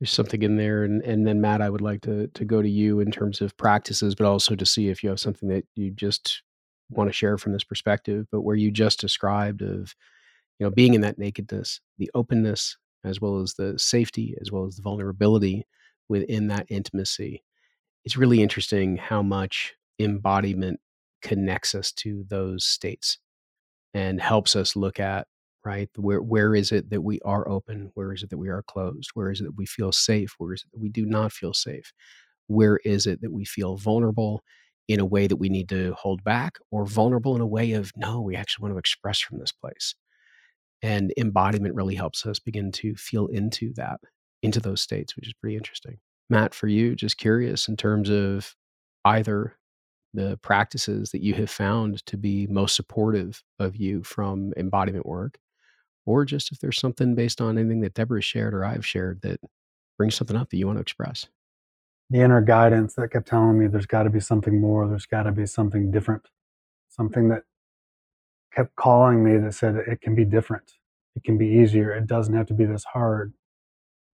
There's 0.00 0.10
something 0.10 0.42
in 0.42 0.56
there. 0.56 0.84
And, 0.84 1.02
and 1.02 1.26
then, 1.26 1.40
Matt, 1.40 1.62
I 1.62 1.70
would 1.70 1.80
like 1.80 2.02
to, 2.02 2.26
to 2.26 2.44
go 2.44 2.60
to 2.60 2.68
you 2.68 3.00
in 3.00 3.10
terms 3.10 3.40
of 3.40 3.56
practices, 3.56 4.14
but 4.14 4.26
also 4.26 4.54
to 4.56 4.66
see 4.66 4.88
if 4.88 5.02
you 5.02 5.08
have 5.08 5.20
something 5.20 5.48
that 5.48 5.64
you 5.74 5.90
just 5.90 6.42
want 6.90 7.08
to 7.08 7.12
share 7.14 7.38
from 7.38 7.52
this 7.52 7.64
perspective, 7.64 8.26
but 8.30 8.42
where 8.42 8.56
you 8.56 8.70
just 8.70 9.00
described 9.00 9.62
of, 9.62 9.94
you 10.58 10.66
know, 10.66 10.70
being 10.70 10.94
in 10.94 11.00
that 11.02 11.18
nakedness, 11.18 11.80
the 11.98 12.10
openness, 12.14 12.76
as 13.04 13.20
well 13.20 13.40
as 13.40 13.54
the 13.54 13.78
safety, 13.78 14.36
as 14.40 14.52
well 14.52 14.66
as 14.66 14.76
the 14.76 14.82
vulnerability 14.82 15.66
within 16.08 16.48
that 16.48 16.66
intimacy 16.68 17.42
it's 18.04 18.16
really 18.16 18.42
interesting 18.42 18.96
how 18.96 19.22
much 19.22 19.74
embodiment 19.98 20.78
connects 21.22 21.74
us 21.74 21.90
to 21.92 22.24
those 22.28 22.64
states 22.64 23.18
and 23.94 24.20
helps 24.20 24.56
us 24.56 24.76
look 24.76 25.00
at 25.00 25.26
right 25.64 25.88
where 25.96 26.20
where 26.20 26.54
is 26.54 26.72
it 26.72 26.90
that 26.90 27.00
we 27.00 27.20
are 27.24 27.48
open? 27.48 27.90
Where 27.94 28.12
is 28.12 28.22
it 28.22 28.30
that 28.30 28.38
we 28.38 28.48
are 28.48 28.62
closed? 28.62 29.10
Where 29.14 29.30
is 29.30 29.40
it 29.40 29.44
that 29.44 29.56
we 29.56 29.66
feel 29.66 29.92
safe? 29.92 30.34
Where 30.38 30.52
is 30.52 30.62
it 30.66 30.72
that 30.72 30.80
we 30.80 30.90
do 30.90 31.06
not 31.06 31.32
feel 31.32 31.54
safe? 31.54 31.92
Where 32.48 32.78
is 32.84 33.06
it 33.06 33.22
that 33.22 33.32
we 33.32 33.44
feel 33.46 33.76
vulnerable 33.76 34.42
in 34.88 35.00
a 35.00 35.04
way 35.04 35.26
that 35.26 35.36
we 35.36 35.48
need 35.48 35.68
to 35.68 35.94
hold 35.98 36.22
back 36.24 36.58
or 36.70 36.86
vulnerable 36.86 37.34
in 37.34 37.40
a 37.40 37.46
way 37.46 37.72
of 37.72 37.90
no 37.96 38.20
we 38.20 38.36
actually 38.36 38.62
want 38.62 38.74
to 38.74 38.78
express 38.78 39.20
from 39.20 39.38
this 39.38 39.52
place 39.52 39.94
and 40.82 41.12
embodiment 41.16 41.74
really 41.74 41.94
helps 41.94 42.26
us 42.26 42.38
begin 42.38 42.70
to 42.72 42.94
feel 42.94 43.26
into 43.28 43.72
that 43.74 44.00
into 44.42 44.60
those 44.60 44.82
states 44.82 45.16
which 45.16 45.26
is 45.26 45.34
pretty 45.34 45.56
interesting 45.56 45.98
Matt, 46.30 46.54
for 46.54 46.68
you, 46.68 46.94
just 46.94 47.18
curious 47.18 47.68
in 47.68 47.76
terms 47.76 48.10
of 48.10 48.54
either 49.04 49.56
the 50.14 50.38
practices 50.42 51.10
that 51.10 51.22
you 51.22 51.34
have 51.34 51.50
found 51.50 52.04
to 52.06 52.16
be 52.16 52.46
most 52.46 52.76
supportive 52.76 53.42
of 53.58 53.76
you 53.76 54.02
from 54.02 54.52
embodiment 54.56 55.06
work, 55.06 55.38
or 56.06 56.24
just 56.24 56.52
if 56.52 56.60
there's 56.60 56.78
something 56.78 57.14
based 57.14 57.40
on 57.40 57.58
anything 57.58 57.80
that 57.80 57.94
Debra 57.94 58.22
shared 58.22 58.54
or 58.54 58.64
I've 58.64 58.86
shared 58.86 59.20
that 59.22 59.40
brings 59.98 60.14
something 60.14 60.36
up 60.36 60.50
that 60.50 60.56
you 60.56 60.66
want 60.66 60.78
to 60.78 60.82
express. 60.82 61.26
The 62.10 62.20
inner 62.20 62.42
guidance 62.42 62.94
that 62.94 63.08
kept 63.10 63.28
telling 63.28 63.58
me 63.58 63.66
there's 63.66 63.86
got 63.86 64.04
to 64.04 64.10
be 64.10 64.20
something 64.20 64.60
more, 64.60 64.86
there's 64.88 65.06
got 65.06 65.24
to 65.24 65.32
be 65.32 65.46
something 65.46 65.90
different, 65.90 66.28
something 66.88 67.28
that 67.28 67.42
kept 68.52 68.76
calling 68.76 69.24
me 69.24 69.38
that 69.38 69.54
said 69.54 69.76
it 69.76 70.00
can 70.00 70.14
be 70.14 70.24
different, 70.24 70.72
it 71.16 71.24
can 71.24 71.38
be 71.38 71.46
easier, 71.46 71.92
it 71.92 72.06
doesn't 72.06 72.34
have 72.34 72.46
to 72.46 72.54
be 72.54 72.66
this 72.66 72.84
hard, 72.84 73.32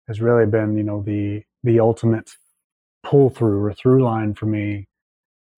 has 0.08 0.20
really 0.20 0.46
been, 0.46 0.78
you 0.78 0.84
know, 0.84 1.02
the 1.02 1.44
the 1.64 1.80
ultimate 1.80 2.32
pull 3.04 3.30
through 3.30 3.64
or 3.64 3.74
through 3.74 4.04
line 4.04 4.34
for 4.34 4.46
me 4.48 4.88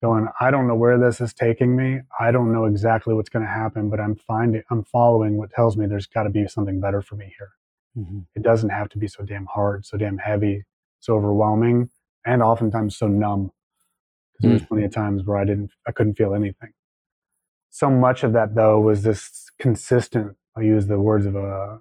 going 0.02 0.28
i 0.40 0.50
don't 0.50 0.68
know 0.68 0.74
where 0.74 0.98
this 0.98 1.20
is 1.20 1.32
taking 1.34 1.74
me 1.74 2.00
i 2.20 2.30
don't 2.30 2.52
know 2.52 2.66
exactly 2.66 3.14
what's 3.14 3.28
going 3.28 3.44
to 3.44 3.50
happen 3.50 3.90
but 3.90 3.98
i'm 4.00 4.14
finding 4.14 4.62
i'm 4.70 4.84
following 4.84 5.36
what 5.36 5.50
tells 5.50 5.76
me 5.76 5.86
there's 5.86 6.06
got 6.06 6.24
to 6.24 6.30
be 6.30 6.46
something 6.46 6.80
better 6.80 7.02
for 7.02 7.16
me 7.16 7.32
here 7.38 7.50
mm-hmm. 7.96 8.20
it 8.36 8.42
doesn't 8.42 8.70
have 8.70 8.88
to 8.88 8.98
be 8.98 9.08
so 9.08 9.24
damn 9.24 9.46
hard 9.46 9.84
so 9.84 9.96
damn 9.96 10.18
heavy 10.18 10.64
so 11.00 11.14
overwhelming 11.14 11.90
and 12.28 12.42
oftentimes 12.42 12.96
so 12.96 13.06
numb 13.06 13.50
because 14.32 14.46
mm. 14.46 14.50
there's 14.50 14.68
plenty 14.68 14.84
of 14.84 14.92
times 14.92 15.22
where 15.24 15.38
i 15.38 15.44
didn't 15.44 15.70
i 15.86 15.92
couldn't 15.92 16.14
feel 16.14 16.34
anything 16.34 16.70
so 17.70 17.90
much 17.90 18.22
of 18.22 18.32
that 18.32 18.54
though 18.54 18.80
was 18.80 19.02
this 19.02 19.50
consistent 19.58 20.36
i'll 20.56 20.62
use 20.62 20.86
the 20.86 20.98
words 20.98 21.26
of 21.26 21.34
a 21.34 21.78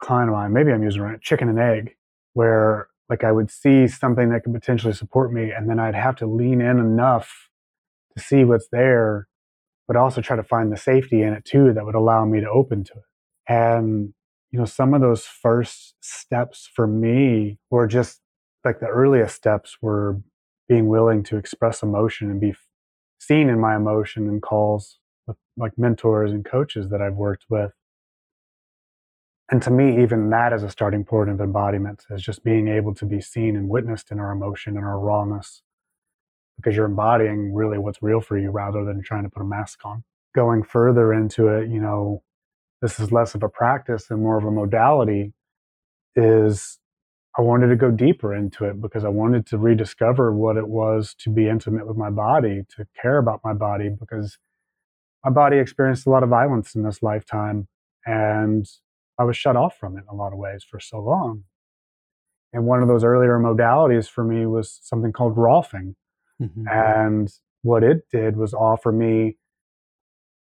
client 0.00 0.30
of 0.30 0.34
mine 0.34 0.52
maybe 0.52 0.72
i'm 0.72 0.82
using 0.82 1.02
right 1.02 1.20
chicken 1.20 1.48
and 1.48 1.58
egg 1.58 1.96
where 2.34 2.88
like 3.08 3.24
I 3.24 3.32
would 3.32 3.50
see 3.50 3.86
something 3.86 4.30
that 4.30 4.44
could 4.44 4.54
potentially 4.54 4.92
support 4.92 5.32
me, 5.32 5.50
and 5.50 5.68
then 5.68 5.78
I'd 5.78 5.94
have 5.94 6.16
to 6.16 6.26
lean 6.26 6.60
in 6.60 6.78
enough 6.78 7.50
to 8.16 8.22
see 8.22 8.44
what's 8.44 8.68
there, 8.72 9.28
but 9.86 9.96
also 9.96 10.20
try 10.20 10.36
to 10.36 10.42
find 10.42 10.72
the 10.72 10.76
safety 10.76 11.22
in 11.22 11.32
it 11.32 11.44
too 11.44 11.72
that 11.74 11.84
would 11.84 11.94
allow 11.94 12.24
me 12.24 12.40
to 12.40 12.48
open 12.48 12.84
to 12.84 12.92
it. 12.92 13.04
And 13.48 14.14
you 14.50 14.58
know, 14.58 14.64
some 14.64 14.94
of 14.94 15.00
those 15.00 15.24
first 15.26 15.96
steps 16.00 16.70
for 16.74 16.86
me 16.86 17.58
were 17.70 17.86
just 17.86 18.20
like 18.64 18.80
the 18.80 18.86
earliest 18.86 19.34
steps 19.36 19.78
were 19.80 20.20
being 20.68 20.88
willing 20.88 21.22
to 21.24 21.36
express 21.36 21.82
emotion 21.82 22.30
and 22.30 22.40
be 22.40 22.54
seen 23.18 23.48
in 23.48 23.60
my 23.60 23.76
emotion 23.76 24.28
and 24.28 24.42
calls 24.42 24.98
with 25.26 25.36
like 25.56 25.76
mentors 25.76 26.30
and 26.32 26.44
coaches 26.44 26.88
that 26.88 27.02
I've 27.02 27.14
worked 27.14 27.44
with. 27.48 27.72
And 29.50 29.62
to 29.62 29.70
me, 29.70 30.02
even 30.02 30.30
that 30.30 30.54
is 30.54 30.62
a 30.62 30.70
starting 30.70 31.04
point 31.04 31.28
of 31.28 31.40
embodiment, 31.40 32.04
is 32.10 32.22
just 32.22 32.42
being 32.42 32.68
able 32.68 32.94
to 32.94 33.04
be 33.04 33.20
seen 33.20 33.56
and 33.56 33.68
witnessed 33.68 34.10
in 34.10 34.18
our 34.18 34.32
emotion 34.32 34.76
and 34.76 34.86
our 34.86 34.98
rawness, 34.98 35.62
because 36.56 36.74
you're 36.74 36.86
embodying 36.86 37.52
really 37.52 37.78
what's 37.78 38.02
real 38.02 38.22
for 38.22 38.38
you 38.38 38.50
rather 38.50 38.84
than 38.84 39.02
trying 39.02 39.24
to 39.24 39.28
put 39.28 39.42
a 39.42 39.46
mask 39.46 39.80
on. 39.84 40.02
Going 40.34 40.62
further 40.62 41.12
into 41.12 41.48
it, 41.48 41.68
you 41.68 41.80
know, 41.80 42.22
this 42.80 42.98
is 42.98 43.12
less 43.12 43.34
of 43.34 43.42
a 43.42 43.48
practice 43.48 44.10
and 44.10 44.22
more 44.22 44.38
of 44.38 44.44
a 44.44 44.50
modality, 44.50 45.34
is 46.16 46.78
I 47.36 47.42
wanted 47.42 47.68
to 47.68 47.76
go 47.76 47.90
deeper 47.90 48.34
into 48.34 48.64
it 48.64 48.80
because 48.80 49.04
I 49.04 49.08
wanted 49.08 49.46
to 49.46 49.58
rediscover 49.58 50.32
what 50.32 50.56
it 50.56 50.68
was 50.68 51.14
to 51.20 51.30
be 51.30 51.48
intimate 51.48 51.86
with 51.86 51.96
my 51.96 52.10
body, 52.10 52.62
to 52.76 52.86
care 53.00 53.18
about 53.18 53.40
my 53.44 53.52
body, 53.52 53.88
because 53.88 54.38
my 55.24 55.30
body 55.30 55.58
experienced 55.58 56.06
a 56.06 56.10
lot 56.10 56.22
of 56.22 56.28
violence 56.28 56.74
in 56.74 56.84
this 56.84 57.02
lifetime. 57.02 57.66
And 58.06 58.66
I 59.18 59.24
was 59.24 59.36
shut 59.36 59.56
off 59.56 59.76
from 59.76 59.96
it 59.96 60.02
in 60.02 60.08
a 60.10 60.14
lot 60.14 60.32
of 60.32 60.38
ways 60.38 60.64
for 60.68 60.78
so 60.78 61.00
long. 61.00 61.44
And 62.52 62.66
one 62.66 62.82
of 62.82 62.88
those 62.88 63.02
earlier 63.02 63.38
modalities 63.38 64.08
for 64.08 64.22
me 64.22 64.46
was 64.46 64.78
something 64.82 65.12
called 65.12 65.36
Rolfing. 65.36 65.96
Mm-hmm. 66.40 66.68
And 66.68 67.32
what 67.62 67.82
it 67.82 68.04
did 68.12 68.36
was 68.36 68.54
offer 68.54 68.92
me 68.92 69.38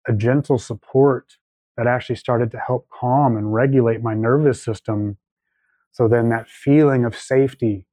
a 0.07 0.13
gentle 0.13 0.57
support 0.57 1.33
that 1.77 1.85
actually 1.85 2.15
started 2.15 2.49
to 2.51 2.59
help 2.59 2.87
calm 2.89 3.37
and 3.37 3.53
regulate 3.53 4.01
my 4.01 4.15
nervous 4.15 4.63
system. 4.63 5.17
So 5.91 6.07
then 6.07 6.29
that 6.29 6.47
feeling 6.47 7.05
of 7.05 7.15
safety 7.15 7.85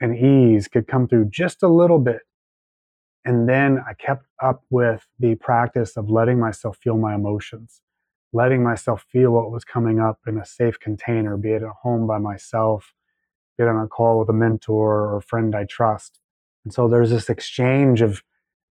and 0.00 0.16
ease 0.16 0.68
could 0.68 0.86
come 0.86 1.08
through 1.08 1.30
just 1.30 1.62
a 1.62 1.68
little 1.68 1.98
bit. 1.98 2.20
And 3.24 3.48
then 3.48 3.82
I 3.88 3.94
kept 3.94 4.26
up 4.42 4.62
with 4.70 5.06
the 5.18 5.34
practice 5.34 5.96
of 5.96 6.08
letting 6.08 6.38
myself 6.38 6.78
feel 6.78 6.96
my 6.96 7.14
emotions 7.14 7.80
letting 8.36 8.62
myself 8.62 9.04
feel 9.10 9.30
what 9.30 9.50
was 9.50 9.64
coming 9.64 9.98
up 9.98 10.20
in 10.26 10.36
a 10.36 10.44
safe 10.44 10.78
container, 10.78 11.36
be 11.36 11.52
it 11.52 11.62
at 11.62 11.68
home 11.82 12.06
by 12.06 12.18
myself, 12.18 12.92
be 13.56 13.64
it 13.64 13.68
on 13.68 13.82
a 13.82 13.88
call 13.88 14.18
with 14.18 14.28
a 14.28 14.32
mentor 14.32 15.00
or 15.00 15.16
a 15.16 15.22
friend 15.22 15.56
I 15.56 15.64
trust. 15.64 16.20
And 16.64 16.72
so 16.72 16.86
there's 16.86 17.10
this 17.10 17.30
exchange 17.30 18.02
of 18.02 18.22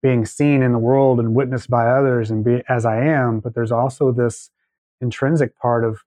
being 0.04 0.26
seen 0.26 0.62
in 0.62 0.72
the 0.72 0.78
world 0.78 1.20
and 1.20 1.34
witnessed 1.34 1.70
by 1.70 1.88
others 1.88 2.30
and 2.30 2.44
be 2.44 2.62
as 2.70 2.86
I 2.86 3.04
am, 3.04 3.40
but 3.40 3.56
there's 3.56 3.72
also 3.72 4.12
this 4.12 4.52
intrinsic 5.02 5.58
part 5.58 5.84
of 5.84 6.04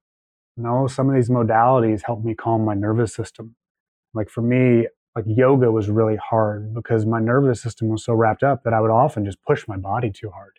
no, 0.58 0.88
some 0.88 1.08
of 1.08 1.14
these 1.14 1.30
modalities 1.30 2.02
help 2.04 2.24
me 2.24 2.34
calm 2.34 2.64
my 2.64 2.74
nervous 2.74 3.14
system. 3.14 3.54
Like 4.12 4.28
for 4.28 4.42
me, 4.42 4.88
like 5.14 5.24
yoga 5.26 5.70
was 5.70 5.88
really 5.88 6.16
hard 6.16 6.74
because 6.74 7.06
my 7.06 7.20
nervous 7.20 7.62
system 7.62 7.88
was 7.88 8.04
so 8.04 8.12
wrapped 8.12 8.42
up 8.42 8.64
that 8.64 8.72
I 8.72 8.80
would 8.80 8.90
often 8.90 9.24
just 9.24 9.42
push 9.42 9.66
my 9.68 9.76
body 9.76 10.10
too 10.10 10.30
hard. 10.30 10.58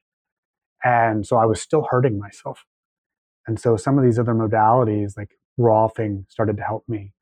And 0.83 1.27
so 1.27 1.37
I 1.37 1.45
was 1.45 1.61
still 1.61 1.87
hurting 1.89 2.17
myself. 2.17 2.65
And 3.47 3.59
so 3.59 3.77
some 3.77 3.97
of 3.97 4.03
these 4.03 4.19
other 4.19 4.33
modalities, 4.33 5.17
like 5.17 5.37
Rolfing, 5.59 6.29
started 6.29 6.57
to 6.57 6.63
help 6.63 6.85
me. 6.87 7.13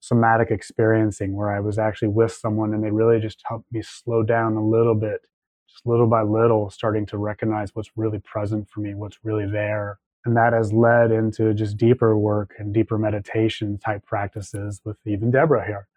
Somatic 0.00 0.50
experiencing, 0.50 1.34
where 1.34 1.50
I 1.50 1.60
was 1.60 1.78
actually 1.78 2.08
with 2.08 2.32
someone 2.32 2.72
and 2.72 2.82
they 2.82 2.90
really 2.90 3.20
just 3.20 3.42
helped 3.46 3.70
me 3.72 3.82
slow 3.82 4.22
down 4.22 4.54
a 4.54 4.64
little 4.66 4.94
bit, 4.94 5.20
just 5.68 5.84
little 5.84 6.06
by 6.06 6.22
little, 6.22 6.70
starting 6.70 7.06
to 7.06 7.18
recognize 7.18 7.74
what's 7.74 7.90
really 7.96 8.18
present 8.18 8.68
for 8.70 8.80
me, 8.80 8.94
what's 8.94 9.18
really 9.24 9.46
there. 9.50 9.98
And 10.24 10.36
that 10.36 10.52
has 10.52 10.72
led 10.72 11.10
into 11.12 11.54
just 11.54 11.76
deeper 11.76 12.16
work 12.16 12.54
and 12.58 12.74
deeper 12.74 12.98
meditation 12.98 13.78
type 13.78 14.04
practices 14.04 14.80
with 14.84 14.98
even 15.06 15.30
Debra 15.30 15.66
here, 15.66 15.88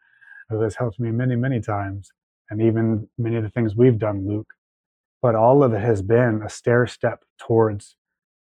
who 0.50 0.62
has 0.62 0.76
helped 0.76 1.00
me 1.00 1.12
many, 1.12 1.36
many 1.36 1.60
times. 1.60 2.12
And 2.50 2.62
even 2.62 3.10
many 3.18 3.36
of 3.36 3.44
the 3.44 3.50
things 3.50 3.76
we've 3.76 3.98
done, 3.98 4.28
Luke. 4.28 4.54
But 5.22 5.36
all 5.36 5.64
of 5.64 5.74
it 5.74 5.82
has 5.82 6.02
been 6.02 6.42
a 6.44 6.50
stair 6.50 6.88
step 6.88 7.24
towards 7.38 7.96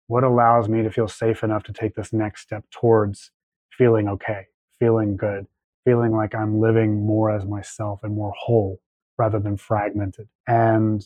what 0.08 0.24
allows 0.24 0.68
me 0.68 0.82
to 0.82 0.90
feel 0.90 1.08
safe 1.08 1.44
enough 1.44 1.64
to 1.64 1.74
take 1.74 1.96
this 1.96 2.12
next 2.12 2.42
step 2.42 2.66
towards 2.72 3.32
feeling 3.72 4.08
okay, 4.08 4.48
feeling 4.80 5.16
good, 5.16 5.46
feeling 5.86 6.12
like 6.12 6.34
I'm 6.34 6.60
living 6.60 7.06
more 7.06 7.30
as 7.30 7.46
myself 7.46 8.00
and 8.04 8.16
more 8.16 8.34
whole 8.38 8.80
rather 9.18 9.40
than 9.40 9.56
fragmented. 9.56 10.28
And 10.48 11.06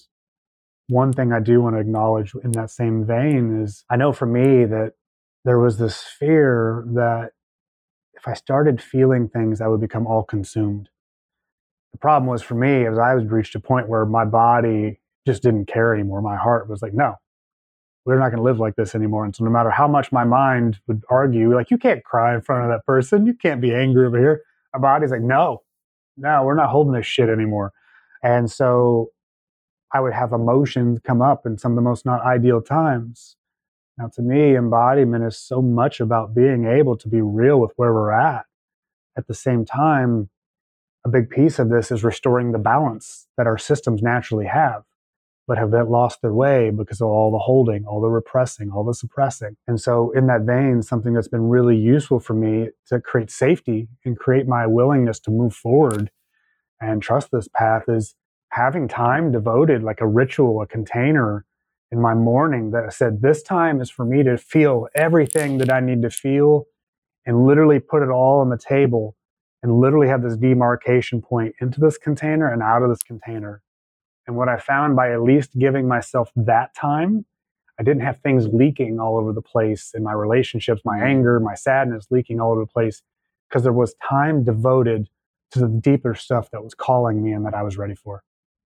one 0.88 1.14
thing 1.14 1.32
I 1.32 1.40
do 1.40 1.62
want 1.62 1.76
to 1.76 1.80
acknowledge 1.80 2.34
in 2.44 2.52
that 2.52 2.70
same 2.70 3.06
vein 3.06 3.62
is 3.64 3.86
I 3.90 3.96
know 3.96 4.12
for 4.12 4.26
me 4.26 4.66
that 4.66 4.94
there 5.46 5.60
was 5.60 5.78
this 5.78 6.02
fear 6.02 6.84
that 6.94 7.32
if 8.14 8.28
I 8.28 8.34
started 8.34 8.82
feeling 8.82 9.28
things, 9.28 9.62
I 9.62 9.68
would 9.68 9.82
become 9.82 10.08
all 10.08 10.24
consumed. 10.24 10.90
The 11.92 11.98
problem 11.98 12.28
was 12.28 12.42
for 12.42 12.56
me, 12.56 12.86
as 12.86 12.98
I 12.98 13.16
was 13.16 13.26
reached 13.26 13.56
a 13.56 13.60
point 13.60 13.90
where 13.90 14.06
my 14.06 14.26
body 14.26 15.00
just 15.26 15.44
didn't 15.44 15.66
care 15.66 15.94
anymore. 15.94 16.22
My 16.22 16.36
heart 16.36 16.70
was 16.70 16.82
like, 16.82 16.94
no, 16.94 17.16
we're 18.06 18.20
not 18.20 18.30
going 18.30 18.38
to 18.38 18.44
live 18.44 18.60
like 18.60 18.76
this 18.76 18.96
anymore. 18.96 19.26
And 19.26 19.36
so, 19.36 19.44
no 19.44 19.52
matter 19.52 19.70
how 19.70 19.88
much 19.88 20.12
my 20.12 20.24
mind 20.24 20.80
would 20.88 21.04
argue, 21.10 21.54
like, 21.56 21.72
you 21.72 21.78
can't 21.78 22.04
cry 22.04 22.34
in 22.34 22.42
front 22.42 22.64
of 22.64 22.70
that 22.70 22.86
person, 22.86 23.26
you 23.26 23.34
can't 23.34 23.62
be 23.62 23.74
angry 23.74 24.06
over 24.06 24.20
here. 24.20 24.42
My 24.74 24.80
body's 24.80 25.12
like, 25.12 25.22
no, 25.22 25.62
no, 26.18 26.44
we're 26.44 26.56
not 26.56 26.70
holding 26.70 26.94
this 26.94 27.06
shit 27.06 27.30
anymore. 27.30 27.72
And 28.22 28.50
so, 28.52 29.10
I 29.94 30.00
would 30.00 30.14
have 30.14 30.34
emotions 30.34 31.00
come 31.04 31.22
up 31.22 31.46
in 31.46 31.58
some 31.58 31.74
of 31.74 31.76
the 31.76 31.82
most 31.82 32.06
not 32.06 32.24
ideal 32.26 32.62
times. 32.62 33.36
Now, 33.98 34.08
to 34.16 34.22
me, 34.24 34.56
embodiment 34.56 35.24
is 35.24 35.38
so 35.38 35.62
much 35.62 36.00
about 36.00 36.34
being 36.34 36.66
able 36.66 36.98
to 36.98 37.08
be 37.08 37.22
real 37.22 37.60
with 37.60 37.74
where 37.76 37.94
we're 37.94 38.12
at. 38.12 38.46
At 39.16 39.28
the 39.28 39.36
same 39.36 39.66
time, 39.66 40.30
a 41.06 41.10
big 41.10 41.30
piece 41.30 41.60
of 41.60 41.70
this 41.70 41.92
is 41.92 42.04
restoring 42.04 42.52
the 42.52 42.60
balance 42.60 43.28
that 43.38 43.46
our 43.48 43.58
systems 43.58 44.02
naturally 44.02 44.48
have 44.48 44.84
but 45.48 45.58
have 45.58 45.74
lost 45.90 46.22
their 46.22 46.34
way 46.34 46.70
because 46.70 47.02
of 47.02 47.08
all 47.08 47.32
the 47.32 47.38
holding, 47.40 47.86
all 47.86 48.02
the 48.02 48.10
repressing, 48.10 48.72
all 48.72 48.84
the 48.84 48.94
suppressing. 48.94 49.58
And 49.68 49.80
so, 49.80 50.12
in 50.12 50.28
that 50.28 50.42
vein, 50.42 50.82
something 50.82 51.14
that's 51.14 51.28
been 51.28 51.50
really 51.50 51.76
useful 51.78 52.20
for 52.20 52.34
me 52.34 52.70
to 52.88 53.02
create 53.02 53.30
safety 53.30 53.90
and 54.06 54.18
create 54.18 54.48
my 54.48 54.66
willingness 54.68 55.20
to 55.22 55.32
move 55.32 55.54
forward 55.54 56.12
and 56.80 57.02
trust 57.02 57.30
this 57.32 57.48
path 57.48 57.84
is 57.88 58.16
having 58.54 58.88
time 58.88 59.32
devoted, 59.32 59.84
like 59.84 60.02
a 60.02 60.08
ritual, 60.08 60.62
a 60.62 60.68
container 60.68 61.46
in 61.92 62.02
my 62.02 62.14
morning 62.14 62.72
that 62.72 62.84
I 62.84 62.90
said, 62.90 63.22
This 63.22 63.44
time 63.44 63.82
is 63.82 63.90
for 63.90 64.06
me 64.06 64.24
to 64.24 64.38
feel 64.38 64.88
everything 64.96 65.58
that 65.60 65.72
I 65.72 65.80
need 65.80 66.02
to 66.04 66.10
feel 66.10 66.66
and 67.26 67.46
literally 67.46 67.80
put 67.80 68.04
it 68.04 68.10
all 68.10 68.40
on 68.42 68.50
the 68.50 68.58
table 68.58 69.16
and 69.62 69.80
literally 69.80 70.08
have 70.08 70.22
this 70.22 70.36
demarcation 70.36 71.22
point 71.22 71.56
into 71.62 71.80
this 71.80 71.98
container 71.98 72.52
and 72.52 72.62
out 72.62 72.84
of 72.84 72.90
this 72.90 73.04
container 73.04 73.62
and 74.28 74.36
what 74.36 74.50
I 74.50 74.58
found 74.58 74.96
by 74.96 75.12
at 75.12 75.22
least 75.22 75.58
giving 75.58 75.88
myself 75.88 76.32
that 76.36 76.74
time, 76.76 77.26
I 77.80 77.84
didn't 77.84 78.04
have 78.04 78.20
things 78.22 78.48
leaking 78.48 79.00
all 79.00 79.18
over 79.18 79.34
the 79.34 79.42
place 79.42 79.92
in 79.94 80.04
my 80.04 80.14
relationships, 80.14 80.82
my 80.86 80.98
mm-hmm. 80.98 81.08
anger, 81.08 81.40
my 81.40 81.56
sadness 81.56 82.08
leaking 82.10 82.40
all 82.40 82.52
over 82.52 82.62
the 82.62 82.68
place 82.68 83.02
because 83.50 83.64
there 83.64 83.74
was 83.74 83.96
time 84.08 84.44
devoted 84.44 85.10
to 85.52 85.60
the 85.60 85.68
deeper 85.68 86.16
stuff 86.16 86.50
that 86.52 86.64
was 86.64 86.74
calling 86.74 87.22
me 87.24 87.32
and 87.32 87.46
that 87.46 87.54
I 87.54 87.64
was 87.64 87.78
ready 87.78 87.96
for. 87.96 88.24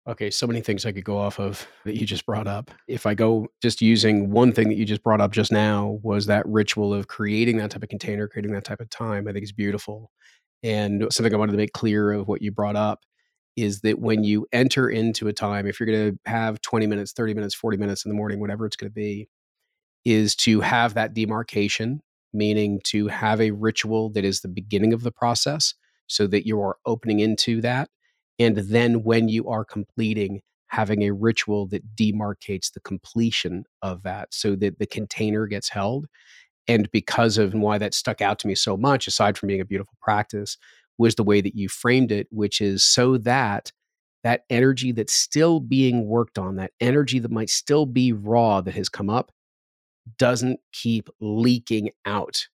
Okay, 0.08 0.32
so 0.32 0.47
many 0.47 0.62
things 0.62 0.86
I 0.86 0.91
could 0.91 1.06
go 1.06 1.18
off 1.18 1.39
of 1.39 1.68
that 1.86 1.95
you 1.95 2.08
just 2.08 2.26
brought 2.26 2.47
up. 2.47 2.72
If 2.88 3.06
I 3.06 3.14
go 3.14 3.47
just 3.62 3.82
using 3.82 4.32
one 4.32 4.52
thing 4.52 4.68
that 4.70 4.76
you 4.76 4.84
just 4.86 5.04
brought 5.04 5.22
up 5.22 5.32
just 5.32 5.52
now 5.52 5.99
was 6.02 6.26
that 6.26 6.43
ritual 6.47 6.91
of 6.91 7.08
creating 7.08 7.58
that 7.58 7.70
type 7.70 7.84
of 7.84 7.89
container, 7.89 8.28
creating 8.28 8.52
that 8.54 8.64
type 8.64 8.80
of 8.80 8.89
time, 8.89 9.28
I 9.28 9.32
think 9.32 9.43
is 9.43 9.52
beautiful. 9.52 10.10
And 10.64 11.06
something 11.12 11.34
I 11.34 11.38
wanted 11.38 11.52
to 11.52 11.58
make 11.58 11.74
clear 11.74 12.12
of 12.14 12.28
what 12.28 12.41
you 12.41 12.52
brought 12.52 12.76
up 12.76 13.02
is 13.56 13.82
that 13.82 13.99
when 13.99 14.24
you 14.24 14.47
enter 14.52 14.89
into 14.89 15.28
a 15.28 15.34
time, 15.34 15.68
if 15.68 15.80
you're 15.80 15.88
going 15.88 16.14
to 16.14 16.20
have 16.32 16.62
20 16.62 16.88
minutes, 16.88 17.12
30 17.14 17.36
minutes, 17.36 17.54
40 17.54 17.78
minutes 17.78 18.04
in 18.04 18.10
the 18.10 18.16
morning, 18.16 18.39
whatever 18.39 18.66
it's 18.66 18.76
going 18.76 18.89
to 18.89 18.93
be, 18.93 19.30
is 20.06 20.36
to 20.36 20.62
have 20.62 20.95
that 20.95 21.14
demarcation, 21.14 22.02
meaning 22.34 22.80
to 22.86 23.08
have 23.08 23.39
a 23.39 23.52
ritual 23.52 24.10
that 24.12 24.26
is 24.26 24.41
the 24.41 24.47
beginning 24.47 24.93
of 24.93 25.04
the 25.04 25.12
process 25.12 25.76
so 26.08 26.26
that 26.28 26.47
you 26.47 26.60
are 26.62 26.78
opening 26.86 27.20
into 27.20 27.62
that. 27.62 27.89
And 28.41 28.57
then 28.57 29.03
when 29.03 29.29
you 29.29 29.47
are 29.47 29.63
completing, 29.63 30.41
having 30.67 31.03
a 31.03 31.11
ritual 31.11 31.67
that 31.67 31.95
demarcates 31.95 32.73
the 32.73 32.79
completion 32.79 33.65
of 33.81 34.03
that 34.03 34.33
so 34.33 34.55
that 34.55 34.79
the 34.79 34.85
container 34.85 35.45
gets 35.45 35.69
held. 35.69 36.07
And 36.67 36.89
because 36.91 37.37
of 37.37 37.53
why 37.53 37.77
that 37.77 37.93
stuck 37.93 38.21
out 38.21 38.39
to 38.39 38.47
me 38.47 38.55
so 38.55 38.77
much, 38.77 39.05
aside 39.05 39.37
from 39.37 39.47
being 39.47 39.61
a 39.61 39.65
beautiful 39.65 39.97
practice, 40.01 40.57
was 40.97 41.15
the 41.15 41.23
way 41.23 41.41
that 41.41 41.55
you 41.55 41.67
framed 41.67 42.11
it, 42.11 42.27
which 42.31 42.61
is 42.61 42.85
so 42.85 43.17
that 43.17 43.71
that 44.23 44.45
energy 44.49 44.91
that's 44.91 45.13
still 45.13 45.59
being 45.59 46.07
worked 46.07 46.39
on, 46.39 46.55
that 46.55 46.71
energy 46.79 47.19
that 47.19 47.31
might 47.31 47.49
still 47.49 47.85
be 47.85 48.13
raw 48.13 48.61
that 48.61 48.75
has 48.75 48.87
come 48.89 49.09
up, 49.09 49.31
doesn't 50.17 50.59
keep 50.71 51.09
leaking 51.19 51.91
out 52.05 52.47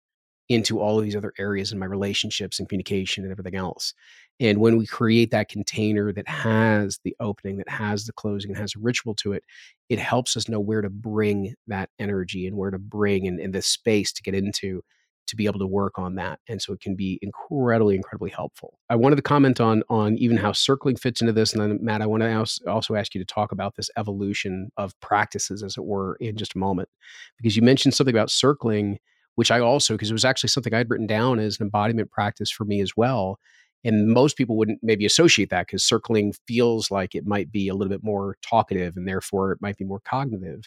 into 0.49 0.81
all 0.81 0.99
of 0.99 1.05
these 1.05 1.17
other 1.17 1.33
areas 1.39 1.73
in 1.73 1.79
my 1.79 1.87
relationships 1.87 2.59
and 2.59 2.69
communication 2.69 3.25
and 3.25 3.33
everything 3.33 3.57
else. 3.57 3.95
And 4.39 4.59
when 4.59 4.77
we 4.77 4.87
create 4.87 5.31
that 5.31 5.49
container 5.49 6.13
that 6.13 6.29
has 6.29 7.01
the 7.05 7.17
opening, 7.21 7.57
that 7.57 7.69
has 7.69 8.05
the 8.05 8.13
closing, 8.13 8.51
and 8.51 8.59
has 8.59 8.75
a 8.77 8.81
ritual 8.81 9.15
to 9.17 9.33
it, 9.33 9.45
it 9.89 9.99
helps 9.99 10.37
us 10.37 10.49
know 10.49 10.61
where 10.61 10.83
to 10.83 10.91
bring 10.91 11.55
that 11.67 11.91
energy 11.99 12.47
and 12.47 12.57
where 12.57 12.71
to 12.71 12.79
bring 12.79 13.27
and, 13.27 13.41
and 13.41 13.55
the 13.55 13.63
space 13.63 14.13
to 14.13 14.23
get 14.23 14.35
into 14.35 14.83
to 15.27 15.37
be 15.37 15.47
able 15.47 15.59
to 15.59 15.67
work 15.67 15.99
on 15.99 16.15
that. 16.15 16.39
And 16.49 16.63
so 16.63 16.73
it 16.73 16.81
can 16.81 16.95
be 16.95 17.19
incredibly 17.21 17.97
incredibly 17.97 18.31
helpful. 18.31 18.79
I 18.89 18.95
wanted 18.97 19.17
to 19.17 19.23
comment 19.23 19.61
on 19.61 19.83
on 19.89 20.17
even 20.19 20.37
how 20.37 20.53
circling 20.53 20.97
fits 20.97 21.21
into 21.21 21.33
this 21.33 21.53
and 21.53 21.63
then 21.63 21.79
matt 21.83 22.03
i 22.03 22.07
want 22.07 22.23
to 22.23 22.71
also 22.71 22.95
ask 22.95 23.15
you 23.15 23.21
to 23.21 23.35
talk 23.35 23.53
about 23.53 23.75
this 23.75 23.91
evolution 23.97 24.71
of 24.77 24.99
practices 25.01 25.63
as 25.63 25.77
it 25.77 25.85
were 25.85 26.17
in 26.17 26.37
just 26.37 26.55
a 26.55 26.59
moment. 26.59 26.89
Because 27.37 27.57
you 27.57 27.63
mentioned 27.63 27.95
something 27.95 28.15
about 28.15 28.31
circling 28.31 28.99
which 29.37 29.51
i 29.51 29.61
also 29.61 29.95
because 29.95 30.11
it 30.11 30.15
was 30.15 30.25
actually 30.25 30.49
something 30.49 30.75
i'd 30.75 30.91
written 30.91 31.07
down 31.07 31.39
as 31.39 31.59
an 31.59 31.65
embodiment 31.65 32.11
practice 32.11 32.51
for 32.51 32.65
me 32.65 32.81
as 32.81 32.93
well 32.97 33.39
and 33.85 34.09
most 34.09 34.37
people 34.37 34.57
wouldn't 34.57 34.81
maybe 34.83 35.07
associate 35.07 35.51
that 35.51 35.67
because 35.67 35.85
circling 35.85 36.35
feels 36.49 36.91
like 36.91 37.15
it 37.15 37.27
might 37.27 37.53
be 37.53 37.69
a 37.69 37.75
little 37.75 37.91
bit 37.91 38.03
more 38.03 38.37
talkative 38.43 38.97
and 38.97 39.07
therefore 39.07 39.53
it 39.53 39.63
might 39.63 39.77
be 39.77 39.85
more 39.85 40.01
cognitive 40.01 40.65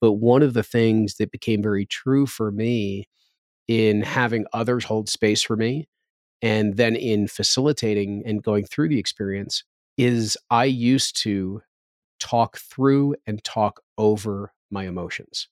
but 0.00 0.12
one 0.12 0.42
of 0.42 0.54
the 0.54 0.62
things 0.62 1.16
that 1.16 1.32
became 1.32 1.62
very 1.62 1.86
true 1.86 2.26
for 2.26 2.50
me 2.50 3.08
in 3.68 4.02
having 4.02 4.44
others 4.52 4.84
hold 4.84 5.08
space 5.08 5.42
for 5.42 5.56
me 5.56 5.88
and 6.42 6.76
then 6.76 6.96
in 6.96 7.28
facilitating 7.28 8.22
and 8.24 8.42
going 8.42 8.64
through 8.64 8.88
the 8.88 8.98
experience 8.98 9.64
is 9.98 10.36
I 10.50 10.64
used 10.64 11.20
to 11.22 11.62
talk 12.18 12.58
through 12.58 13.16
and 13.26 13.42
talk 13.44 13.82
over 13.98 14.52
my 14.70 14.86
emotions. 14.86 15.48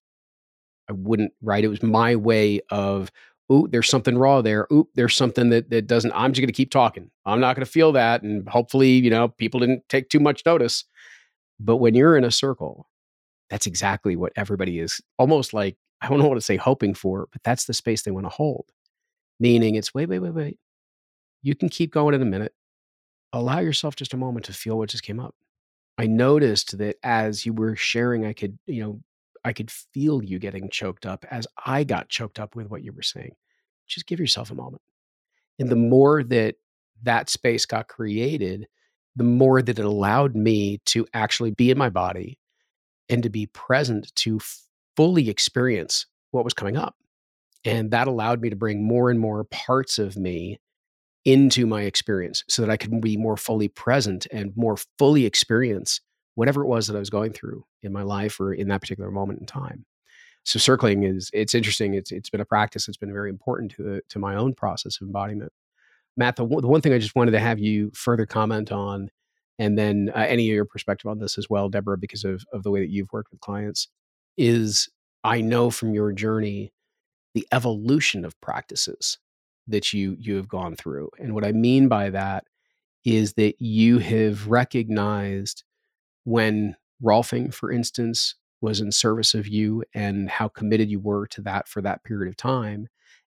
I 0.89 0.93
wouldn't, 0.93 1.33
right? 1.43 1.65
It 1.65 1.69
was 1.69 1.83
my 1.83 2.17
way 2.17 2.61
of, 2.71 3.11
ooh, 3.53 3.69
there's 3.71 3.89
something 3.89 4.17
raw 4.17 4.43
there. 4.43 4.67
Ooh, 4.73 4.89
there's 4.95 5.15
something 5.15 5.51
that, 5.51 5.71
that 5.71 5.87
doesn't, 5.87 6.13
I'm 6.15 6.33
just 6.33 6.41
going 6.41 6.49
to 6.49 6.53
keep 6.53 6.71
talking. 6.71 7.11
I'm 7.27 7.41
not 7.41 7.57
going 7.57 7.65
to 7.65 7.71
feel 7.71 7.93
that. 7.93 8.23
And 8.23 8.49
hopefully, 8.49 8.91
you 8.91 9.11
know, 9.11 9.29
people 9.29 9.61
didn't 9.61 9.89
take 9.89 10.09
too 10.09 10.21
much 10.21 10.45
notice. 10.47 10.85
But 11.61 11.77
when 11.77 11.95
you're 11.95 12.17
in 12.17 12.25
a 12.25 12.31
circle, 12.31 12.89
that's 13.51 13.67
exactly 13.67 14.17
what 14.17 14.33
everybody 14.37 14.79
is 14.79 15.01
almost 15.19 15.53
like 15.53 15.77
I 16.01 16.09
don't 16.09 16.19
know 16.19 16.29
what 16.29 16.37
to 16.37 16.41
say 16.41 16.57
hoping 16.57 16.95
for, 16.95 17.29
but 17.33 17.43
that's 17.43 17.65
the 17.65 17.75
space 17.75 18.03
they 18.03 18.11
want 18.11 18.27
to 18.27 18.31
hold. 18.31 18.67
Meaning 19.41 19.75
it's 19.75 19.95
wait, 19.95 20.09
wait, 20.09 20.21
wait, 20.21 20.35
wait. 20.35 20.59
You 21.43 21.55
can 21.55 21.69
keep 21.69 21.93
going 21.93 22.15
in 22.15 22.23
a 22.23 22.27
minute. 22.27 22.53
Allow 23.33 23.59
yourself 23.59 23.97
just 23.97 24.15
a 24.15 24.17
moment 24.17 24.47
to 24.47 24.53
feel 24.53 24.79
what 24.79 24.91
just 24.91 25.03
came 25.03 25.21
up. 25.21 25.35
I 25.97 26.07
noticed 26.07 26.79
that 26.79 26.97
as 27.03 27.45
you 27.45 27.53
were 27.53 27.75
sharing, 27.77 28.25
I 28.25 28.33
could, 28.33 28.59
you 28.67 28.83
know, 28.83 29.01
I 29.49 29.53
could 29.53 29.71
feel 29.71 30.23
you 30.23 30.39
getting 30.39 30.69
choked 30.69 31.07
up 31.07 31.25
as 31.31 31.47
I 31.65 31.85
got 31.85 32.09
choked 32.09 32.39
up 32.39 32.55
with 32.55 32.69
what 32.69 32.85
you 32.85 32.93
were 32.93 33.03
saying. 33.03 33.33
Just 33.87 34.07
give 34.07 34.21
yourself 34.21 34.51
a 34.51 34.55
moment. 34.55 34.83
And 35.59 35.69
the 35.69 35.77
more 35.77 36.23
that 36.23 36.57
that 37.03 37.29
space 37.29 37.67
got 37.67 37.89
created, 37.89 38.67
the 39.17 39.25
more 39.25 39.63
that 39.63 39.79
it 39.79 39.85
allowed 39.85 40.37
me 40.37 40.79
to 40.87 41.07
actually 41.15 41.51
be 41.51 41.71
in 41.71 41.79
my 41.79 41.89
body 41.89 42.39
and 43.09 43.23
to 43.23 43.31
be 43.31 43.47
present 43.47 44.15
to 44.17 44.39
fully 44.97 45.29
experience 45.29 46.07
what 46.31 46.45
was 46.45 46.55
coming 46.55 46.77
up. 46.77 46.95
And 47.65 47.91
that 47.91 48.07
allowed 48.07 48.41
me 48.41 48.51
to 48.51 48.57
bring 48.57 48.87
more 48.87 49.11
and 49.11 49.19
more 49.19 49.45
parts 49.45 49.99
of 49.99 50.17
me 50.17 50.61
into 51.25 51.67
my 51.67 51.83
experience 51.83 52.45
so 52.49 52.63
that 52.63 52.71
I 52.71 52.77
could 52.77 53.01
be 53.01 53.17
more 53.17 53.37
fully 53.37 53.69
present 53.69 54.27
and 54.31 54.57
more 54.57 54.77
fully 54.99 55.27
experience 55.27 56.01
whatever 56.39 56.63
it 56.63 56.69
was 56.69 56.87
that 56.87 56.95
I 56.95 57.01
was 57.01 57.11
going 57.11 57.33
through 57.33 57.65
in 57.83 57.93
my 57.93 58.03
life 58.03 58.39
or 58.39 58.55
in 58.55 58.69
that 58.69 58.81
particular 58.81 59.11
moment 59.11 59.41
in 59.41 59.47
time. 59.47 59.85
So 60.45 60.61
circling 60.61 61.03
is 61.03 61.31
it's 61.33 61.53
interesting. 61.53 61.95
It's 61.95 62.13
it's 62.13 62.31
been 62.31 62.41
a 62.41 62.45
practice 62.45 62.87
that's 62.87 62.97
been 62.97 63.13
very 63.13 63.29
important 63.29 63.73
to 63.73 63.83
the, 63.83 64.03
to 64.11 64.21
my 64.21 64.37
own 64.37 64.55
process 64.55 65.01
of 65.01 65.09
embodiment. 65.09 65.53
Matt, 66.17 66.37
the, 66.37 66.47
the 66.47 66.69
one 66.69 66.81
thing 66.81 66.93
I 66.93 66.99
just 66.99 67.17
wanted 67.17 67.33
to 67.33 67.41
have 67.41 67.59
you 67.59 67.91
further 67.93 68.25
comment 68.25 68.71
on, 68.71 69.11
and 69.59 69.77
then 69.77 70.13
uh, 70.15 70.27
any 70.29 70.49
of 70.49 70.55
your 70.55 70.65
perspective 70.65 71.11
on 71.11 71.19
this 71.19 71.39
as 71.39 71.51
well, 71.51 71.69
Debra, 71.69 71.99
because 71.99 72.23
of 72.23 72.45
of 72.53 72.63
the 72.63 72.71
way 72.71 72.79
that 72.79 72.91
you've 72.91 73.13
worked 73.13 73.33
with 73.33 73.41
clients, 73.41 73.89
is 74.37 74.89
I 75.25 75.41
know 75.41 75.71
from 75.71 75.93
your 75.93 76.13
journey 76.13 76.73
the 77.35 77.49
evolution 77.51 78.25
of 78.25 78.41
practices 78.41 79.19
that 79.67 79.93
you 79.93 80.17
you 80.21 80.37
have 80.37 80.49
gone 80.49 80.77
through. 80.77 81.11
And 81.19 81.35
what 81.35 81.45
I 81.45 81.51
mean 81.51 81.89
by 81.89 82.11
that 82.11 82.45
is 83.05 83.33
that 83.35 83.61
you 83.61 83.99
have 83.99 84.47
recognized 84.47 85.65
when 86.29 86.77
Rolfing, 87.03 87.55
for 87.55 87.73
instance, 87.73 88.35
was 88.61 88.81
in 88.81 88.93
service 88.93 89.35
of 89.35 89.49
you 89.49 89.83
and 89.95 90.29
how 90.29 90.47
committed 90.49 90.91
you 90.91 91.01
were 91.01 91.27
to 91.29 91.41
that 91.41 91.67
for 91.67 91.81
that 91.81 92.05
period 92.05 92.29
of 92.29 92.37
time. 92.37 92.89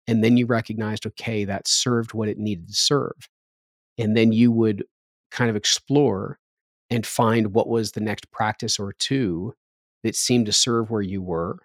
And 0.07 0.23
then 0.23 0.37
you 0.37 0.45
recognized, 0.45 1.05
okay, 1.05 1.43
that 1.43 1.67
served 1.67 2.13
what 2.13 2.29
it 2.29 2.37
needed 2.37 2.69
to 2.69 2.73
serve. 2.73 3.27
And 3.97 4.15
then 4.15 4.31
you 4.31 4.49
would 4.49 4.85
kind 5.29 5.49
of 5.49 5.57
explore 5.57 6.39
and 6.89 7.05
find 7.05 7.53
what 7.53 7.67
was 7.67 7.91
the 7.91 7.99
next 7.99 8.31
practice 8.31 8.79
or 8.79 8.93
two 8.93 9.53
that 10.03 10.15
seemed 10.15 10.45
to 10.45 10.53
serve 10.53 10.89
where 10.89 11.01
you 11.01 11.21
were. 11.21 11.59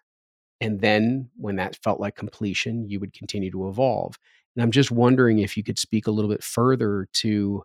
And 0.61 0.81
then 0.81 1.31
when 1.37 1.57
that 1.57 1.76
felt 1.76 2.01
like 2.01 2.16
completion, 2.16 2.89
you 2.89 2.99
would 2.99 3.12
continue 3.12 3.53
to 3.53 3.68
evolve. 3.68 4.18
And 4.57 4.64
I'm 4.64 4.72
just 4.72 4.91
wondering 4.91 5.39
if 5.39 5.57
you 5.57 5.62
could 5.62 5.78
speak 5.78 6.09
a 6.09 6.11
little 6.11 6.31
bit 6.31 6.43
further 6.43 7.07
to 7.14 7.62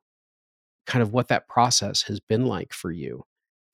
kind 0.85 1.01
of 1.01 1.13
what 1.13 1.29
that 1.29 1.47
process 1.47 2.03
has 2.03 2.19
been 2.19 2.45
like 2.45 2.71
for 2.71 2.91
you 2.91 3.23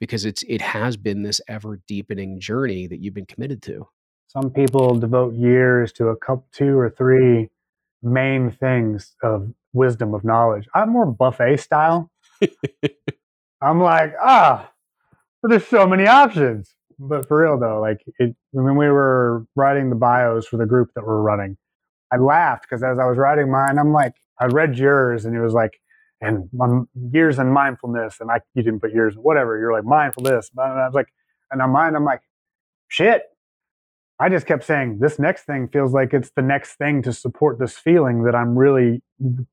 because 0.01 0.25
it's 0.25 0.43
it 0.49 0.61
has 0.61 0.97
been 0.97 1.23
this 1.23 1.39
ever 1.47 1.79
deepening 1.87 2.41
journey 2.41 2.87
that 2.87 2.99
you've 2.99 3.13
been 3.13 3.25
committed 3.25 3.61
to. 3.63 3.87
Some 4.27 4.51
people 4.51 4.97
devote 4.99 5.33
years 5.35 5.93
to 5.93 6.07
a 6.07 6.17
couple 6.17 6.45
two 6.51 6.77
or 6.77 6.89
three 6.89 7.49
main 8.03 8.51
things 8.51 9.15
of 9.23 9.53
wisdom 9.71 10.13
of 10.13 10.25
knowledge. 10.25 10.67
I'm 10.75 10.89
more 10.89 11.05
buffet 11.05 11.57
style. 11.57 12.11
I'm 13.61 13.79
like, 13.79 14.13
ah, 14.21 14.69
there's 15.43 15.67
so 15.67 15.87
many 15.87 16.07
options 16.07 16.75
but 17.01 17.27
for 17.27 17.41
real 17.41 17.59
though, 17.59 17.81
like 17.81 18.03
it, 18.19 18.35
when 18.51 18.75
we 18.77 18.87
were 18.87 19.45
writing 19.55 19.89
the 19.89 19.95
bios 19.95 20.47
for 20.47 20.57
the 20.57 20.65
group 20.65 20.91
that 20.95 21.05
we're 21.05 21.21
running, 21.21 21.57
I 22.11 22.17
laughed 22.17 22.63
because 22.69 22.83
as 22.83 22.99
I 22.99 23.05
was 23.05 23.17
writing 23.17 23.49
mine, 23.49 23.79
I'm 23.79 23.91
like, 23.91 24.13
I 24.39 24.45
read 24.45 24.77
yours 24.77 25.25
and 25.25 25.35
it 25.35 25.41
was 25.41 25.53
like, 25.53 25.79
and 26.21 26.49
years 27.11 27.39
in 27.39 27.51
mindfulness, 27.51 28.17
and 28.19 28.29
I 28.31 28.41
you 28.53 28.63
didn't 28.63 28.79
put 28.79 28.91
yours, 28.91 29.15
whatever. 29.15 29.57
You're 29.57 29.73
like 29.73 29.85
mindfulness, 29.85 30.51
and 30.55 30.61
I 30.61 30.85
was 30.85 30.93
like, 30.93 31.07
and 31.49 31.61
on 31.61 31.71
mind, 31.71 31.95
I'm 31.95 32.05
like, 32.05 32.21
shit. 32.87 33.23
I 34.19 34.29
just 34.29 34.45
kept 34.45 34.63
saying 34.63 34.99
this 34.99 35.17
next 35.17 35.45
thing 35.45 35.67
feels 35.67 35.93
like 35.93 36.13
it's 36.13 36.29
the 36.35 36.43
next 36.43 36.75
thing 36.75 37.01
to 37.03 37.11
support 37.11 37.57
this 37.57 37.75
feeling 37.75 38.21
that 38.23 38.35
I'm 38.35 38.55
really 38.55 39.01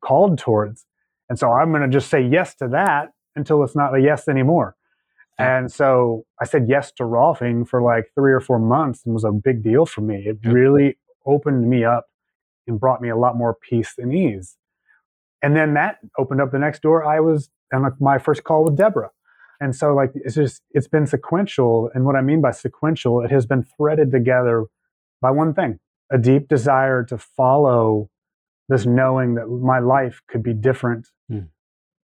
called 0.02 0.38
towards, 0.38 0.84
and 1.30 1.38
so 1.38 1.50
I'm 1.50 1.70
going 1.70 1.82
to 1.82 1.88
just 1.88 2.10
say 2.10 2.20
yes 2.20 2.54
to 2.56 2.68
that 2.68 3.12
until 3.34 3.62
it's 3.62 3.74
not 3.74 3.96
a 3.96 4.00
yes 4.00 4.28
anymore. 4.28 4.76
And 5.40 5.70
so 5.70 6.24
I 6.40 6.44
said 6.44 6.66
yes 6.68 6.90
to 6.96 7.04
Rolfing 7.04 7.66
for 7.66 7.80
like 7.80 8.10
three 8.14 8.32
or 8.32 8.40
four 8.40 8.58
months 8.58 9.02
and 9.06 9.14
was 9.14 9.22
a 9.22 9.30
big 9.30 9.62
deal 9.62 9.86
for 9.86 10.00
me. 10.00 10.24
It 10.26 10.38
really 10.42 10.98
opened 11.24 11.70
me 11.70 11.84
up 11.84 12.06
and 12.66 12.78
brought 12.78 13.00
me 13.00 13.08
a 13.08 13.16
lot 13.16 13.36
more 13.36 13.54
peace 13.54 13.94
and 13.98 14.12
ease. 14.12 14.57
And 15.43 15.57
then 15.57 15.74
that 15.74 15.99
opened 16.18 16.41
up 16.41 16.51
the 16.51 16.59
next 16.59 16.82
door. 16.82 17.05
I 17.05 17.20
was 17.20 17.51
on 17.72 17.91
my 18.01 18.18
first 18.18 18.45
call 18.45 18.64
with 18.64 18.76
Debra. 18.76 19.11
And 19.61 19.74
so 19.74 19.95
like 19.95 20.12
it's 20.14 20.34
just 20.34 20.62
it's 20.70 20.89
been 20.89 21.07
sequential. 21.07 21.91
And 21.95 22.05
what 22.05 22.16
I 22.16 22.20
mean 22.20 22.41
by 22.41 22.53
sequential, 22.53 23.22
it 23.22 23.30
has 23.30 23.47
been 23.47 23.64
threaded 23.64 24.11
together 24.11 24.66
by 25.20 25.30
one 25.30 25.55
thing, 25.55 25.80
a 26.12 26.18
deep 26.18 26.49
desire 26.49 27.05
to 27.05 27.18
follow 27.18 28.09
this 28.68 28.86
knowing 28.86 29.34
that 29.34 29.49
my 29.49 29.78
life 29.78 30.20
could 30.28 30.43
be 30.43 30.53
different, 30.53 31.09
mm. 31.30 31.49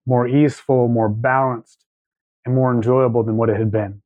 more 0.06 0.28
easeful, 0.28 0.88
more 0.88 1.08
balanced 1.08 1.86
and 2.46 2.56
more 2.56 2.74
enjoyable 2.74 3.24
than 3.24 3.38
what 3.38 3.50
it 3.50 3.58
had 3.58 3.72
been. 3.72 4.02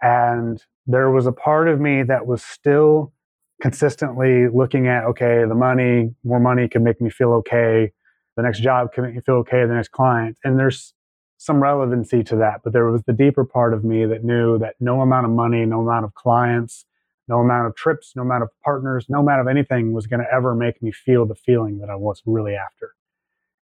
And 0.00 0.62
there 0.86 1.10
was 1.10 1.26
a 1.26 1.32
part 1.32 1.68
of 1.68 1.80
me 1.80 2.02
that 2.04 2.26
was 2.26 2.42
still 2.42 3.12
consistently 3.60 4.48
looking 4.48 4.88
at, 4.88 5.04
okay, 5.04 5.44
the 5.46 5.54
money, 5.54 6.14
more 6.24 6.40
money 6.40 6.68
can 6.68 6.82
make 6.82 7.00
me 7.00 7.10
feel 7.10 7.32
okay. 7.32 7.92
The 8.36 8.42
next 8.42 8.60
job 8.60 8.92
can 8.92 9.04
make 9.04 9.14
me 9.14 9.20
feel 9.20 9.36
okay. 9.36 9.66
The 9.66 9.74
next 9.74 9.90
client. 9.90 10.38
And 10.44 10.58
there's 10.58 10.94
some 11.38 11.62
relevancy 11.62 12.22
to 12.24 12.36
that. 12.36 12.60
But 12.62 12.72
there 12.72 12.90
was 12.90 13.02
the 13.02 13.12
deeper 13.12 13.44
part 13.44 13.74
of 13.74 13.84
me 13.84 14.06
that 14.06 14.24
knew 14.24 14.58
that 14.58 14.76
no 14.80 15.00
amount 15.00 15.26
of 15.26 15.32
money, 15.32 15.64
no 15.66 15.80
amount 15.80 16.04
of 16.04 16.14
clients, 16.14 16.84
no 17.28 17.40
amount 17.40 17.66
of 17.66 17.74
trips, 17.74 18.12
no 18.14 18.22
amount 18.22 18.42
of 18.42 18.50
partners, 18.62 19.06
no 19.08 19.20
amount 19.20 19.40
of 19.40 19.48
anything 19.48 19.92
was 19.92 20.06
going 20.06 20.20
to 20.20 20.32
ever 20.32 20.54
make 20.54 20.82
me 20.82 20.92
feel 20.92 21.26
the 21.26 21.34
feeling 21.34 21.78
that 21.78 21.90
I 21.90 21.96
was 21.96 22.22
really 22.26 22.54
after. 22.54 22.92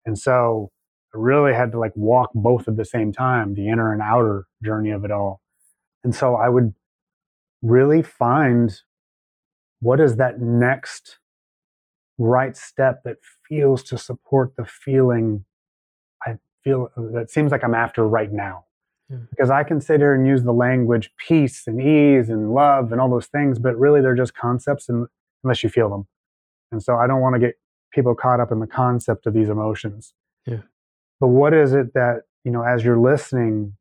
And 0.05 0.17
so 0.17 0.71
I 1.13 1.17
really 1.17 1.53
had 1.53 1.71
to 1.71 1.79
like 1.79 1.95
walk 1.95 2.31
both 2.33 2.67
at 2.67 2.77
the 2.77 2.85
same 2.85 3.13
time, 3.13 3.53
the 3.53 3.69
inner 3.69 3.93
and 3.93 4.01
outer 4.01 4.45
journey 4.63 4.91
of 4.91 5.05
it 5.05 5.11
all. 5.11 5.41
And 6.03 6.15
so 6.15 6.35
I 6.35 6.49
would 6.49 6.73
really 7.61 8.01
find 8.01 8.71
what 9.81 9.99
is 9.99 10.17
that 10.17 10.41
next 10.41 11.18
right 12.19 12.55
step 12.55 13.01
that 13.05 13.17
feels 13.47 13.81
to 13.81 13.97
support 13.97 14.55
the 14.57 14.65
feeling 14.65 15.45
I 16.27 16.37
feel 16.63 16.91
that 16.95 17.31
seems 17.31 17.51
like 17.51 17.63
I'm 17.63 17.73
after 17.73 18.07
right 18.07 18.31
now. 18.31 18.65
Hmm. 19.09 19.23
Because 19.31 19.49
I 19.49 19.63
can 19.63 19.81
sit 19.81 20.01
here 20.01 20.13
and 20.13 20.27
use 20.27 20.43
the 20.43 20.53
language 20.53 21.11
peace 21.17 21.65
and 21.65 21.81
ease 21.81 22.29
and 22.29 22.53
love 22.53 22.91
and 22.91 23.01
all 23.01 23.09
those 23.09 23.27
things, 23.27 23.57
but 23.57 23.77
really 23.77 24.01
they're 24.01 24.15
just 24.15 24.35
concepts 24.35 24.89
and, 24.89 25.07
unless 25.43 25.63
you 25.63 25.69
feel 25.69 25.89
them. 25.89 26.07
And 26.71 26.83
so 26.83 26.95
I 26.95 27.07
don't 27.07 27.21
want 27.21 27.35
to 27.35 27.39
get 27.39 27.55
people 27.91 28.13
caught 28.13 28.39
up 28.39 28.51
in 28.51 28.59
the 28.59 28.67
concept 28.67 29.25
of 29.25 29.33
these 29.33 29.49
emotions. 29.49 30.13
Yeah. 30.45 30.61
But 31.19 31.27
what 31.27 31.53
is 31.53 31.73
it 31.73 31.93
that, 31.93 32.23
you 32.43 32.51
know, 32.51 32.63
as 32.63 32.83
you're 32.83 32.99
listening, 32.99 33.75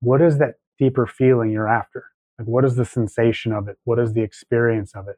what 0.00 0.20
is 0.20 0.38
that 0.38 0.54
deeper 0.78 1.06
feeling 1.06 1.50
you're 1.50 1.68
after? 1.68 2.06
Like, 2.38 2.48
what 2.48 2.64
is 2.64 2.76
the 2.76 2.84
sensation 2.84 3.52
of 3.52 3.68
it? 3.68 3.78
What 3.84 3.98
is 3.98 4.12
the 4.14 4.22
experience 4.22 4.92
of 4.94 5.08
it? 5.08 5.16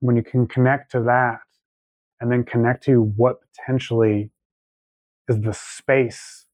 When 0.00 0.16
you 0.16 0.22
can 0.22 0.46
connect 0.46 0.92
to 0.92 1.02
that 1.02 1.40
and 2.20 2.30
then 2.30 2.44
connect 2.44 2.84
to 2.84 3.02
what 3.02 3.38
potentially 3.42 4.30
is 5.28 5.40
the 5.40 5.52
space, 5.52 6.46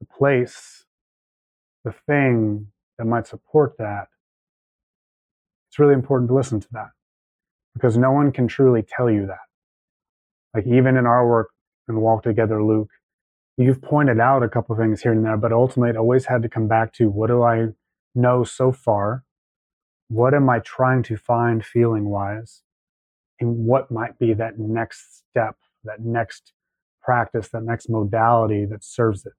the 0.00 0.06
place, 0.06 0.84
the 1.84 1.94
thing 2.06 2.68
that 2.98 3.04
might 3.06 3.26
support 3.26 3.76
that, 3.78 4.08
it's 5.68 5.78
really 5.78 5.94
important 5.94 6.28
to 6.30 6.34
listen 6.34 6.60
to 6.60 6.68
that 6.72 6.90
because 7.74 7.96
no 7.96 8.10
one 8.12 8.32
can 8.32 8.48
truly 8.48 8.82
tell 8.82 9.10
you 9.10 9.26
that. 9.26 9.38
Like 10.54 10.66
even 10.66 10.96
in 10.96 11.06
our 11.06 11.28
work 11.28 11.50
and 11.88 12.00
walk 12.00 12.22
together, 12.22 12.62
Luke, 12.64 12.88
you've 13.58 13.82
pointed 13.82 14.20
out 14.20 14.42
a 14.42 14.48
couple 14.48 14.76
things 14.76 15.02
here 15.02 15.12
and 15.12 15.24
there, 15.24 15.36
but 15.36 15.52
ultimately 15.52 15.90
it 15.90 15.96
always 15.96 16.26
had 16.26 16.42
to 16.42 16.48
come 16.48 16.68
back 16.68 16.94
to 16.94 17.10
what 17.10 17.28
do 17.28 17.42
I 17.42 17.68
know 18.14 18.44
so 18.44 18.72
far? 18.72 19.25
What 20.08 20.34
am 20.34 20.48
I 20.48 20.60
trying 20.60 21.02
to 21.04 21.16
find 21.16 21.64
feeling 21.64 22.08
wise? 22.08 22.62
And 23.40 23.66
what 23.66 23.90
might 23.90 24.18
be 24.18 24.34
that 24.34 24.58
next 24.58 25.18
step, 25.18 25.56
that 25.84 26.00
next 26.00 26.52
practice, 27.02 27.48
that 27.48 27.64
next 27.64 27.88
modality 27.88 28.64
that 28.66 28.84
serves 28.84 29.26
it? 29.26 29.32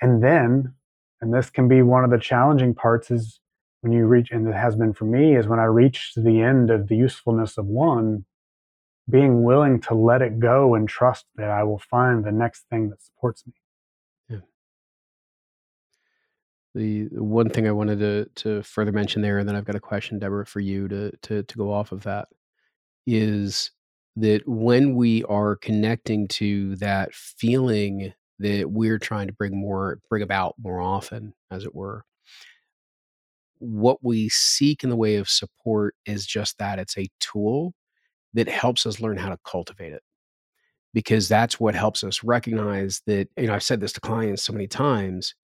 And 0.00 0.22
then, 0.22 0.74
and 1.20 1.32
this 1.32 1.50
can 1.50 1.68
be 1.68 1.82
one 1.82 2.04
of 2.04 2.10
the 2.10 2.18
challenging 2.18 2.74
parts 2.74 3.10
is 3.10 3.40
when 3.80 3.92
you 3.92 4.06
reach, 4.06 4.30
and 4.30 4.46
it 4.46 4.54
has 4.54 4.76
been 4.76 4.92
for 4.92 5.04
me, 5.04 5.36
is 5.36 5.46
when 5.46 5.58
I 5.58 5.64
reach 5.64 6.12
the 6.16 6.40
end 6.40 6.70
of 6.70 6.88
the 6.88 6.96
usefulness 6.96 7.56
of 7.56 7.66
one, 7.66 8.24
being 9.08 9.44
willing 9.44 9.80
to 9.80 9.94
let 9.94 10.22
it 10.22 10.38
go 10.38 10.74
and 10.74 10.88
trust 10.88 11.26
that 11.36 11.50
I 11.50 11.62
will 11.62 11.78
find 11.78 12.24
the 12.24 12.32
next 12.32 12.64
thing 12.68 12.90
that 12.90 13.02
supports 13.02 13.46
me. 13.46 13.54
The, 16.76 17.04
one 17.12 17.48
thing 17.48 17.66
I 17.66 17.72
wanted 17.72 17.98
to 18.00 18.26
to 18.42 18.62
further 18.62 18.92
mention 18.92 19.22
there, 19.22 19.38
and 19.38 19.48
then 19.48 19.56
I've 19.56 19.64
got 19.64 19.76
a 19.76 19.80
question, 19.80 20.18
Debra, 20.18 20.44
for 20.44 20.60
you 20.60 20.88
to 20.88 21.10
to 21.22 21.42
to 21.42 21.56
go 21.56 21.72
off 21.72 21.90
of 21.90 22.02
that, 22.02 22.28
is 23.06 23.70
that 24.16 24.46
when 24.46 24.94
we 24.94 25.24
are 25.24 25.56
connecting 25.56 26.28
to 26.28 26.76
that 26.76 27.14
feeling 27.14 28.12
that 28.40 28.70
we're 28.70 28.98
trying 28.98 29.26
to 29.26 29.32
bring 29.32 29.58
more 29.58 30.00
bring 30.10 30.22
about 30.22 30.54
more 30.58 30.82
often, 30.82 31.32
as 31.50 31.64
it 31.64 31.74
were, 31.74 32.04
what 33.58 33.98
we 34.02 34.28
seek 34.28 34.84
in 34.84 34.90
the 34.90 34.96
way 34.96 35.16
of 35.16 35.30
support 35.30 35.94
is 36.04 36.26
just 36.26 36.58
that 36.58 36.78
it's 36.78 36.98
a 36.98 37.08
tool 37.20 37.72
that 38.34 38.48
helps 38.48 38.84
us 38.84 39.00
learn 39.00 39.16
how 39.16 39.30
to 39.30 39.38
cultivate 39.46 39.94
it. 39.94 40.02
Because 40.92 41.26
that's 41.26 41.58
what 41.58 41.74
helps 41.74 42.04
us 42.04 42.22
recognize 42.22 43.00
that 43.06 43.28
you 43.38 43.46
know 43.46 43.54
i've 43.54 43.62
said 43.62 43.80
this 43.80 43.92
to 43.94 44.00
clients 44.00 44.42
so 44.42 44.52
many 44.52 44.66
times 44.66 45.34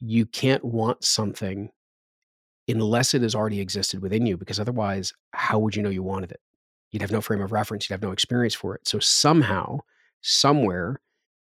you 0.00 0.26
can't 0.26 0.64
want 0.64 1.04
something 1.04 1.70
unless 2.68 3.14
it 3.14 3.22
has 3.22 3.34
already 3.34 3.60
existed 3.60 4.02
within 4.02 4.26
you 4.26 4.36
because 4.36 4.60
otherwise 4.60 5.12
how 5.32 5.58
would 5.58 5.74
you 5.74 5.82
know 5.82 5.88
you 5.88 6.02
wanted 6.02 6.30
it? 6.30 6.40
You'd 6.90 7.02
have 7.02 7.12
no 7.12 7.20
frame 7.20 7.40
of 7.40 7.52
reference 7.52 7.88
you'd 7.88 7.94
have 7.94 8.02
no 8.02 8.12
experience 8.12 8.54
for 8.54 8.74
it. 8.74 8.86
So 8.86 8.98
somehow 8.98 9.80
somewhere 10.20 11.00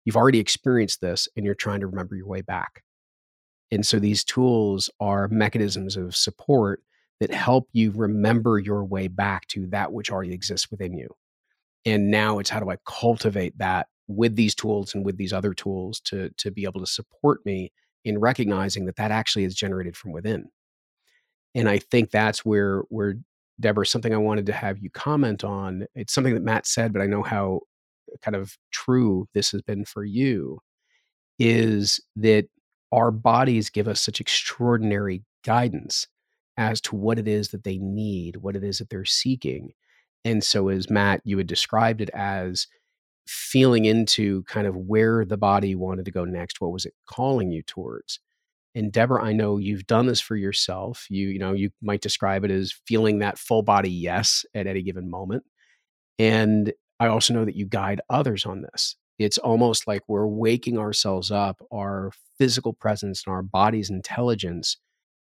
you've 0.04 0.16
already 0.16 0.38
experienced 0.38 1.00
this 1.00 1.28
and 1.36 1.44
you're 1.44 1.54
trying 1.54 1.80
to 1.80 1.86
remember 1.86 2.16
your 2.16 2.26
way 2.26 2.40
back. 2.40 2.82
And 3.70 3.86
so 3.86 3.98
these 3.98 4.24
tools 4.24 4.90
are 4.98 5.28
mechanisms 5.28 5.96
of 5.96 6.16
support 6.16 6.82
that 7.20 7.32
help 7.32 7.68
you 7.72 7.92
remember 7.92 8.58
your 8.58 8.84
way 8.84 9.06
back 9.08 9.46
to 9.48 9.66
that 9.68 9.92
which 9.92 10.10
already 10.10 10.32
exists 10.32 10.70
within 10.70 10.96
you. 10.96 11.08
And 11.84 12.10
now 12.10 12.38
it's 12.38 12.50
how 12.50 12.60
do 12.60 12.70
I 12.70 12.76
cultivate 12.86 13.56
that 13.58 13.88
with 14.08 14.34
these 14.36 14.54
tools 14.54 14.94
and 14.94 15.04
with 15.04 15.16
these 15.16 15.32
other 15.32 15.54
tools 15.54 16.00
to 16.00 16.30
to 16.38 16.50
be 16.50 16.64
able 16.64 16.80
to 16.80 16.86
support 16.86 17.44
me 17.46 17.72
in 18.04 18.18
recognizing 18.18 18.86
that 18.86 18.96
that 18.96 19.10
actually 19.10 19.44
is 19.44 19.54
generated 19.54 19.96
from 19.96 20.12
within. 20.12 20.48
And 21.54 21.68
I 21.68 21.78
think 21.78 22.10
that's 22.10 22.44
where 22.44 22.82
where 22.88 23.14
Debra, 23.60 23.86
something 23.86 24.14
I 24.14 24.18
wanted 24.18 24.46
to 24.46 24.52
have 24.52 24.78
you 24.78 24.90
comment 24.90 25.44
on. 25.44 25.86
It's 25.94 26.14
something 26.14 26.34
that 26.34 26.42
Matt 26.42 26.66
said, 26.66 26.92
but 26.92 27.02
I 27.02 27.06
know 27.06 27.22
how 27.22 27.60
uh, 28.10 28.16
kind 28.22 28.34
of 28.36 28.56
true 28.70 29.28
this 29.34 29.50
has 29.52 29.62
been 29.62 29.84
for 29.84 30.04
you. 30.04 30.60
Is 31.38 32.00
that 32.16 32.46
our 32.92 33.10
bodies 33.10 33.70
give 33.70 33.88
us 33.88 34.00
such 34.00 34.20
extraordinary 34.20 35.22
guidance 35.44 36.06
as 36.56 36.80
to 36.82 36.96
what 36.96 37.18
it 37.18 37.26
is 37.28 37.48
that 37.48 37.64
they 37.64 37.78
need, 37.78 38.36
what 38.36 38.56
it 38.56 38.64
is 38.64 38.78
that 38.78 38.90
they're 38.90 39.04
seeking. 39.04 39.72
And 40.24 40.44
so, 40.44 40.68
as 40.68 40.90
Matt, 40.90 41.22
you 41.24 41.38
had 41.38 41.46
described 41.46 42.00
it 42.00 42.10
as 42.12 42.66
feeling 43.26 43.84
into 43.84 44.42
kind 44.44 44.66
of 44.66 44.76
where 44.76 45.24
the 45.24 45.36
body 45.36 45.74
wanted 45.74 46.04
to 46.04 46.10
go 46.10 46.24
next. 46.24 46.60
What 46.60 46.72
was 46.72 46.84
it 46.84 46.94
calling 47.06 47.50
you 47.50 47.62
towards? 47.62 48.20
And 48.74 48.92
Debra, 48.92 49.22
I 49.22 49.32
know 49.32 49.58
you've 49.58 49.86
done 49.86 50.06
this 50.06 50.20
for 50.20 50.36
yourself. 50.36 51.06
You, 51.10 51.28
you 51.28 51.38
know, 51.38 51.52
you 51.52 51.70
might 51.82 52.02
describe 52.02 52.44
it 52.44 52.50
as 52.50 52.74
feeling 52.86 53.18
that 53.18 53.38
full 53.38 53.62
body 53.62 53.90
yes 53.90 54.44
at 54.54 54.66
any 54.66 54.82
given 54.82 55.10
moment. 55.10 55.44
And 56.18 56.72
I 57.00 57.08
also 57.08 57.34
know 57.34 57.44
that 57.44 57.56
you 57.56 57.66
guide 57.66 58.00
others 58.08 58.46
on 58.46 58.62
this. 58.62 58.96
It's 59.18 59.38
almost 59.38 59.86
like 59.86 60.02
we're 60.06 60.26
waking 60.26 60.78
ourselves 60.78 61.30
up, 61.30 61.60
our 61.72 62.12
physical 62.38 62.72
presence 62.72 63.24
and 63.26 63.34
our 63.34 63.42
body's 63.42 63.90
intelligence 63.90 64.76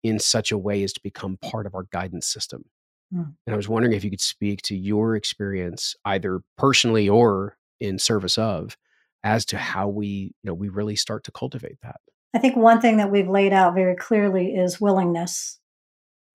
in 0.03 0.19
such 0.19 0.51
a 0.51 0.57
way 0.57 0.83
as 0.83 0.93
to 0.93 1.01
become 1.01 1.37
part 1.37 1.65
of 1.65 1.75
our 1.75 1.85
guidance 1.91 2.27
system. 2.27 2.65
Mm. 3.13 3.33
And 3.45 3.53
I 3.53 3.57
was 3.57 3.69
wondering 3.69 3.93
if 3.93 4.03
you 4.03 4.09
could 4.09 4.21
speak 4.21 4.61
to 4.63 4.75
your 4.75 5.15
experience, 5.15 5.95
either 6.05 6.41
personally 6.57 7.09
or 7.09 7.57
in 7.79 7.99
service 7.99 8.37
of, 8.37 8.77
as 9.23 9.45
to 9.45 9.57
how 9.57 9.87
we, 9.87 10.07
you 10.07 10.31
know, 10.45 10.53
we 10.53 10.69
really 10.69 10.95
start 10.95 11.23
to 11.25 11.31
cultivate 11.31 11.77
that. 11.83 11.97
I 12.33 12.39
think 12.39 12.55
one 12.55 12.79
thing 12.79 12.97
that 12.97 13.11
we've 13.11 13.29
laid 13.29 13.53
out 13.53 13.73
very 13.73 13.95
clearly 13.95 14.55
is 14.55 14.79
willingness 14.79 15.59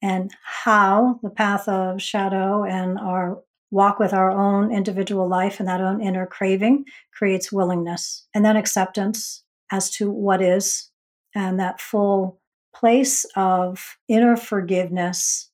and 0.03 0.31
how 0.43 1.21
the 1.23 1.31
path 1.31 1.69
of 1.69 2.03
shadow 2.03 2.65
and 2.65 2.99
our 2.99 3.43
walk 3.71 3.99
with 3.99 4.13
our 4.13 4.31
own 4.31 4.73
individual 4.73 5.29
life 5.29 5.59
and 5.59 5.69
that 5.69 5.81
own 5.81 6.01
inner 6.01 6.27
craving 6.27 6.85
creates 7.13 7.51
willingness 7.51 8.27
and 8.35 8.45
then 8.45 8.57
acceptance 8.57 9.43
as 9.73 9.91
to 9.91 10.11
what 10.11 10.43
is 10.43 10.91
and 11.35 11.59
that 11.59 11.81
full 11.81 12.41
place 12.75 13.25
of 13.35 13.97
inner 14.09 14.37
forgiveness. 14.37 15.51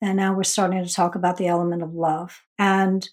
And 0.00 0.16
now 0.16 0.34
we're 0.34 0.44
starting 0.44 0.84
to 0.84 0.92
talk 0.92 1.14
about 1.14 1.36
the 1.36 1.48
element 1.48 1.82
of 1.82 1.94
love. 1.94 2.42
And 2.58 3.08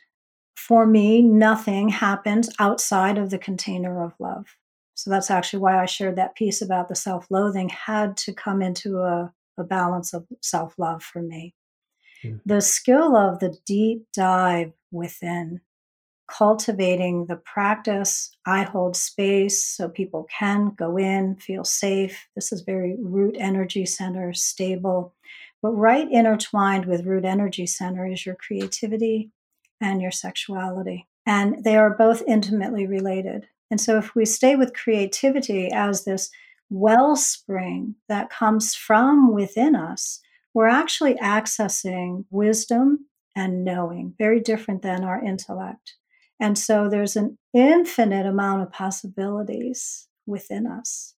for 0.55 0.85
me, 0.85 1.21
nothing 1.21 1.89
happens 1.89 2.49
outside 2.59 3.17
of 3.17 3.29
the 3.29 3.37
container 3.37 4.03
of 4.03 4.13
love. 4.19 4.45
So 4.95 5.09
that's 5.09 5.29
actually 5.29 5.59
why 5.59 5.81
I 5.81 5.85
shared 5.85 6.15
that 6.15 6.35
piece 6.35 6.61
about 6.61 6.87
the 6.87 6.95
self 6.95 7.27
loathing 7.29 7.69
had 7.69 8.15
to 8.17 8.33
come 8.33 8.61
into 8.61 8.99
a, 8.99 9.31
a 9.57 9.63
balance 9.63 10.13
of 10.13 10.25
self 10.41 10.73
love 10.77 11.03
for 11.03 11.21
me. 11.21 11.53
Mm. 12.23 12.39
The 12.45 12.61
skill 12.61 13.15
of 13.15 13.39
the 13.39 13.57
deep 13.65 14.07
dive 14.13 14.71
within 14.91 15.59
cultivating 16.27 17.27
the 17.27 17.35
practice. 17.35 18.31
I 18.47 18.63
hold 18.63 18.95
space 18.95 19.63
so 19.63 19.89
people 19.89 20.27
can 20.35 20.71
go 20.75 20.97
in, 20.97 21.35
feel 21.35 21.63
safe. 21.63 22.27
This 22.33 22.51
is 22.51 22.61
very 22.61 22.95
root 22.99 23.35
energy 23.37 23.85
center, 23.85 24.33
stable. 24.33 25.13
But 25.61 25.71
right 25.71 26.11
intertwined 26.11 26.85
with 26.85 27.05
root 27.05 27.25
energy 27.25 27.67
center 27.67 28.07
is 28.07 28.25
your 28.25 28.35
creativity 28.35 29.31
and 29.81 30.01
your 30.01 30.11
sexuality. 30.11 31.07
And 31.25 31.63
they 31.63 31.75
are 31.75 31.89
both 31.89 32.23
intimately 32.27 32.85
related. 32.85 33.47
And 33.71 33.81
so 33.81 33.97
if 33.97 34.15
we 34.15 34.25
stay 34.25 34.55
with 34.55 34.73
creativity 34.73 35.71
as 35.71 36.05
this 36.05 36.29
wellspring 36.69 37.95
that 38.07 38.29
comes 38.29 38.75
from 38.75 39.33
within 39.33 39.75
us, 39.75 40.21
we're 40.53 40.67
actually 40.67 41.15
accessing 41.15 42.25
wisdom 42.29 43.07
and 43.35 43.65
knowing, 43.65 44.13
very 44.17 44.39
different 44.39 44.81
than 44.81 45.03
our 45.03 45.23
intellect. 45.23 45.95
And 46.39 46.57
so 46.57 46.89
there's 46.89 47.15
an 47.15 47.37
infinite 47.53 48.25
amount 48.25 48.61
of 48.61 48.71
possibilities 48.71 50.07
within 50.25 50.67
us. 50.67 51.13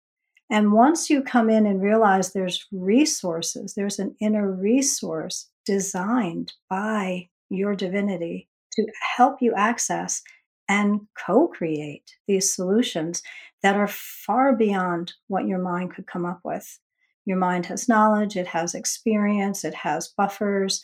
And 0.50 0.74
once 0.74 1.10
you 1.10 1.22
come 1.22 1.50
in 1.50 1.66
and 1.66 1.82
realize 1.82 2.32
there's 2.32 2.66
resources, 2.72 3.74
there's 3.74 4.00
an 4.00 4.16
inner 4.22 4.52
resource 4.52 5.50
designed 5.66 6.54
by 6.70 7.30
your 7.50 7.76
divinity 7.76 8.50
to 8.74 8.86
help 9.16 9.42
you 9.42 9.54
access 9.56 10.22
and 10.68 11.02
co 11.26 11.48
create 11.48 12.16
these 12.28 12.54
solutions 12.54 13.22
that 13.62 13.76
are 13.76 13.88
far 13.88 14.56
beyond 14.56 15.14
what 15.28 15.48
your 15.48 15.60
mind 15.60 15.94
could 15.94 16.08
come 16.08 16.26
up 16.26 16.40
with. 16.44 16.80
Your 17.26 17.38
mind 17.38 17.66
has 17.68 17.90
knowledge, 17.90 18.36
it 18.36 18.48
has 18.48 18.76
experience, 18.76 19.64
it 19.64 19.74
has 19.74 20.08
buffers. 20.08 20.82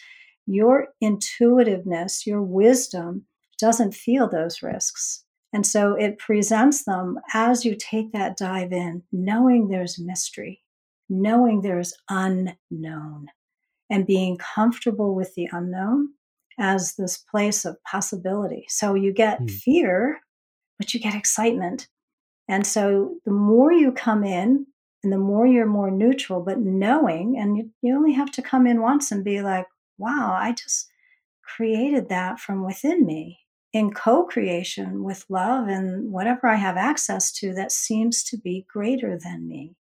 Your 0.48 0.88
intuitiveness, 1.02 2.26
your 2.26 2.42
wisdom 2.42 3.26
doesn't 3.60 3.94
feel 3.94 4.28
those 4.28 4.64
risks. 4.64 5.24
And 5.54 5.68
so 5.68 5.94
it 5.94 6.18
presents 6.18 6.86
them 6.86 7.20
as 7.34 7.66
you 7.66 7.76
take 7.76 8.12
that 8.14 8.38
dive 8.38 8.72
in, 8.72 9.04
knowing 9.12 9.68
there's 9.68 10.00
mystery, 10.00 10.64
knowing 11.10 11.62
there's 11.62 11.94
unknown, 12.10 13.28
and 13.90 14.08
being 14.08 14.38
comfortable 14.38 15.14
with 15.14 15.36
the 15.36 15.50
unknown 15.52 16.14
as 16.60 16.96
this 16.96 17.18
place 17.18 17.66
of 17.66 17.82
possibility. 17.84 18.66
So 18.70 18.94
you 18.94 19.14
get 19.14 19.42
mm. 19.42 19.50
fear, 19.50 20.20
but 20.78 20.94
you 20.94 21.00
get 21.00 21.16
excitement. 21.16 21.88
And 22.48 22.66
so 22.66 23.16
the 23.26 23.32
more 23.32 23.72
you 23.72 23.92
come 23.92 24.24
in, 24.24 24.68
and 25.04 25.12
the 25.12 25.18
more 25.18 25.48
you're 25.48 25.66
more 25.66 25.90
neutral, 25.90 26.42
but 26.42 26.60
knowing, 26.60 27.36
and 27.38 27.58
you, 27.58 27.72
you 27.82 27.96
only 27.96 28.14
have 28.14 28.32
to 28.34 28.42
come 28.44 28.68
in 28.68 28.82
once 28.82 29.12
and 29.12 29.24
be 29.24 29.42
like, 29.42 29.66
wow, 29.98 30.38
I 30.40 30.52
just, 30.52 30.92
created 31.56 32.10
that 32.10 32.40
from 32.40 32.66
within 32.66 33.06
me 33.06 33.40
in 33.74 33.92
co 33.94 34.24
creation 34.26 35.04
with 35.04 35.26
love 35.30 35.68
and 35.68 36.12
whatever 36.12 36.48
I 36.48 36.56
have 36.56 36.78
access 36.78 37.32
to 37.34 37.54
that 37.54 37.72
seems 37.72 38.24
to 38.26 38.38
be 38.38 38.66
greater 38.72 39.18
than 39.18 39.48
me. 39.48 39.76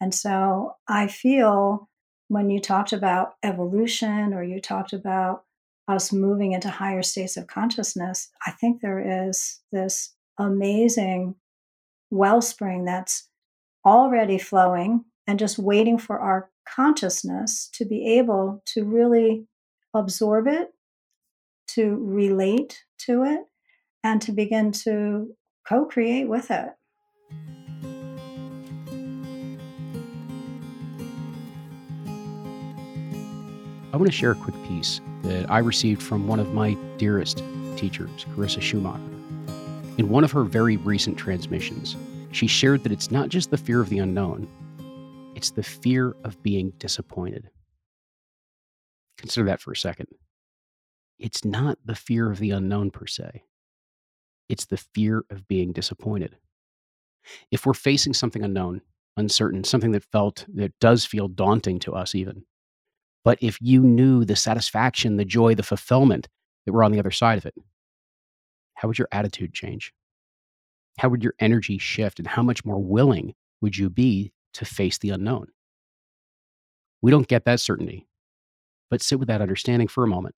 And 0.00 0.14
so 0.14 0.76
I 0.88 1.08
feel 1.08 1.88
when 2.28 2.50
you 2.50 2.60
talked 2.60 2.92
about 2.92 3.34
evolution 3.42 4.32
or 4.32 4.42
you 4.42 4.60
talked 4.60 4.92
about 4.92 5.44
us 5.88 6.12
moving 6.12 6.52
into 6.52 6.70
higher 6.70 7.02
states 7.02 7.36
of 7.36 7.46
consciousness, 7.46 8.28
I 8.46 8.52
think 8.52 8.80
there 8.80 9.30
is 9.30 9.60
this 9.72 10.14
amazing 10.38 11.34
wellspring 12.10 12.84
that's 12.84 13.28
already 13.84 14.38
flowing 14.38 15.04
and 15.26 15.38
just 15.38 15.58
waiting 15.58 15.98
for 15.98 16.18
our 16.18 16.50
consciousness 16.68 17.68
to 17.74 17.84
be 17.84 18.18
able 18.18 18.62
to 18.66 18.84
really 18.84 19.46
absorb 19.94 20.46
it, 20.46 20.68
to 21.68 21.96
relate 22.00 22.82
to 22.98 23.24
it, 23.24 23.40
and 24.04 24.20
to 24.22 24.32
begin 24.32 24.72
to 24.72 25.34
co 25.66 25.84
create 25.84 26.28
with 26.28 26.50
it. 26.50 26.70
I 33.92 33.96
want 33.96 34.06
to 34.06 34.12
share 34.12 34.30
a 34.30 34.34
quick 34.34 34.54
piece 34.66 35.00
that 35.22 35.50
I 35.50 35.58
received 35.58 36.02
from 36.02 36.26
one 36.26 36.40
of 36.40 36.52
my 36.52 36.74
dearest 36.98 37.42
teachers, 37.76 38.26
Carissa 38.34 38.60
Schumacher. 38.60 39.02
In 39.98 40.08
one 40.08 40.24
of 40.24 40.32
her 40.32 40.44
very 40.44 40.76
recent 40.78 41.16
transmissions, 41.16 41.96
she 42.32 42.46
shared 42.46 42.82
that 42.82 42.92
it's 42.92 43.10
not 43.10 43.28
just 43.28 43.50
the 43.50 43.58
fear 43.58 43.80
of 43.80 43.88
the 43.88 43.98
unknown, 43.98 44.48
it's 45.34 45.50
the 45.50 45.62
fear 45.62 46.14
of 46.24 46.42
being 46.42 46.70
disappointed. 46.78 47.50
Consider 49.18 49.46
that 49.46 49.60
for 49.60 49.72
a 49.72 49.76
second. 49.76 50.08
It's 51.18 51.44
not 51.44 51.78
the 51.84 51.94
fear 51.94 52.30
of 52.30 52.38
the 52.38 52.50
unknown 52.50 52.90
per 52.90 53.06
se, 53.06 53.44
it's 54.48 54.66
the 54.66 54.76
fear 54.76 55.24
of 55.30 55.46
being 55.46 55.72
disappointed. 55.72 56.36
If 57.50 57.64
we're 57.66 57.74
facing 57.74 58.14
something 58.14 58.42
unknown, 58.42 58.82
uncertain, 59.16 59.62
something 59.62 59.92
that 59.92 60.04
felt, 60.04 60.44
that 60.54 60.78
does 60.80 61.04
feel 61.04 61.28
daunting 61.28 61.78
to 61.80 61.92
us 61.92 62.14
even, 62.14 62.44
but 63.24 63.38
if 63.40 63.58
you 63.60 63.82
knew 63.82 64.24
the 64.24 64.36
satisfaction, 64.36 65.16
the 65.16 65.24
joy, 65.24 65.54
the 65.54 65.62
fulfillment 65.62 66.28
that 66.66 66.72
were 66.72 66.84
on 66.84 66.92
the 66.92 66.98
other 66.98 67.10
side 67.10 67.38
of 67.38 67.46
it, 67.46 67.54
how 68.74 68.88
would 68.88 68.98
your 68.98 69.08
attitude 69.12 69.52
change? 69.52 69.92
How 70.98 71.08
would 71.08 71.22
your 71.22 71.34
energy 71.38 71.78
shift? 71.78 72.18
And 72.18 72.28
how 72.28 72.42
much 72.42 72.64
more 72.64 72.82
willing 72.82 73.34
would 73.60 73.76
you 73.76 73.88
be 73.88 74.32
to 74.54 74.64
face 74.64 74.98
the 74.98 75.10
unknown? 75.10 75.46
We 77.00 77.10
don't 77.10 77.28
get 77.28 77.44
that 77.44 77.60
certainty, 77.60 78.06
but 78.90 79.02
sit 79.02 79.18
with 79.18 79.28
that 79.28 79.40
understanding 79.40 79.88
for 79.88 80.04
a 80.04 80.08
moment. 80.08 80.34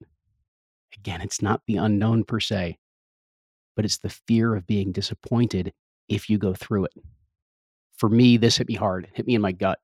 Again, 0.97 1.21
it's 1.21 1.41
not 1.41 1.61
the 1.67 1.77
unknown 1.77 2.23
per 2.23 2.39
se, 2.39 2.77
but 3.75 3.85
it's 3.85 3.97
the 3.97 4.09
fear 4.09 4.55
of 4.55 4.65
being 4.65 4.91
disappointed 4.91 5.73
if 6.07 6.29
you 6.29 6.37
go 6.37 6.53
through 6.53 6.85
it. 6.85 6.93
For 7.97 8.09
me, 8.09 8.37
this 8.37 8.57
hit 8.57 8.67
me 8.67 8.75
hard, 8.75 9.09
hit 9.13 9.27
me 9.27 9.35
in 9.35 9.41
my 9.41 9.51
gut, 9.51 9.79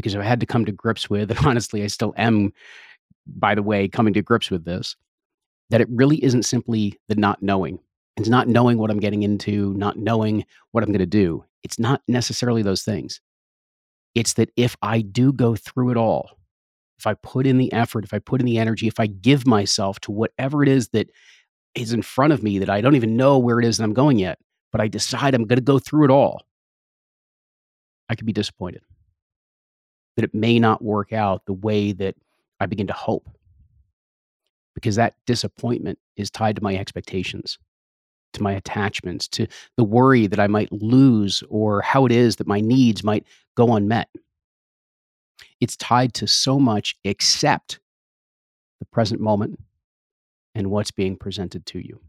because 0.00 0.16
I 0.16 0.24
had 0.24 0.40
to 0.40 0.46
come 0.46 0.64
to 0.64 0.72
grips 0.72 1.08
with, 1.08 1.30
and 1.30 1.38
honestly, 1.46 1.82
I 1.82 1.86
still 1.86 2.14
am, 2.16 2.52
by 3.26 3.54
the 3.54 3.62
way, 3.62 3.88
coming 3.88 4.14
to 4.14 4.22
grips 4.22 4.50
with 4.50 4.64
this, 4.64 4.96
that 5.70 5.80
it 5.80 5.88
really 5.90 6.22
isn't 6.24 6.44
simply 6.44 6.98
the 7.08 7.14
not 7.14 7.42
knowing. 7.42 7.78
It's 8.16 8.28
not 8.28 8.48
knowing 8.48 8.78
what 8.78 8.90
I'm 8.90 9.00
getting 9.00 9.22
into, 9.22 9.72
not 9.74 9.96
knowing 9.96 10.44
what 10.72 10.82
I'm 10.82 10.90
going 10.90 10.98
to 10.98 11.06
do. 11.06 11.44
It's 11.62 11.78
not 11.78 12.02
necessarily 12.08 12.62
those 12.62 12.82
things. 12.82 13.20
It's 14.14 14.34
that 14.34 14.50
if 14.56 14.76
I 14.82 15.00
do 15.00 15.32
go 15.32 15.54
through 15.54 15.90
it 15.90 15.96
all, 15.96 16.30
if 16.98 17.06
I 17.06 17.14
put 17.14 17.46
in 17.46 17.58
the 17.58 17.72
effort, 17.72 18.04
if 18.04 18.12
I 18.12 18.18
put 18.18 18.40
in 18.40 18.46
the 18.46 18.58
energy, 18.58 18.88
if 18.88 19.00
I 19.00 19.06
give 19.06 19.46
myself 19.46 20.00
to 20.00 20.12
whatever 20.12 20.62
it 20.62 20.68
is 20.68 20.88
that 20.88 21.08
is 21.74 21.92
in 21.92 22.02
front 22.02 22.32
of 22.32 22.42
me 22.42 22.58
that 22.58 22.68
I 22.68 22.80
don't 22.80 22.96
even 22.96 23.16
know 23.16 23.38
where 23.38 23.58
it 23.58 23.64
is 23.64 23.78
that 23.78 23.84
I'm 23.84 23.94
going 23.94 24.18
yet, 24.18 24.38
but 24.72 24.80
I 24.80 24.88
decide 24.88 25.34
I'm 25.34 25.46
going 25.46 25.56
to 25.56 25.62
go 25.62 25.78
through 25.78 26.04
it 26.04 26.10
all, 26.10 26.42
I 28.08 28.16
could 28.16 28.26
be 28.26 28.32
disappointed 28.32 28.82
that 30.16 30.24
it 30.24 30.34
may 30.34 30.58
not 30.58 30.82
work 30.82 31.12
out 31.12 31.46
the 31.46 31.52
way 31.52 31.92
that 31.92 32.14
I 32.58 32.66
begin 32.66 32.86
to 32.88 32.92
hope. 32.92 33.28
Because 34.74 34.96
that 34.96 35.14
disappointment 35.26 35.98
is 36.16 36.30
tied 36.30 36.56
to 36.56 36.62
my 36.62 36.76
expectations, 36.76 37.58
to 38.34 38.42
my 38.42 38.52
attachments, 38.52 39.28
to 39.28 39.46
the 39.76 39.84
worry 39.84 40.26
that 40.26 40.40
I 40.40 40.46
might 40.46 40.72
lose 40.72 41.42
or 41.48 41.82
how 41.82 42.06
it 42.06 42.12
is 42.12 42.36
that 42.36 42.46
my 42.46 42.60
needs 42.60 43.02
might 43.02 43.26
go 43.56 43.74
unmet. 43.74 44.08
It's 45.60 45.76
tied 45.76 46.14
to 46.14 46.26
so 46.26 46.58
much 46.58 46.96
except 47.04 47.80
the 48.78 48.86
present 48.86 49.20
moment 49.20 49.60
and 50.54 50.70
what's 50.70 50.90
being 50.90 51.16
presented 51.16 51.66
to 51.66 51.78
you. 51.78 52.00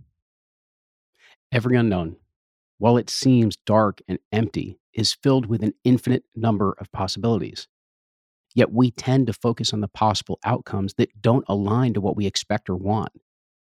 Every 1.51 1.75
unknown, 1.75 2.15
while 2.77 2.97
it 2.97 3.09
seems 3.09 3.57
dark 3.57 4.01
and 4.07 4.19
empty, 4.31 4.79
is 4.93 5.13
filled 5.13 5.45
with 5.45 5.63
an 5.63 5.73
infinite 5.83 6.23
number 6.35 6.75
of 6.79 6.91
possibilities. 6.91 7.67
Yet 8.53 8.71
we 8.71 8.91
tend 8.91 9.27
to 9.27 9.33
focus 9.33 9.73
on 9.73 9.81
the 9.81 9.87
possible 9.87 10.39
outcomes 10.43 10.95
that 10.95 11.21
don't 11.21 11.45
align 11.47 11.93
to 11.93 12.01
what 12.01 12.17
we 12.17 12.25
expect 12.25 12.69
or 12.69 12.75
want. 12.75 13.11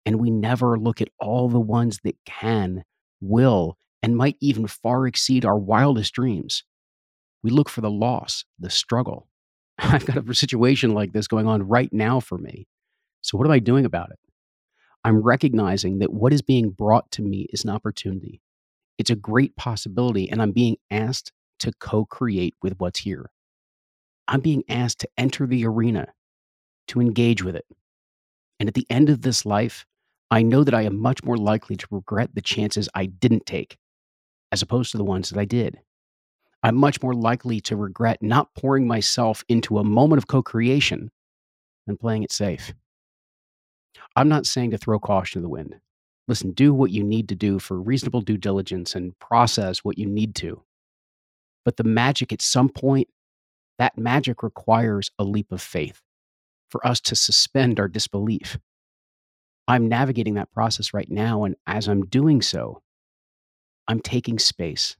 And 0.04 0.20
we 0.20 0.30
never 0.30 0.78
look 0.78 1.00
at 1.00 1.08
all 1.18 1.48
the 1.48 1.60
ones 1.60 2.00
that 2.04 2.16
can, 2.26 2.84
will, 3.20 3.78
and 4.02 4.16
might 4.16 4.36
even 4.40 4.66
far 4.66 5.06
exceed 5.06 5.44
our 5.44 5.58
wildest 5.58 6.12
dreams. 6.12 6.64
We 7.42 7.50
look 7.50 7.68
for 7.68 7.80
the 7.80 7.90
loss, 7.90 8.44
the 8.58 8.70
struggle. 8.70 9.28
I've 9.78 10.04
got 10.04 10.28
a 10.28 10.34
situation 10.34 10.92
like 10.92 11.12
this 11.12 11.28
going 11.28 11.46
on 11.46 11.62
right 11.62 11.92
now 11.92 12.20
for 12.20 12.38
me. 12.38 12.66
So, 13.22 13.38
what 13.38 13.46
am 13.46 13.52
I 13.52 13.60
doing 13.60 13.84
about 13.84 14.10
it? 14.10 14.18
I'm 15.04 15.22
recognizing 15.22 15.98
that 15.98 16.12
what 16.12 16.32
is 16.32 16.42
being 16.42 16.70
brought 16.70 17.10
to 17.12 17.22
me 17.22 17.46
is 17.50 17.64
an 17.64 17.70
opportunity. 17.70 18.40
It's 18.98 19.10
a 19.10 19.16
great 19.16 19.56
possibility, 19.56 20.30
and 20.30 20.40
I'm 20.40 20.52
being 20.52 20.76
asked 20.90 21.32
to 21.60 21.72
co 21.78 22.04
create 22.04 22.54
with 22.62 22.74
what's 22.78 23.00
here. 23.00 23.30
I'm 24.28 24.40
being 24.40 24.64
asked 24.68 25.00
to 25.00 25.08
enter 25.18 25.46
the 25.46 25.66
arena, 25.66 26.08
to 26.88 27.00
engage 27.00 27.42
with 27.42 27.56
it. 27.56 27.66
And 28.58 28.68
at 28.68 28.74
the 28.74 28.86
end 28.88 29.10
of 29.10 29.22
this 29.22 29.44
life, 29.44 29.84
I 30.30 30.42
know 30.42 30.64
that 30.64 30.74
I 30.74 30.82
am 30.82 30.98
much 30.98 31.22
more 31.22 31.36
likely 31.36 31.76
to 31.76 31.86
regret 31.90 32.34
the 32.34 32.42
chances 32.42 32.88
I 32.94 33.06
didn't 33.06 33.46
take 33.46 33.76
as 34.52 34.62
opposed 34.62 34.92
to 34.92 34.98
the 34.98 35.04
ones 35.04 35.30
that 35.30 35.38
I 35.38 35.44
did. 35.44 35.78
I'm 36.62 36.76
much 36.76 37.02
more 37.02 37.12
likely 37.12 37.60
to 37.62 37.76
regret 37.76 38.22
not 38.22 38.54
pouring 38.54 38.86
myself 38.86 39.44
into 39.48 39.78
a 39.78 39.84
moment 39.84 40.18
of 40.18 40.28
co 40.28 40.42
creation 40.42 41.10
than 41.86 41.98
playing 41.98 42.22
it 42.22 42.32
safe. 42.32 42.72
I'm 44.16 44.28
not 44.28 44.46
saying 44.46 44.70
to 44.70 44.78
throw 44.78 44.98
caution 44.98 45.40
to 45.40 45.42
the 45.42 45.50
wind. 45.50 45.76
Listen, 46.26 46.52
do 46.52 46.72
what 46.72 46.90
you 46.90 47.04
need 47.04 47.28
to 47.28 47.34
do 47.34 47.58
for 47.58 47.78
reasonable 47.78 48.22
due 48.22 48.38
diligence 48.38 48.94
and 48.94 49.18
process 49.18 49.80
what 49.80 49.98
you 49.98 50.06
need 50.06 50.34
to. 50.36 50.62
But 51.64 51.76
the 51.76 51.84
magic 51.84 52.32
at 52.32 52.40
some 52.40 52.68
point 52.70 53.08
that 53.78 53.98
magic 53.98 54.42
requires 54.42 55.10
a 55.18 55.24
leap 55.24 55.52
of 55.52 55.60
faith 55.60 56.00
for 56.70 56.86
us 56.86 57.00
to 57.00 57.16
suspend 57.16 57.78
our 57.78 57.88
disbelief. 57.88 58.58
I'm 59.66 59.88
navigating 59.88 60.34
that 60.34 60.52
process 60.52 60.92
right 60.92 61.10
now. 61.10 61.44
And 61.44 61.56
as 61.66 61.88
I'm 61.88 62.06
doing 62.06 62.42
so, 62.42 62.82
I'm 63.88 64.00
taking 64.00 64.38
space. 64.38 64.96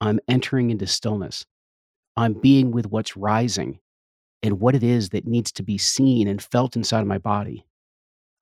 I'm 0.00 0.20
entering 0.28 0.70
into 0.70 0.86
stillness. 0.86 1.46
I'm 2.16 2.34
being 2.34 2.70
with 2.70 2.86
what's 2.86 3.16
rising 3.16 3.80
and 4.42 4.60
what 4.60 4.74
it 4.74 4.82
is 4.82 5.10
that 5.10 5.26
needs 5.26 5.52
to 5.52 5.62
be 5.62 5.78
seen 5.78 6.28
and 6.28 6.42
felt 6.42 6.76
inside 6.76 7.00
of 7.00 7.06
my 7.06 7.18
body. 7.18 7.66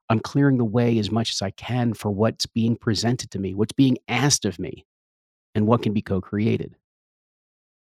I'm 0.08 0.20
clearing 0.20 0.58
the 0.58 0.64
way 0.64 0.98
as 0.98 1.10
much 1.10 1.32
as 1.32 1.42
I 1.42 1.50
can 1.50 1.94
for 1.94 2.10
what's 2.10 2.46
being 2.46 2.76
presented 2.76 3.30
to 3.32 3.38
me, 3.38 3.54
what's 3.54 3.72
being 3.72 3.98
asked 4.08 4.44
of 4.44 4.58
me, 4.58 4.86
and 5.54 5.66
what 5.66 5.82
can 5.82 5.92
be 5.92 6.02
co 6.02 6.20
created. 6.20 6.74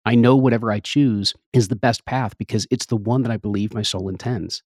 I 0.07 0.14
know 0.14 0.36
whatever 0.36 0.70
I 0.70 0.78
choose 0.78 1.34
is 1.52 1.66
the 1.66 1.74
best 1.76 2.04
path 2.07 2.38
because 2.38 2.64
it's 2.70 2.86
the 2.86 2.96
one 2.96 3.22
that 3.22 3.32
I 3.32 3.36
believe 3.36 3.74
my 3.74 3.82
soul 3.82 4.09
intends. 4.09 4.62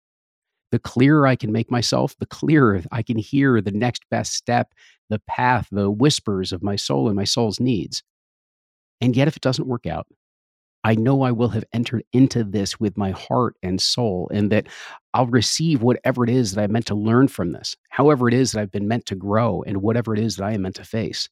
The 0.71 0.79
clearer 0.79 1.27
I 1.27 1.35
can 1.35 1.51
make 1.51 1.69
myself, 1.69 2.15
the 2.19 2.25
clearer 2.25 2.81
I 2.91 3.03
can 3.03 3.17
hear 3.17 3.61
the 3.61 3.71
next 3.71 4.03
best 4.09 4.33
step, 4.33 4.73
the 5.09 5.19
path, 5.19 5.67
the 5.71 5.91
whispers 5.91 6.51
of 6.51 6.63
my 6.63 6.75
soul 6.75 7.07
and 7.07 7.15
my 7.15 7.23
soul's 7.23 7.59
needs. 7.59 8.01
And 8.99 9.15
yet, 9.15 9.27
if 9.27 9.37
it 9.37 9.43
doesn't 9.43 9.67
work 9.67 9.85
out, 9.85 10.07
I 10.83 10.95
know 10.95 11.21
I 11.21 11.31
will 11.31 11.49
have 11.49 11.65
entered 11.71 12.03
into 12.13 12.43
this 12.43 12.79
with 12.79 12.97
my 12.97 13.11
heart 13.11 13.55
and 13.61 13.79
soul, 13.79 14.29
and 14.33 14.51
that 14.51 14.67
I'll 15.13 15.27
receive 15.27 15.83
whatever 15.83 16.23
it 16.23 16.29
is 16.31 16.53
that 16.53 16.63
I 16.63 16.67
meant 16.67 16.87
to 16.87 16.95
learn 16.95 17.27
from 17.27 17.51
this, 17.51 17.75
however 17.89 18.27
it 18.27 18.33
is 18.33 18.51
that 18.51 18.61
I've 18.61 18.71
been 18.71 18.87
meant 18.87 19.05
to 19.07 19.15
grow, 19.15 19.63
and 19.67 19.83
whatever 19.83 20.13
it 20.13 20.19
is 20.19 20.37
that 20.37 20.45
I 20.45 20.53
am 20.53 20.63
meant 20.63 20.75
to 20.75 20.83
face. 20.83 21.29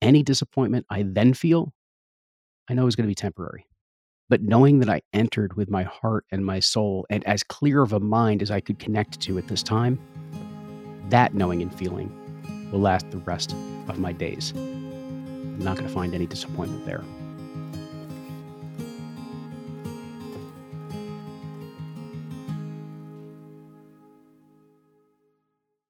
Any 0.00 0.22
disappointment 0.22 0.86
I 0.88 1.02
then 1.02 1.34
feel 1.34 1.74
I 2.70 2.72
know 2.72 2.82
it 2.82 2.84
was 2.84 2.94
going 2.94 3.06
to 3.06 3.10
be 3.10 3.16
temporary. 3.16 3.66
But 4.28 4.42
knowing 4.42 4.78
that 4.78 4.88
I 4.88 5.02
entered 5.12 5.54
with 5.54 5.68
my 5.68 5.82
heart 5.82 6.24
and 6.30 6.46
my 6.46 6.60
soul 6.60 7.04
and 7.10 7.26
as 7.26 7.42
clear 7.42 7.82
of 7.82 7.92
a 7.92 7.98
mind 7.98 8.42
as 8.42 8.52
I 8.52 8.60
could 8.60 8.78
connect 8.78 9.18
to 9.22 9.38
at 9.38 9.48
this 9.48 9.64
time, 9.64 9.98
that 11.08 11.34
knowing 11.34 11.62
and 11.62 11.74
feeling 11.76 12.14
will 12.70 12.78
last 12.78 13.10
the 13.10 13.18
rest 13.18 13.56
of 13.88 13.98
my 13.98 14.12
days. 14.12 14.52
I'm 14.54 15.58
not 15.58 15.78
going 15.78 15.88
to 15.88 15.92
find 15.92 16.14
any 16.14 16.26
disappointment 16.26 16.86
there. 16.86 17.02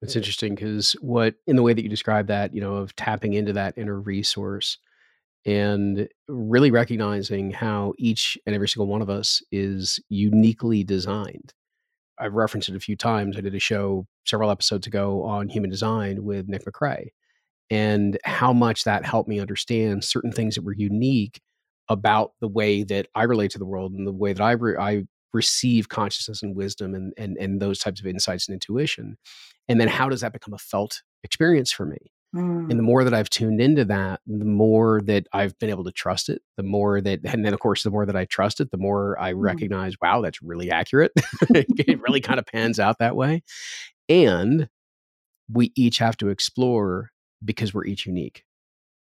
It's 0.01 0.16
interesting 0.16 0.55
because 0.55 0.93
what, 1.03 1.35
in 1.47 1.57
the 1.57 1.62
way 1.62 1.74
that 1.74 1.83
you 1.83 1.91
describe 1.91 2.28
that, 2.28 2.55
you 2.55 2.62
know, 2.62 2.76
of 2.76 2.97
tapping 2.97 3.35
into 3.35 3.53
that 3.53 3.76
inner 3.76 4.01
resource 4.01 4.78
and 5.47 6.09
really 6.28 6.70
recognizing 6.70 7.51
how 7.51 7.95
each 7.99 8.36
and 8.47 8.55
every 8.55 8.68
single 8.68 8.86
one 8.86 9.03
of 9.03 9.11
us 9.11 9.43
is 9.51 10.01
uniquely 10.09 10.84
designed. 10.84 11.55
I've 12.18 12.34
referenced 12.34 12.68
it 12.68 12.76
a 12.76 12.80
few 12.80 12.97
times. 12.97 13.36
I 13.36 13.41
did 13.41 13.55
a 13.55 13.59
show 13.59 14.07
several 14.26 14.51
episodes 14.51 14.86
ago 14.86 15.22
on 15.24 15.49
human 15.49 15.70
design 15.70 16.22
with 16.24 16.49
Nick 16.49 16.64
McCrae 16.64 17.09
and 17.70 18.18
how 18.24 18.53
much 18.53 18.84
that 18.84 19.05
helped 19.05 19.28
me 19.28 19.41
understand 19.41 20.05
certain 20.05 20.32
things 20.32 20.55
that 20.55 20.64
were 20.64 20.74
unique 20.74 21.41
about 21.88 22.32
the 22.41 22.49
way 22.49 22.82
that 22.84 23.07
I 23.14 23.22
relate 23.22 23.53
to 23.53 23.59
the 23.59 23.64
world 23.64 23.93
and 23.93 24.07
the 24.07 24.12
way 24.12 24.32
that 24.32 24.43
I, 24.43 24.53
re- 24.53 24.76
I 24.76 25.05
receive 25.32 25.88
consciousness 25.88 26.43
and 26.43 26.55
wisdom 26.55 26.95
and, 26.95 27.12
and, 27.16 27.36
and 27.38 27.61
those 27.61 27.78
types 27.78 28.01
of 28.01 28.07
insights 28.07 28.49
and 28.49 28.55
intuition. 28.55 29.16
And 29.68 29.80
then 29.80 29.88
how 29.88 30.09
does 30.09 30.20
that 30.20 30.32
become 30.32 30.53
a 30.53 30.59
felt 30.59 31.03
experience 31.22 31.72
for 31.72 31.86
me? 31.86 32.12
Mm. 32.35 32.70
And 32.70 32.78
the 32.78 32.83
mm. 32.83 32.87
more 32.87 33.05
that 33.05 33.14
I've 33.14 33.31
tuned 33.31 33.61
into 33.61 33.85
that, 33.87 34.20
the 34.26 34.45
more 34.45 35.01
that 35.03 35.26
I've 35.33 35.59
been 35.59 35.70
able 35.70 35.85
to 35.85 35.93
trust 35.93 36.28
it, 36.28 36.43
the 36.57 36.62
more 36.62 37.01
that, 37.01 37.20
and 37.24 37.45
then 37.45 37.53
of 37.53 37.61
course, 37.61 37.83
the 37.83 37.91
more 37.91 38.07
that 38.07 38.16
I 38.16 38.24
trust 38.24 38.61
it, 38.61 38.70
the 38.70 38.78
more 38.78 39.20
I 39.20 39.33
mm. 39.33 39.41
recognize, 39.41 39.95
wow, 40.01 40.20
that's 40.20 40.43
really 40.43 40.70
accurate. 40.70 41.12
it 41.51 42.01
really 42.01 42.20
kind 42.20 42.39
of 42.39 42.47
pans 42.47 42.78
out 42.78 42.99
that 42.99 43.16
way. 43.16 43.43
And 44.09 44.68
we 45.53 45.72
each 45.76 45.99
have 45.99 46.16
to 46.18 46.28
explore 46.28 47.11
because 47.45 47.74
we're 47.74 47.87
each 47.87 48.07
unique. 48.07 48.45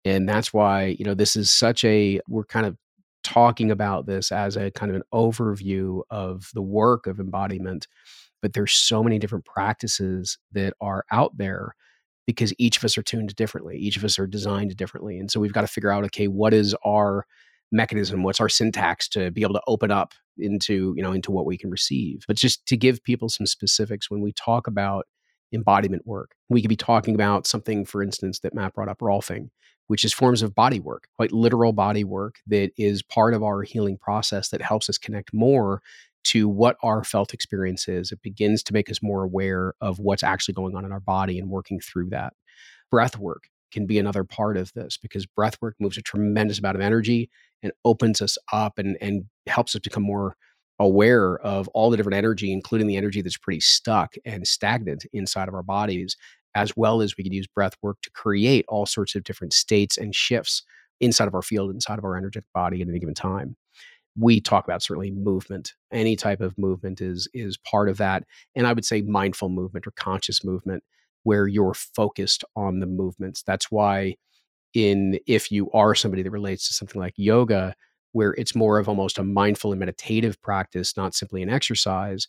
And 0.05 0.27
that's 0.27 0.53
why, 0.53 0.95
you 0.97 1.05
know, 1.05 1.13
this 1.13 1.36
is 1.36 1.51
such 1.51 1.84
a, 1.84 2.21
we're 2.27 2.45
kind 2.45 2.65
of 2.65 2.77
talking 3.23 3.69
about 3.69 4.05
this 4.05 4.32
as 4.32 4.55
a 4.55 4.71
kind 4.71 4.89
of 4.89 4.95
an 4.95 5.03
overview 5.13 6.01
of 6.09 6.49
the 6.53 6.61
work 6.61 7.05
of 7.05 7.19
embodiment. 7.19 7.88
But 8.41 8.53
there's 8.53 8.71
so 8.71 9.03
many 9.03 9.19
different 9.19 9.45
practices 9.45 10.38
that 10.53 10.73
are 10.80 11.03
out 11.11 11.38
there 11.38 11.75
because 12.30 12.53
each 12.59 12.77
of 12.77 12.84
us 12.84 12.95
are 12.95 13.01
tuned 13.01 13.36
differently. 13.36 13.75
Each 13.75 13.97
of 13.97 14.03
us 14.03 14.19
are 14.19 14.27
designed 14.27 14.77
differently. 14.77 15.17
And 15.17 15.32
so 15.32 15.39
we've 15.39 15.51
got 15.51 15.61
to 15.61 15.67
figure 15.67 15.91
out, 15.91 16.03
okay, 16.05 16.27
what 16.27 16.53
is 16.53 16.75
our 16.86 17.25
mechanism? 17.71 18.21
What's 18.21 18.39
our 18.39 18.47
syntax 18.47 19.09
to 19.09 19.32
be 19.32 19.41
able 19.41 19.55
to 19.55 19.63
open 19.65 19.89
up 19.89 20.13
into, 20.38 20.93
you 20.95 21.01
know, 21.01 21.11
into 21.11 21.32
what 21.32 21.47
we 21.47 21.57
can 21.57 21.71
receive? 21.71 22.25
But 22.27 22.38
just 22.38 22.63
to 22.67 22.77
give 22.77 23.03
people 23.03 23.30
some 23.30 23.47
specifics 23.47 24.11
when 24.11 24.21
we 24.21 24.32
talk 24.32 24.67
about 24.67 25.07
embodiment 25.51 26.05
work. 26.05 26.36
We 26.49 26.61
could 26.61 26.69
be 26.69 26.75
talking 26.75 27.15
about 27.15 27.47
something, 27.47 27.84
for 27.84 28.03
instance, 28.03 28.41
that 28.41 28.53
Matt 28.53 28.75
brought 28.75 28.89
up, 28.89 28.99
Rolfing, 28.99 29.49
which 29.88 30.05
is 30.05 30.13
forms 30.13 30.43
of 30.43 30.53
body 30.53 30.80
work, 30.80 31.07
quite 31.15 31.32
literal 31.32 31.73
body 31.73 32.03
work 32.03 32.36
that 32.45 32.69
is 32.77 33.01
part 33.01 33.34
of 33.34 33.41
our 33.41 33.63
healing 33.63 33.97
process 33.97 34.49
that 34.49 34.61
helps 34.61 34.88
us 34.88 34.99
connect 34.99 35.34
more 35.34 35.82
to 36.26 36.47
what 36.47 36.78
our 36.84 37.03
felt 37.03 37.34
experience 37.34 37.88
is. 37.88 38.11
It 38.11 38.22
begins 38.22 38.63
to 38.63 38.74
make 38.74 38.89
us 38.89 39.01
more 39.01 39.24
aware 39.24 39.74
of 39.82 39.99
what's 39.99 40.24
actually 40.24 40.53
going 40.53 40.76
on 40.76 40.86
in 40.86 40.91
our 40.91 40.99
body 40.99 41.39
and 41.39 41.49
working 41.49 41.80
through 41.80 42.09
that. 42.09 42.34
Breath 42.91 43.17
work 43.17 43.43
can 43.72 43.86
be 43.86 43.99
another 43.99 44.24
part 44.24 44.57
of 44.57 44.74
this 44.74 44.97
because 44.97 45.26
breath 45.26 45.57
work 45.61 45.76
moves 45.80 45.97
a 45.97 46.01
tremendous 46.01 46.59
amount 46.59 46.76
of 46.76 46.82
energy 46.82 47.30
and 47.61 47.72
opens 47.86 48.22
us 48.22 48.38
up 48.51 48.78
and, 48.78 48.97
and 49.01 49.26
helps 49.47 49.76
us 49.76 49.82
become 49.82 50.03
more 50.03 50.36
aware 50.80 51.38
of 51.39 51.67
all 51.70 51.89
the 51.89 51.97
different 51.97 52.17
energy, 52.17 52.51
including 52.51 52.88
the 52.88 52.97
energy 52.97 53.22
that's 53.22 53.38
pretty 53.38 53.59
stuck 53.59 54.15
and 54.26 54.47
stagnant 54.47 55.05
inside 55.13 55.47
of 55.47 55.53
our 55.53 55.63
bodies, 55.63 56.15
as 56.55 56.76
well 56.76 57.01
as 57.01 57.17
we 57.17 57.24
can 57.24 57.34
use 57.34 57.47
breath 57.47 57.74
work 57.82 57.97
to 58.01 58.09
create 58.11 58.65
all 58.67 58.86
sorts 58.86 59.13
of 59.13 59.24
different 59.24 59.53
states 59.53 59.97
and 59.97 60.15
shifts 60.15 60.63
inside 60.99 61.28
of 61.28 61.36
our 61.36 61.41
field, 61.41 61.70
inside 61.72 61.99
of 61.99 62.05
our 62.05 62.17
energetic 62.17 62.45
body 62.53 62.82
at 62.82 62.88
any 62.88 62.99
given 62.99 63.13
time. 63.13 63.55
We 64.18 64.41
talk 64.41 64.66
about 64.66 64.84
certainly 64.84 65.12
movement. 65.12 65.74
Any 65.91 66.16
type 66.16 66.41
of 66.41 66.57
movement 66.57 67.01
is 67.01 67.28
is 67.34 67.57
part 67.57 67.89
of 67.89 67.97
that, 67.97 68.24
and 68.55 68.68
I 68.68 68.74
would 68.74 68.86
say 68.86 69.01
mindful 69.01 69.49
movement 69.49 69.88
or 69.88 69.91
conscious 69.91 70.43
movement, 70.43 70.84
where 71.24 71.47
you're 71.47 71.74
focused 71.74 72.43
on 72.55 72.80
the 72.80 72.88
movements. 72.88 73.43
That's 73.43 73.72
why, 73.72 74.16
in 74.74 75.20
if 75.28 75.51
you 75.51 75.72
are 75.72 75.95
somebody 75.95 76.24
that 76.24 76.32
relates 76.32 76.68
to 76.68 76.74
something 76.74 76.99
like 76.99 77.14
yoga, 77.18 77.76
where 78.12 78.34
it's 78.34 78.55
more 78.55 78.80
of 78.80 78.89
almost 78.89 79.18
a 79.20 79.24
mindful 79.24 79.72
and 79.72 79.80
meditative 79.80 80.41
practice, 80.41 80.97
not 80.97 81.14
simply 81.16 81.43
an 81.43 81.49
exercise, 81.49 82.28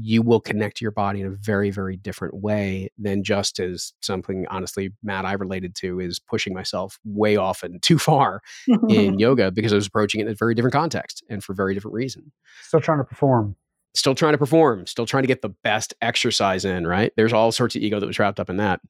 you 0.00 0.22
will 0.22 0.40
connect 0.40 0.78
to 0.78 0.84
your 0.84 0.92
body 0.92 1.20
in 1.20 1.26
a 1.26 1.30
very, 1.30 1.70
very 1.70 1.96
different 1.96 2.34
way 2.34 2.88
than 2.98 3.22
just 3.22 3.60
as 3.60 3.92
something, 4.00 4.46
honestly, 4.50 4.90
Matt, 5.02 5.24
I 5.24 5.34
related 5.34 5.74
to 5.76 6.00
is 6.00 6.18
pushing 6.18 6.52
myself 6.52 6.98
way 7.04 7.36
often 7.36 7.78
too 7.82 7.98
far 7.98 8.40
in 8.88 9.18
yoga 9.18 9.50
because 9.50 9.72
I 9.72 9.76
was 9.76 9.86
approaching 9.86 10.20
it 10.20 10.26
in 10.26 10.32
a 10.32 10.36
very 10.36 10.54
different 10.54 10.74
context 10.74 11.22
and 11.28 11.42
for 11.42 11.54
very 11.54 11.74
different 11.74 11.94
reason. 11.94 12.32
Still 12.62 12.80
trying 12.80 12.98
to 12.98 13.04
perform 13.04 13.56
still 13.96 14.14
trying 14.14 14.32
to 14.32 14.38
perform, 14.38 14.86
still 14.86 15.06
trying 15.06 15.22
to 15.22 15.28
get 15.28 15.40
the 15.40 15.54
best 15.62 15.94
exercise 16.02 16.64
in, 16.64 16.84
right? 16.84 17.12
There's 17.16 17.32
all 17.32 17.52
sorts 17.52 17.76
of 17.76 17.82
ego 17.82 18.00
that 18.00 18.06
was 18.06 18.18
wrapped 18.18 18.40
up 18.40 18.50
in 18.50 18.56
that 18.56 18.80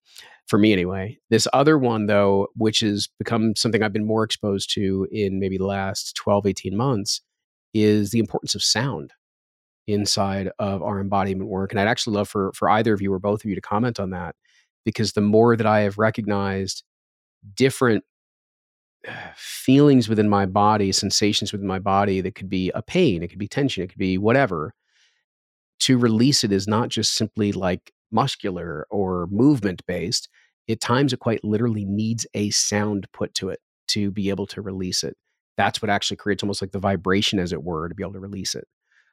for 0.47 0.59
me 0.59 0.73
anyway. 0.73 1.19
This 1.31 1.47
other 1.53 1.79
one 1.79 2.07
though, 2.07 2.49
which 2.57 2.81
has 2.81 3.09
become 3.19 3.55
something 3.55 3.83
I've 3.83 3.93
been 3.93 4.07
more 4.07 4.25
exposed 4.25 4.73
to 4.75 5.07
in 5.13 5.39
maybe 5.39 5.59
the 5.59 5.67
last 5.67 6.17
12, 6.17 6.47
18 6.47 6.77
months 6.77 7.21
is 7.75 8.11
the 8.11 8.19
importance 8.19 8.55
of 8.55 8.63
sound 8.63 9.13
inside 9.87 10.51
of 10.59 10.83
our 10.83 11.01
embodiment 11.01 11.49
work. 11.49 11.73
And 11.73 11.81
I'd 11.81 11.89
actually 11.89 12.17
love 12.17 12.29
for 12.29 12.53
for 12.55 12.69
either 12.69 12.93
of 12.95 13.03
you 13.03 13.13
or 13.13 13.19
both 13.19 13.45
of 13.45 13.49
you 13.49 13.55
to 13.55 13.61
comment 13.61 14.01
on 14.01 14.11
that 14.11 14.35
because 14.85 15.13
the 15.13 15.21
more 15.21 15.57
that 15.57 15.67
I 15.67 15.81
have 15.81 15.99
recognized 15.99 16.83
different 17.55 18.05
feelings 19.37 20.09
within 20.09 20.29
my 20.29 20.47
body, 20.47 20.93
sensations 20.93 21.53
within 21.53 21.67
my 21.67 21.79
body 21.79 22.21
that 22.21 22.35
could 22.35 22.49
be 22.49 22.71
a 22.75 22.83
pain, 22.83 23.23
it 23.23 23.29
could 23.29 23.39
be 23.39 23.49
tension, 23.49 23.83
it 23.85 23.89
could 23.89 23.99
be 23.99 24.19
whatever 24.19 24.75
to 25.81 25.99
release 25.99 26.45
it 26.45 26.53
is 26.53 26.67
not 26.67 26.89
just 26.89 27.15
simply 27.15 27.53
like 27.53 27.93
muscular 28.11 28.87
or 28.91 29.27
movement 29.31 29.83
based. 29.87 30.29
At 30.69 30.81
times, 30.81 31.13
it 31.13 31.19
quite 31.19 31.45
literally 31.45 31.85
needs 31.85 32.27
a 32.33 32.51
sound 32.51 33.07
put 33.13 33.35
to 33.35 33.51
it 33.51 33.61
to 33.89 34.11
be 34.11 34.31
able 34.31 34.47
to 34.47 34.63
release 34.63 35.05
it. 35.05 35.15
That's 35.59 35.83
what 35.83 35.91
actually 35.91 36.17
creates 36.17 36.43
almost 36.43 36.63
like 36.63 36.73
the 36.73 36.79
vibration, 36.79 37.39
as 37.39 37.53
it 37.53 37.63
were, 37.63 37.89
to 37.89 37.95
be 37.95 38.03
able 38.03 38.15
to 38.15 38.21
release 38.21 38.55
it. 38.55 38.67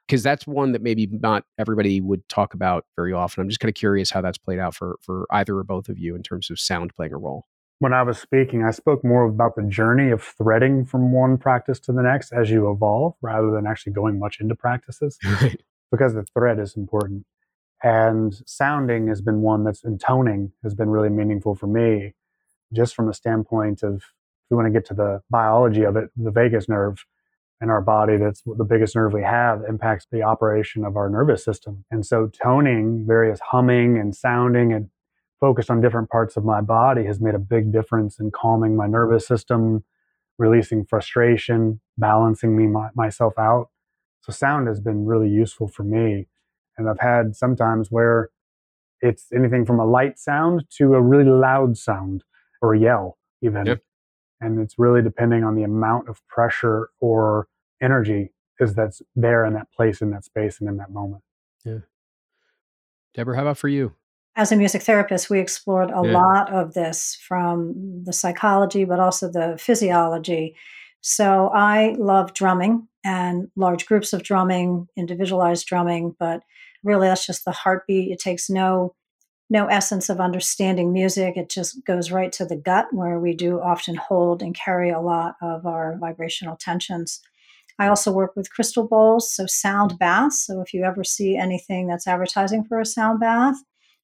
Because 0.06 0.22
that's 0.22 0.46
one 0.46 0.72
that 0.72 0.82
maybe 0.82 1.06
not 1.06 1.44
everybody 1.58 2.00
would 2.00 2.28
talk 2.28 2.54
about 2.54 2.84
very 2.96 3.12
often. 3.12 3.40
I'm 3.40 3.48
just 3.48 3.60
kind 3.60 3.70
of 3.70 3.74
curious 3.74 4.10
how 4.10 4.20
that's 4.20 4.38
played 4.38 4.58
out 4.58 4.74
for 4.74 4.98
for 5.00 5.26
either 5.30 5.56
or 5.56 5.64
both 5.64 5.88
of 5.88 5.98
you 5.98 6.14
in 6.14 6.22
terms 6.22 6.50
of 6.50 6.60
sound 6.60 6.94
playing 6.94 7.12
a 7.12 7.18
role. 7.18 7.46
When 7.78 7.92
I 7.92 8.02
was 8.02 8.18
speaking, 8.18 8.64
I 8.64 8.70
spoke 8.70 9.04
more 9.04 9.24
about 9.24 9.56
the 9.56 9.62
journey 9.62 10.10
of 10.10 10.22
threading 10.22 10.84
from 10.84 11.12
one 11.12 11.38
practice 11.38 11.80
to 11.80 11.92
the 11.92 12.02
next 12.02 12.32
as 12.32 12.50
you 12.50 12.70
evolve, 12.70 13.14
rather 13.22 13.50
than 13.50 13.66
actually 13.66 13.92
going 13.92 14.18
much 14.18 14.40
into 14.40 14.54
practices. 14.54 15.18
Right 15.40 15.60
because 15.92 16.14
the 16.14 16.24
thread 16.34 16.58
is 16.58 16.74
important. 16.74 17.24
And 17.84 18.34
sounding 18.46 19.06
has 19.08 19.20
been 19.20 19.42
one 19.42 19.62
that's 19.62 19.84
and 19.84 20.00
toning 20.00 20.52
has 20.64 20.74
been 20.74 20.88
really 20.88 21.10
meaningful 21.10 21.54
for 21.54 21.66
me, 21.68 22.14
just 22.72 22.96
from 22.96 23.08
a 23.08 23.14
standpoint 23.14 23.84
of 23.84 23.96
if 23.96 24.02
we 24.50 24.56
want 24.56 24.66
to 24.66 24.72
get 24.72 24.86
to 24.86 24.94
the 24.94 25.22
biology 25.30 25.82
of 25.82 25.96
it, 25.96 26.10
the 26.16 26.30
vagus 26.30 26.68
nerve 26.68 27.04
in 27.62 27.70
our 27.70 27.80
body, 27.80 28.16
that's 28.16 28.42
the 28.44 28.64
biggest 28.64 28.96
nerve 28.96 29.12
we 29.12 29.22
have, 29.22 29.62
impacts 29.68 30.06
the 30.10 30.22
operation 30.22 30.84
of 30.84 30.96
our 30.96 31.08
nervous 31.08 31.44
system. 31.44 31.84
And 31.92 32.04
so 32.04 32.26
toning, 32.26 33.04
various 33.06 33.38
humming 33.40 33.98
and 33.98 34.14
sounding 34.14 34.72
and 34.72 34.90
focused 35.40 35.70
on 35.70 35.80
different 35.80 36.10
parts 36.10 36.36
of 36.36 36.44
my 36.44 36.60
body 36.60 37.04
has 37.04 37.20
made 37.20 37.36
a 37.36 37.38
big 37.38 37.72
difference 37.72 38.18
in 38.18 38.32
calming 38.32 38.76
my 38.76 38.88
nervous 38.88 39.26
system, 39.26 39.84
releasing 40.38 40.84
frustration, 40.84 41.80
balancing 41.96 42.56
me 42.56 42.66
my, 42.66 42.88
myself 42.96 43.34
out. 43.38 43.68
So 44.22 44.32
sound 44.32 44.66
has 44.66 44.80
been 44.80 45.04
really 45.04 45.28
useful 45.28 45.68
for 45.68 45.84
me. 45.84 46.26
And 46.76 46.88
I've 46.88 47.00
had 47.00 47.36
sometimes 47.36 47.90
where 47.90 48.30
it's 49.00 49.26
anything 49.32 49.66
from 49.66 49.78
a 49.78 49.86
light 49.86 50.18
sound 50.18 50.64
to 50.78 50.94
a 50.94 51.00
really 51.00 51.30
loud 51.30 51.76
sound 51.76 52.24
or 52.60 52.74
a 52.74 52.78
yell, 52.78 53.18
even. 53.40 53.66
Yep. 53.66 53.82
And 54.42 54.60
it's 54.60 54.78
really 54.78 55.02
depending 55.02 55.44
on 55.44 55.54
the 55.54 55.62
amount 55.62 56.08
of 56.08 56.20
pressure 56.26 56.90
or 57.00 57.46
energy 57.80 58.32
is 58.60 58.74
that's 58.74 59.00
there 59.16 59.44
in 59.44 59.54
that 59.54 59.70
place, 59.72 60.02
in 60.02 60.10
that 60.10 60.24
space, 60.24 60.60
and 60.60 60.68
in 60.68 60.76
that 60.76 60.90
moment. 60.90 61.22
Yeah. 61.64 61.78
Debra, 63.14 63.36
how 63.36 63.42
about 63.42 63.58
for 63.58 63.68
you? 63.68 63.94
As 64.34 64.50
a 64.50 64.56
music 64.56 64.82
therapist, 64.82 65.30
we 65.30 65.40
explored 65.40 65.90
a 65.90 66.02
yeah. 66.04 66.18
lot 66.18 66.52
of 66.52 66.74
this 66.74 67.18
from 67.26 68.02
the 68.04 68.12
psychology, 68.12 68.84
but 68.84 68.98
also 68.98 69.30
the 69.30 69.56
physiology. 69.58 70.56
So 71.02 71.50
I 71.54 71.94
love 71.98 72.32
drumming 72.32 72.88
and 73.04 73.48
large 73.56 73.86
groups 73.86 74.12
of 74.12 74.22
drumming, 74.22 74.88
individualized 74.96 75.66
drumming, 75.66 76.14
but 76.18 76.42
really 76.82 77.08
that's 77.08 77.26
just 77.26 77.44
the 77.44 77.52
heartbeat. 77.52 78.10
It 78.10 78.20
takes 78.20 78.48
no 78.48 78.94
no 79.52 79.66
essence 79.66 80.08
of 80.08 80.18
understanding 80.18 80.94
music. 80.94 81.36
It 81.36 81.50
just 81.50 81.84
goes 81.84 82.10
right 82.10 82.32
to 82.32 82.46
the 82.46 82.56
gut 82.56 82.86
where 82.90 83.20
we 83.20 83.34
do 83.34 83.60
often 83.60 83.96
hold 83.96 84.42
and 84.42 84.54
carry 84.54 84.88
a 84.88 85.00
lot 85.00 85.34
of 85.42 85.66
our 85.66 85.96
vibrational 85.98 86.56
tensions. 86.56 87.20
I 87.78 87.88
also 87.88 88.10
work 88.10 88.34
with 88.34 88.50
crystal 88.50 88.88
bowls, 88.88 89.30
so 89.30 89.44
sound 89.46 89.98
baths. 89.98 90.46
So 90.46 90.62
if 90.62 90.72
you 90.72 90.84
ever 90.84 91.04
see 91.04 91.36
anything 91.36 91.86
that's 91.86 92.06
advertising 92.06 92.64
for 92.64 92.80
a 92.80 92.86
sound 92.86 93.20
bath 93.20 93.56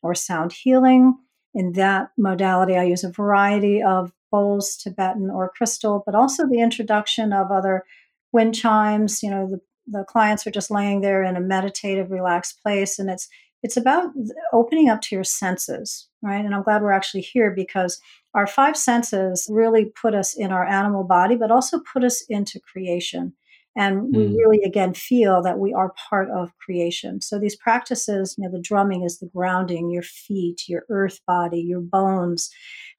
or 0.02 0.14
sound 0.14 0.52
healing, 0.52 1.16
in 1.54 1.72
that 1.72 2.10
modality, 2.18 2.76
I 2.76 2.84
use 2.84 3.02
a 3.02 3.10
variety 3.10 3.82
of 3.82 4.12
bowls, 4.30 4.76
Tibetan 4.76 5.30
or 5.30 5.50
crystal, 5.56 6.02
but 6.04 6.14
also 6.14 6.46
the 6.46 6.60
introduction 6.60 7.32
of 7.32 7.50
other 7.50 7.84
wind 8.32 8.54
chimes. 8.54 9.22
You 9.22 9.30
know, 9.30 9.48
the, 9.48 9.60
the 9.86 10.04
clients 10.04 10.46
are 10.46 10.50
just 10.50 10.70
laying 10.70 11.00
there 11.00 11.22
in 11.22 11.36
a 11.36 11.40
meditative, 11.40 12.10
relaxed 12.10 12.62
place, 12.62 12.98
and 12.98 13.08
it's 13.08 13.28
it's 13.62 13.76
about 13.76 14.10
opening 14.52 14.88
up 14.88 15.00
to 15.02 15.14
your 15.14 15.24
senses, 15.24 16.08
right? 16.22 16.44
And 16.44 16.54
I'm 16.54 16.62
glad 16.62 16.82
we're 16.82 16.92
actually 16.92 17.22
here 17.22 17.50
because 17.50 18.00
our 18.34 18.46
five 18.46 18.76
senses 18.76 19.46
really 19.50 19.86
put 20.00 20.14
us 20.14 20.36
in 20.36 20.52
our 20.52 20.66
animal 20.66 21.04
body, 21.04 21.36
but 21.36 21.50
also 21.50 21.80
put 21.92 22.04
us 22.04 22.24
into 22.28 22.60
creation. 22.60 23.32
And 23.76 24.14
we 24.14 24.24
mm. 24.24 24.36
really, 24.36 24.62
again, 24.64 24.92
feel 24.92 25.40
that 25.42 25.60
we 25.60 25.72
are 25.72 25.94
part 26.10 26.28
of 26.30 26.56
creation. 26.58 27.20
So 27.20 27.38
these 27.38 27.54
practices, 27.54 28.34
you 28.36 28.44
know, 28.44 28.50
the 28.50 28.60
drumming 28.60 29.04
is 29.04 29.18
the 29.18 29.30
grounding, 29.32 29.90
your 29.90 30.02
feet, 30.02 30.62
your 30.68 30.82
earth 30.90 31.20
body, 31.28 31.60
your 31.60 31.80
bones, 31.80 32.50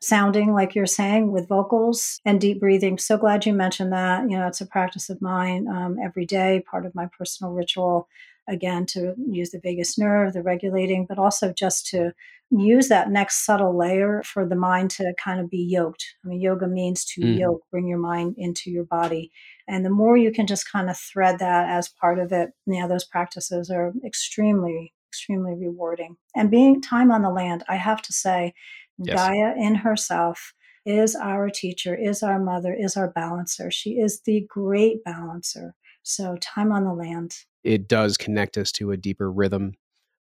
sounding 0.02 0.54
like 0.54 0.76
you're 0.76 0.86
saying 0.86 1.32
with 1.32 1.50
vocals 1.50 2.22
and 2.24 2.40
deep 2.40 2.62
breathing. 2.62 2.98
So 2.98 3.18
glad 3.18 3.46
you 3.46 3.54
mentioned 3.54 3.92
that. 3.92 4.30
You 4.30 4.38
know, 4.38 4.48
it's 4.48 4.62
a 4.62 4.66
practice 4.66 5.10
of 5.10 5.22
mine 5.22 5.68
um, 5.68 5.98
every 6.02 6.26
day, 6.26 6.64
part 6.70 6.86
of 6.86 6.96
my 6.96 7.10
personal 7.18 7.52
ritual. 7.52 8.08
Again, 8.50 8.86
to 8.88 9.14
use 9.30 9.52
the 9.52 9.60
vagus 9.62 9.98
nerve, 9.98 10.34
the 10.34 10.42
regulating, 10.42 11.06
but 11.08 11.20
also 11.20 11.54
just 11.54 11.88
to 11.88 12.14
use 12.52 12.88
that 12.88 13.12
next 13.12 13.46
subtle 13.46 13.78
layer 13.78 14.24
for 14.24 14.46
the 14.46 14.56
mind 14.56 14.90
to 14.90 15.14
kind 15.24 15.40
of 15.40 15.50
be 15.50 15.64
yoked. 15.70 16.04
I 16.24 16.30
mean, 16.30 16.42
yoga 16.42 16.68
means 16.68 17.06
to 17.14 17.22
mm. 17.22 17.40
yoke, 17.40 17.62
bring 17.72 17.88
your 17.88 18.00
mind 18.00 18.36
into 18.38 18.72
your 18.72 18.86
body. 18.86 19.32
And 19.68 19.86
the 19.86 19.92
more 19.92 20.18
you 20.18 20.32
can 20.32 20.48
just 20.48 20.72
kind 20.72 20.90
of 20.90 20.98
thread 20.98 21.40
that 21.40 21.70
as 21.70 21.90
part 21.90 22.18
of 22.18 22.32
it, 22.32 22.50
yeah, 22.66 22.88
those 22.88 23.06
practices 23.06 23.70
are 23.70 23.94
extremely, 24.04 24.94
extremely 25.12 25.54
rewarding. 25.54 26.16
And 26.36 26.50
being 26.50 26.82
time 26.82 27.12
on 27.12 27.22
the 27.22 27.30
land, 27.30 27.64
I 27.70 27.76
have 27.76 28.02
to 28.04 28.14
say, 28.14 28.54
yes. 28.98 29.16
Gaia 29.16 29.54
in 29.56 29.76
herself 29.76 30.54
is 30.86 31.16
our 31.16 31.50
teacher, 31.50 31.96
is 31.96 32.24
our 32.24 32.40
mother, 32.40 32.74
is 32.74 32.98
our 32.98 33.12
balancer. 33.12 33.70
She 33.70 33.92
is 33.92 34.22
the 34.26 34.46
great 34.50 35.04
balancer. 35.04 35.76
So, 36.02 36.38
time 36.42 36.72
on 36.72 36.86
the 36.86 36.94
land. 36.94 37.36
It 37.64 37.88
does 37.88 38.18
connect 38.18 38.58
us 38.58 38.72
to 38.74 38.92
a 38.92 38.98
deeper 38.98 39.32
rhythm 39.32 39.74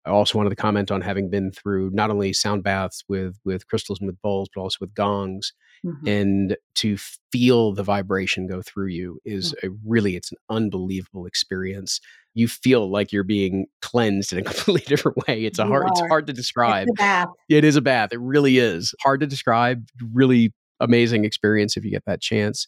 I 0.05 0.11
also 0.11 0.37
wanted 0.37 0.51
to 0.51 0.55
comment 0.55 0.91
on 0.91 1.01
having 1.01 1.29
been 1.29 1.51
through 1.51 1.91
not 1.91 2.09
only 2.09 2.31
sound 2.33 2.63
baths 2.63 3.03
with 3.07 3.37
with 3.43 3.67
crystals 3.67 3.99
and 3.99 4.07
with 4.07 4.21
bowls, 4.21 4.49
but 4.53 4.61
also 4.61 4.77
with 4.81 4.93
gongs, 4.93 5.53
mm-hmm. 5.85 6.07
and 6.07 6.57
to 6.75 6.97
feel 7.31 7.73
the 7.73 7.83
vibration 7.83 8.47
go 8.47 8.61
through 8.61 8.87
you 8.87 9.19
is 9.25 9.53
mm-hmm. 9.53 9.67
a 9.67 9.77
really 9.85 10.15
it's 10.15 10.31
an 10.31 10.37
unbelievable 10.49 11.25
experience. 11.25 11.99
You 12.33 12.47
feel 12.47 12.89
like 12.89 13.11
you're 13.11 13.23
being 13.23 13.65
cleansed 13.81 14.31
in 14.31 14.39
a 14.39 14.43
completely 14.43 14.85
different 14.87 15.17
way. 15.27 15.43
It's 15.43 15.59
a 15.59 15.65
hard 15.65 15.87
it's 15.89 16.01
hard 16.01 16.27
to 16.27 16.33
describe. 16.33 16.87
It's 16.87 16.99
a 16.99 17.03
bath. 17.03 17.27
It 17.49 17.65
is 17.65 17.75
a 17.75 17.81
bath. 17.81 18.09
It 18.13 18.19
really 18.19 18.57
is 18.57 18.95
hard 19.01 19.19
to 19.19 19.27
describe. 19.27 19.85
Really 20.13 20.53
amazing 20.79 21.25
experience 21.25 21.75
if 21.75 21.83
you 21.83 21.91
get 21.91 22.05
that 22.05 22.21
chance 22.21 22.67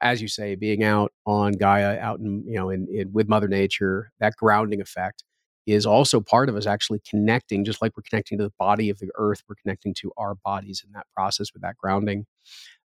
as 0.00 0.22
you 0.22 0.28
say, 0.28 0.54
being 0.54 0.84
out 0.84 1.12
on 1.26 1.52
Gaia, 1.52 1.98
out 1.98 2.20
in 2.20 2.44
you 2.46 2.54
know, 2.54 2.70
in, 2.70 2.86
in, 2.92 3.12
with 3.12 3.28
Mother 3.28 3.48
Nature, 3.48 4.12
that 4.20 4.36
grounding 4.36 4.80
effect 4.80 5.24
is 5.66 5.84
also 5.84 6.20
part 6.20 6.48
of 6.48 6.56
us 6.56 6.66
actually 6.66 7.00
connecting, 7.08 7.64
just 7.64 7.82
like 7.82 7.92
we're 7.96 8.02
connecting 8.08 8.38
to 8.38 8.44
the 8.44 8.52
body 8.58 8.88
of 8.88 8.98
the 9.00 9.10
earth, 9.16 9.42
we're 9.48 9.54
connecting 9.54 9.92
to 9.92 10.10
our 10.16 10.34
bodies 10.34 10.82
in 10.84 10.92
that 10.92 11.06
process 11.14 11.52
with 11.52 11.62
that 11.62 11.76
grounding. 11.76 12.24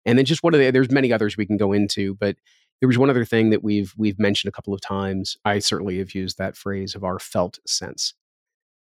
And 0.05 0.17
then 0.17 0.25
just 0.25 0.43
one 0.43 0.53
of 0.53 0.59
the 0.59 0.69
there's 0.71 0.91
many 0.91 1.13
others 1.13 1.37
we 1.37 1.45
can 1.45 1.57
go 1.57 1.71
into, 1.71 2.15
but 2.15 2.35
there 2.81 2.87
was 2.87 2.97
one 2.97 3.09
other 3.09 3.23
thing 3.23 3.51
that 3.51 3.63
we've 3.63 3.93
we've 3.97 4.19
mentioned 4.19 4.49
a 4.49 4.51
couple 4.51 4.73
of 4.73 4.81
times. 4.81 5.37
I 5.45 5.59
certainly 5.59 5.99
have 5.99 6.13
used 6.13 6.37
that 6.37 6.57
phrase 6.57 6.95
of 6.95 7.03
our 7.03 7.19
felt 7.19 7.59
sense. 7.65 8.13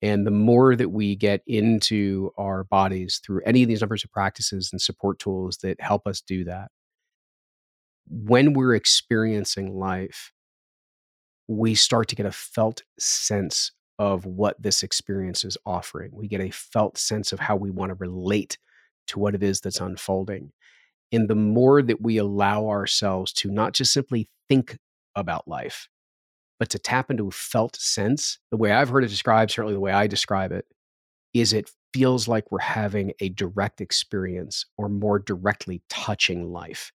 And 0.00 0.26
the 0.26 0.32
more 0.32 0.74
that 0.74 0.88
we 0.88 1.14
get 1.14 1.42
into 1.46 2.32
our 2.36 2.64
bodies 2.64 3.20
through 3.24 3.42
any 3.46 3.62
of 3.62 3.68
these 3.68 3.82
numbers 3.82 4.02
of 4.02 4.10
practices 4.10 4.70
and 4.72 4.80
support 4.80 5.18
tools 5.20 5.58
that 5.58 5.80
help 5.80 6.06
us 6.06 6.20
do 6.20 6.44
that, 6.44 6.70
when 8.09 8.53
we're 8.53 8.74
experiencing 8.74 9.78
life, 9.78 10.32
we 11.48 11.74
start 11.74 12.09
to 12.09 12.16
get 12.16 12.26
a 12.26 12.32
felt 12.32 12.82
sense 12.98 13.72
of 13.98 14.24
what 14.26 14.61
this 14.61 14.82
experience 14.82 15.44
is 15.44 15.57
offering. 15.66 16.11
We 16.12 16.28
get 16.28 16.40
a 16.40 16.50
felt 16.50 16.98
sense 16.98 17.32
of 17.32 17.40
how 17.40 17.57
we 17.57 17.70
want 17.70 17.90
to 17.90 17.94
relate 17.94 18.59
to 19.09 19.18
what 19.18 19.34
it 19.34 19.42
is 19.42 19.61
that's 19.61 19.80
unfolding. 19.80 20.53
And 21.11 21.28
the 21.28 21.34
more 21.34 21.82
that 21.82 22.00
we 22.00 22.16
allow 22.16 22.68
ourselves 22.68 23.32
to 23.34 23.50
not 23.50 23.74
just 23.74 23.92
simply 23.92 24.28
think 24.48 24.78
about 25.14 25.46
life, 25.46 25.88
but 26.59 26.70
to 26.70 26.78
tap 26.78 27.11
into 27.11 27.28
a 27.28 27.32
felt 27.32 27.76
sense, 27.76 28.38
the 28.50 28.57
way 28.57 28.72
I've 28.72 28.88
heard 28.88 29.05
it 29.05 29.09
described, 29.09 29.50
certainly 29.50 29.74
the 29.74 29.80
way 29.80 29.92
I 29.92 30.07
describe 30.07 30.53
it, 30.53 30.64
is 31.34 31.53
it 31.53 31.70
feels 31.92 32.28
like 32.28 32.50
we're 32.50 32.61
having 32.61 33.12
a 33.20 33.28
direct 33.28 33.80
experience 33.80 34.64
or 34.78 34.88
more 34.88 35.18
directly 35.18 35.82
touching 35.90 36.50
life 36.50 36.92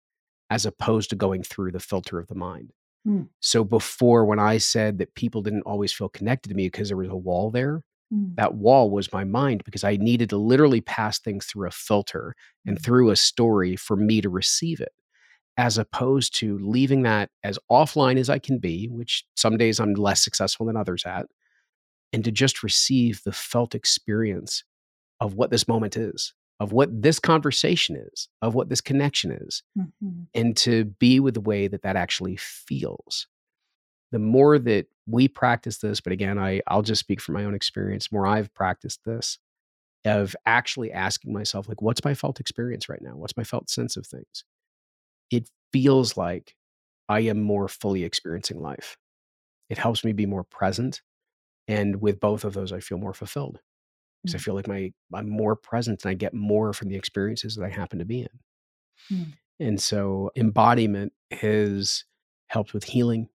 as 0.49 0.65
opposed 0.65 1.09
to 1.09 1.15
going 1.15 1.43
through 1.43 1.71
the 1.71 1.79
filter 1.79 2.19
of 2.19 2.27
the 2.27 2.35
mind. 2.35 2.71
Mm. 3.07 3.27
So 3.39 3.63
before, 3.63 4.25
when 4.25 4.39
I 4.39 4.57
said 4.57 4.97
that 4.99 5.15
people 5.15 5.41
didn't 5.41 5.63
always 5.63 5.91
feel 5.91 6.09
connected 6.09 6.49
to 6.49 6.55
me 6.55 6.67
because 6.67 6.89
there 6.89 6.97
was 6.97 7.09
a 7.09 7.15
wall 7.15 7.51
there, 7.51 7.83
mm. 8.13 8.35
that 8.35 8.55
wall 8.55 8.89
was 8.89 9.11
my 9.11 9.23
mind 9.23 9.63
because 9.65 9.83
I 9.83 9.97
needed 9.97 10.29
to 10.29 10.37
literally 10.37 10.81
pass 10.81 11.19
things 11.19 11.45
through 11.45 11.67
a 11.67 11.71
filter 11.71 12.35
and 12.65 12.77
mm. 12.77 12.83
through 12.83 13.09
a 13.09 13.15
story 13.15 13.75
for 13.75 13.95
me 13.95 14.21
to 14.21 14.29
receive 14.29 14.79
it, 14.79 14.93
as 15.57 15.77
opposed 15.77 16.35
to 16.39 16.57
leaving 16.59 17.03
that 17.03 17.29
as 17.43 17.59
offline 17.69 18.17
as 18.17 18.29
I 18.29 18.39
can 18.39 18.59
be, 18.59 18.87
which 18.87 19.25
some 19.35 19.57
days 19.57 19.79
I'm 19.79 19.93
less 19.93 20.23
successful 20.23 20.65
than 20.65 20.77
others 20.77 21.03
at, 21.05 21.25
and 22.13 22.23
to 22.23 22.31
just 22.31 22.63
receive 22.63 23.21
the 23.25 23.33
felt 23.33 23.75
experience 23.75 24.63
of 25.19 25.33
what 25.33 25.51
this 25.51 25.67
moment 25.67 25.97
is 25.97 26.33
of 26.63 26.71
what 26.71 27.01
this 27.01 27.19
conversation 27.19 27.97
is, 27.97 28.29
of 28.41 28.55
what 28.55 28.69
this 28.69 28.79
connection 28.79 29.31
is, 29.33 29.63
mm-hmm. 29.77 30.21
and 30.33 30.55
to 30.55 30.85
be 30.85 31.19
with 31.19 31.33
the 31.33 31.41
way 31.41 31.67
that 31.67 31.81
that 31.81 31.97
actually 31.97 32.37
feels. 32.37 33.27
The 34.13 34.19
more 34.19 34.57
that 34.57 34.85
we 35.05 35.27
practice 35.27 35.79
this, 35.79 35.99
but 35.99 36.13
again, 36.13 36.39
I, 36.39 36.61
I'll 36.65 36.81
just 36.81 37.01
speak 37.01 37.19
from 37.19 37.33
my 37.33 37.43
own 37.43 37.53
experience, 37.53 38.13
more 38.13 38.25
I've 38.25 38.53
practiced 38.53 39.01
this 39.05 39.39
of 40.05 40.37
actually 40.45 40.93
asking 40.93 41.33
myself, 41.33 41.67
like, 41.67 41.81
what's 41.81 42.05
my 42.05 42.13
felt 42.13 42.39
experience 42.39 42.87
right 42.87 43.01
now? 43.01 43.17
What's 43.17 43.35
my 43.35 43.43
felt 43.43 43.69
sense 43.69 43.97
of 43.97 44.07
things? 44.07 44.45
It 45.29 45.49
feels 45.73 46.15
like 46.15 46.55
I 47.09 47.21
am 47.21 47.41
more 47.41 47.67
fully 47.67 48.05
experiencing 48.05 48.61
life. 48.61 48.95
It 49.69 49.77
helps 49.77 50.05
me 50.05 50.13
be 50.13 50.25
more 50.25 50.45
present. 50.45 51.01
And 51.67 51.99
with 51.99 52.21
both 52.21 52.45
of 52.45 52.53
those, 52.53 52.71
I 52.71 52.79
feel 52.79 52.99
more 52.99 53.13
fulfilled 53.13 53.59
because 54.23 54.35
mm. 54.35 54.41
I 54.41 54.43
feel 54.43 54.55
like 54.55 54.67
my 54.67 54.91
I'm 55.13 55.29
more 55.29 55.55
present 55.55 56.03
and 56.03 56.09
I 56.09 56.13
get 56.13 56.33
more 56.33 56.73
from 56.73 56.89
the 56.89 56.95
experiences 56.95 57.55
that 57.55 57.65
I 57.65 57.69
happen 57.69 57.99
to 57.99 58.05
be 58.05 58.21
in. 58.21 58.29
Mm. 59.11 59.33
And 59.59 59.81
so 59.81 60.31
embodiment 60.35 61.13
has 61.31 62.05
helped 62.47 62.73
with 62.73 62.83
healing. 62.83 63.29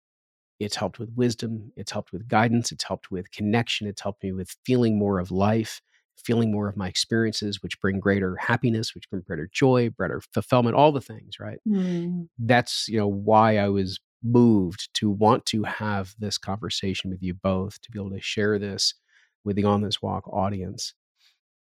It's 0.60 0.76
helped 0.76 1.00
with 1.00 1.12
wisdom. 1.16 1.72
It's 1.76 1.92
helped 1.92 2.12
with 2.12 2.28
guidance. 2.28 2.72
It's 2.72 2.84
helped 2.84 3.12
with 3.12 3.32
connection. 3.32 3.88
It's 3.88 4.02
helped 4.02 4.24
me 4.24 4.32
with 4.32 4.56
feeling 4.66 4.98
more 4.98 5.20
of 5.20 5.30
life, 5.30 5.82
feeling 6.18 6.52
more 6.52 6.68
of 6.68 6.76
my 6.76 6.88
experiences, 6.88 7.62
which 7.62 7.80
bring 7.80 8.00
greater 8.00 8.36
happiness, 8.38 8.96
which 8.96 9.10
bring 9.10 9.22
greater 9.22 9.50
joy, 9.52 9.90
greater 9.92 10.22
fulfillment, 10.34 10.76
all 10.76 10.92
the 10.92 11.02
things, 11.02 11.40
right? 11.40 11.60
Mm. 11.68 12.28
That's, 12.40 12.88
you 12.88 12.98
know, 12.98 13.08
why 13.08 13.58
I 13.58 13.70
was 13.70 14.00
moved 14.24 14.90
to 14.96 15.12
want 15.12 15.46
to 15.46 15.64
have 15.64 16.16
this 16.18 16.40
conversation 16.40 17.12
with 17.12 17.22
you 17.22 17.36
both, 17.36 17.80
to 17.82 17.92
be 17.92 18.00
able 18.00 18.10
to 18.12 18.22
share 18.22 18.58
this 18.58 18.96
with 19.48 19.56
the 19.56 19.64
On 19.64 19.82
This 19.82 20.02
Walk 20.02 20.28
audience. 20.28 20.94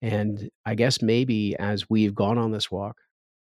And 0.02 0.50
I 0.66 0.74
guess 0.74 1.02
maybe 1.02 1.56
as 1.58 1.90
we've 1.90 2.16
gone 2.16 2.38
on 2.38 2.52
this 2.52 2.72
walk, 2.72 2.96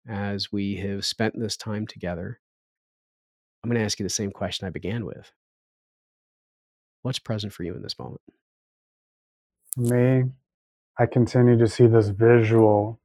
as 0.06 0.52
we 0.52 0.76
have 0.76 1.04
spent 1.04 1.38
this 1.38 1.56
time 1.56 1.86
together, 1.86 2.38
I'm 3.64 3.70
going 3.70 3.78
to 3.78 3.84
ask 3.84 3.98
you 3.98 4.04
the 4.04 4.10
same 4.10 4.30
question 4.30 4.66
I 4.66 4.70
began 4.70 5.06
with. 5.06 5.32
What's 7.02 7.18
present 7.18 7.54
for 7.54 7.62
you 7.62 7.74
in 7.74 7.82
this 7.82 7.98
moment? 7.98 8.20
Me, 9.78 10.24
I 10.98 11.06
continue 11.06 11.56
to 11.56 11.66
see 11.66 11.86
this 11.86 12.08
visual. 12.08 13.00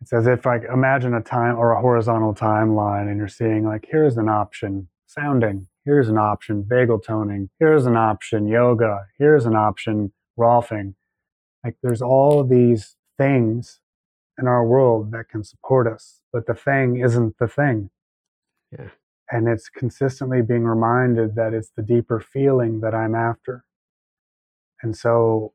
It's 0.00 0.12
as 0.12 0.26
if 0.26 0.44
like 0.44 0.64
imagine 0.72 1.14
a 1.14 1.22
time 1.22 1.56
or 1.56 1.72
a 1.72 1.80
horizontal 1.80 2.34
timeline 2.34 3.08
and 3.08 3.16
you're 3.16 3.28
seeing 3.28 3.64
like 3.64 3.86
here's 3.88 4.16
an 4.16 4.28
option 4.28 4.88
sounding, 5.06 5.68
here's 5.84 6.08
an 6.08 6.18
option 6.18 6.64
vagal 6.64 7.04
toning, 7.04 7.48
here's 7.60 7.86
an 7.86 7.96
option 7.96 8.48
yoga, 8.48 9.06
here's 9.18 9.46
an 9.46 9.54
option 9.54 10.12
Rolfing. 10.38 10.94
Like 11.64 11.76
there's 11.82 12.02
all 12.02 12.44
these 12.44 12.96
things 13.18 13.80
in 14.38 14.46
our 14.46 14.64
world 14.64 15.12
that 15.12 15.28
can 15.28 15.42
support 15.42 15.86
us, 15.86 16.20
but 16.32 16.46
the 16.46 16.54
thing 16.54 17.00
isn't 17.00 17.38
the 17.38 17.48
thing. 17.48 17.90
Yeah. 18.70 18.88
And 19.30 19.48
it's 19.48 19.68
consistently 19.68 20.42
being 20.42 20.64
reminded 20.64 21.34
that 21.34 21.52
it's 21.52 21.70
the 21.76 21.82
deeper 21.82 22.20
feeling 22.20 22.80
that 22.80 22.94
I'm 22.94 23.14
after. 23.14 23.64
And 24.82 24.96
so 24.96 25.52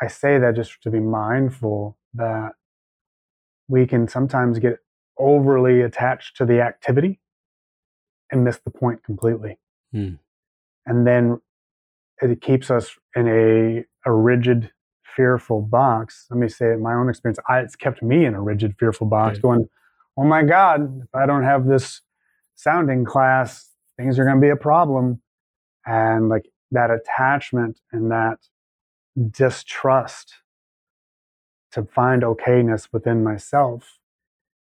I 0.00 0.08
say 0.08 0.38
that 0.38 0.56
just 0.56 0.82
to 0.82 0.90
be 0.90 1.00
mindful 1.00 1.96
that 2.14 2.52
we 3.68 3.86
can 3.86 4.08
sometimes 4.08 4.58
get 4.58 4.78
overly 5.16 5.80
attached 5.80 6.36
to 6.36 6.44
the 6.44 6.60
activity 6.60 7.20
and 8.30 8.44
miss 8.44 8.58
the 8.58 8.70
point 8.70 9.04
completely. 9.04 9.58
Hmm. 9.92 10.14
And 10.86 11.06
then 11.06 11.40
it 12.20 12.42
keeps 12.42 12.70
us 12.70 12.98
in 13.16 13.28
a 13.28 13.84
a 14.04 14.12
rigid, 14.12 14.70
fearful 15.16 15.62
box. 15.62 16.26
Let 16.30 16.38
me 16.38 16.48
say 16.48 16.72
it, 16.72 16.80
my 16.80 16.94
own 16.94 17.08
experience. 17.08 17.38
I, 17.48 17.60
it's 17.60 17.76
kept 17.76 18.02
me 18.02 18.24
in 18.24 18.34
a 18.34 18.40
rigid, 18.40 18.76
fearful 18.78 19.06
box, 19.06 19.36
right. 19.36 19.42
going, 19.42 19.68
"Oh 20.16 20.24
my 20.24 20.42
God, 20.42 21.02
if 21.02 21.14
I 21.14 21.26
don't 21.26 21.44
have 21.44 21.66
this 21.66 22.00
sounding 22.56 23.04
class, 23.04 23.70
things 23.96 24.18
are 24.18 24.24
going 24.24 24.36
to 24.36 24.42
be 24.42 24.50
a 24.50 24.56
problem." 24.56 25.20
And 25.86 26.28
like 26.28 26.48
that 26.70 26.90
attachment 26.90 27.80
and 27.92 28.10
that 28.10 28.38
distrust 29.30 30.34
to 31.72 31.84
find 31.84 32.22
okayness 32.22 32.88
within 32.92 33.24
myself 33.24 33.98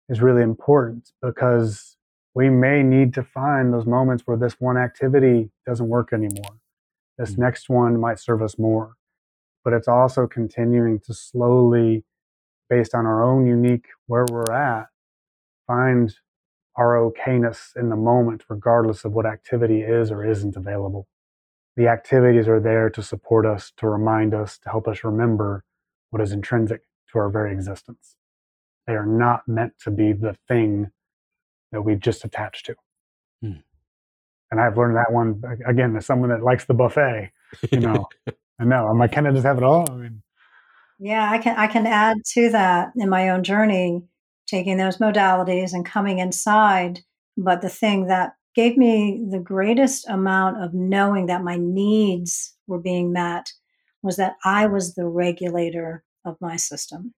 is 0.09 0.21
really 0.21 0.43
important 0.43 1.13
because 1.23 1.97
we 2.35 2.49
may 2.49 2.83
need 2.83 3.15
to 3.15 3.23
find 3.23 3.73
those 3.73 3.87
moments 3.87 4.25
where 4.27 4.37
this 4.37 4.55
one 4.61 4.77
activity 4.77 5.51
doesn't 5.67 5.89
work 5.89 6.13
anymore. 6.13 6.59
This 7.19 7.33
mm-hmm. 7.33 7.43
next 7.43 7.69
one 7.69 7.99
might 7.99 8.19
serve 8.19 8.43
us 8.43 8.59
more. 8.59 8.97
But 9.65 9.73
it's 9.73 9.89
also 9.89 10.27
continuing 10.27 11.01
to 11.01 11.15
slowly, 11.15 12.05
based 12.69 12.95
on 12.95 13.07
our 13.07 13.23
own 13.23 13.47
unique 13.47 13.87
where 14.07 14.27
we're 14.31 14.53
at, 14.53 14.87
find 15.67 16.15
our 16.77 16.97
okayness 16.97 17.77
in 17.77 17.91
the 17.91 17.97
moment, 17.97 18.45
regardless 18.49 19.05
of 19.05 19.13
what 19.13 19.27
activity 19.27 19.83
is 19.83 20.11
or 20.11 20.25
isn't 20.25 20.57
available. 20.57 21.07
The 21.77 21.89
activities 21.89 22.49
are 22.49 22.61
there 22.61 22.91
to 22.91 23.03
support 23.03 23.47
us, 23.47 23.73
to 23.77 23.89
remind 23.89 24.35
us, 24.35 24.59
to 24.61 24.71
help 24.71 24.89
us 24.89 25.05
remember 25.05 25.65
what 26.11 26.23
is 26.23 26.33
intrinsic 26.33 26.83
to 27.13 27.19
our 27.19 27.29
very 27.29 27.53
existence. 27.53 28.17
They 28.87 28.95
are 28.95 29.07
not 29.07 29.47
meant 29.47 29.75
to 29.85 29.91
be 29.91 30.13
the 30.13 30.37
thing 30.49 30.91
that 31.73 31.83
we've 31.83 32.01
just 32.01 32.25
attached 32.25 32.67
to. 32.67 32.75
Hmm. 33.43 33.61
And 34.51 34.61
I've 34.61 34.77
learned 34.77 34.97
that 34.97 35.13
one 35.13 35.43
again 35.67 35.95
as 35.97 36.07
someone 36.07 36.31
that 36.31 36.43
likes 36.43 36.65
the 36.65 36.75
buffet. 36.75 37.33
You 37.73 37.81
know, 37.81 38.09
I 38.61 38.65
know 38.65 38.87
I'm 38.87 38.99
like, 38.99 39.13
can 39.13 39.27
I 39.27 39.33
just 39.33 39.47
have 39.47 39.57
it 39.57 39.65
all? 39.65 39.91
I 39.91 39.95
mean, 39.95 40.23
yeah, 40.99 41.31
I 41.31 41.39
can. 41.39 41.57
I 41.57 41.67
can 41.67 41.87
add 41.87 42.19
to 42.35 42.51
that 42.51 42.93
in 42.97 43.09
my 43.09 43.31
own 43.31 43.43
journey, 43.43 44.03
taking 44.47 44.77
those 44.77 44.99
modalities 44.99 45.73
and 45.73 45.85
coming 45.85 46.19
inside. 46.19 47.01
But 47.37 47.63
the 47.63 47.71
thing 47.71 48.07
that 48.09 48.35
gave 48.55 48.77
me 48.77 49.25
the 49.31 49.39
greatest 49.39 50.09
amount 50.09 50.63
of 50.63 50.75
knowing 50.75 51.27
that 51.27 51.43
my 51.43 51.57
needs 51.57 52.55
were 52.67 52.81
being 52.81 53.13
met 53.13 53.51
was 54.03 54.17
that 54.17 54.37
I 54.45 54.67
was 54.67 54.95
the 54.95 55.07
regulator 55.07 56.05
of 56.25 56.37
my 56.41 56.57
system. 56.57 57.15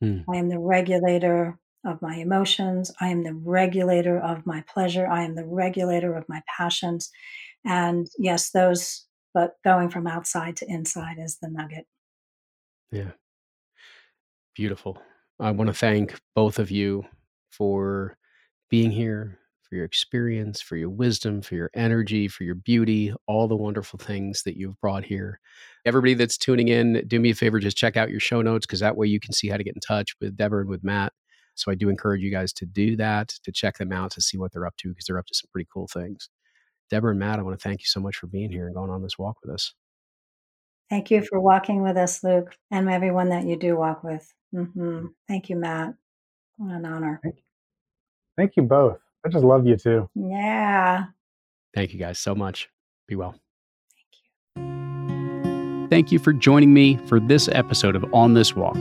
Hmm. 0.00 0.20
I 0.32 0.36
am 0.36 0.48
the 0.48 0.58
regulator 0.58 1.58
of 1.84 2.00
my 2.02 2.16
emotions. 2.16 2.92
I 3.00 3.08
am 3.08 3.22
the 3.22 3.34
regulator 3.34 4.18
of 4.18 4.46
my 4.46 4.62
pleasure. 4.72 5.06
I 5.06 5.24
am 5.24 5.34
the 5.34 5.46
regulator 5.46 6.14
of 6.14 6.28
my 6.28 6.42
passions. 6.56 7.10
And 7.64 8.06
yes, 8.18 8.50
those, 8.50 9.06
but 9.34 9.56
going 9.64 9.90
from 9.90 10.06
outside 10.06 10.56
to 10.56 10.66
inside 10.68 11.18
is 11.18 11.38
the 11.40 11.48
nugget. 11.48 11.86
Yeah. 12.90 13.12
Beautiful. 14.54 14.98
I 15.38 15.50
want 15.52 15.68
to 15.68 15.74
thank 15.74 16.20
both 16.34 16.58
of 16.58 16.70
you 16.70 17.04
for 17.50 18.16
being 18.68 18.90
here, 18.90 19.38
for 19.62 19.76
your 19.76 19.84
experience, 19.84 20.60
for 20.60 20.76
your 20.76 20.90
wisdom, 20.90 21.40
for 21.40 21.54
your 21.54 21.70
energy, 21.74 22.28
for 22.28 22.44
your 22.44 22.56
beauty, 22.56 23.14
all 23.26 23.48
the 23.48 23.56
wonderful 23.56 23.98
things 23.98 24.42
that 24.42 24.56
you've 24.56 24.78
brought 24.80 25.04
here. 25.04 25.40
Everybody 25.86 26.14
that's 26.14 26.36
tuning 26.36 26.68
in, 26.68 27.04
do 27.06 27.20
me 27.20 27.30
a 27.30 27.34
favor, 27.34 27.58
just 27.58 27.76
check 27.76 27.96
out 27.96 28.10
your 28.10 28.20
show 28.20 28.42
notes 28.42 28.66
because 28.66 28.80
that 28.80 28.96
way 28.96 29.06
you 29.06 29.20
can 29.20 29.32
see 29.32 29.48
how 29.48 29.56
to 29.56 29.64
get 29.64 29.74
in 29.74 29.80
touch 29.80 30.14
with 30.20 30.36
Debra 30.36 30.60
and 30.60 30.68
with 30.68 30.84
Matt. 30.84 31.12
So 31.54 31.70
I 31.70 31.74
do 31.74 31.88
encourage 31.88 32.22
you 32.22 32.30
guys 32.30 32.52
to 32.54 32.66
do 32.66 32.96
that, 32.96 33.28
to 33.44 33.52
check 33.52 33.78
them 33.78 33.92
out, 33.92 34.10
to 34.12 34.20
see 34.20 34.38
what 34.38 34.52
they're 34.52 34.66
up 34.66 34.76
to, 34.78 34.88
because 34.88 35.06
they're 35.06 35.18
up 35.18 35.26
to 35.26 35.34
some 35.34 35.48
pretty 35.52 35.68
cool 35.72 35.88
things. 35.88 36.28
Debra 36.90 37.12
and 37.12 37.20
Matt, 37.20 37.38
I 37.38 37.42
want 37.42 37.58
to 37.58 37.62
thank 37.62 37.80
you 37.80 37.86
so 37.86 38.00
much 38.00 38.16
for 38.16 38.26
being 38.26 38.50
here 38.50 38.66
and 38.66 38.74
going 38.74 38.90
on 38.90 39.02
this 39.02 39.18
walk 39.18 39.36
with 39.42 39.54
us. 39.54 39.72
Thank 40.90 41.10
you 41.10 41.22
for 41.22 41.40
walking 41.40 41.82
with 41.82 41.96
us, 41.96 42.22
Luke, 42.24 42.56
and 42.70 42.90
everyone 42.90 43.28
that 43.28 43.46
you 43.46 43.56
do 43.56 43.76
walk 43.76 44.02
with. 44.02 44.32
Mm-hmm. 44.54 45.06
Thank 45.28 45.48
you, 45.48 45.56
Matt. 45.56 45.94
What 46.56 46.74
an 46.74 46.84
honor. 46.84 47.20
Thank 47.22 47.36
you. 47.36 47.42
Thank 48.36 48.56
you 48.56 48.64
both. 48.64 48.98
I 49.24 49.28
just 49.28 49.44
love 49.44 49.66
you 49.66 49.76
too. 49.76 50.10
Yeah. 50.14 51.04
Thank 51.74 51.92
you 51.92 52.00
guys 52.00 52.18
so 52.18 52.34
much. 52.34 52.68
Be 53.06 53.14
well. 53.14 53.36
Thank 54.56 54.66
you. 54.66 55.88
Thank 55.88 56.10
you 56.10 56.18
for 56.18 56.32
joining 56.32 56.74
me 56.74 56.96
for 57.06 57.20
this 57.20 57.48
episode 57.48 57.94
of 57.94 58.04
On 58.12 58.34
This 58.34 58.56
Walk. 58.56 58.76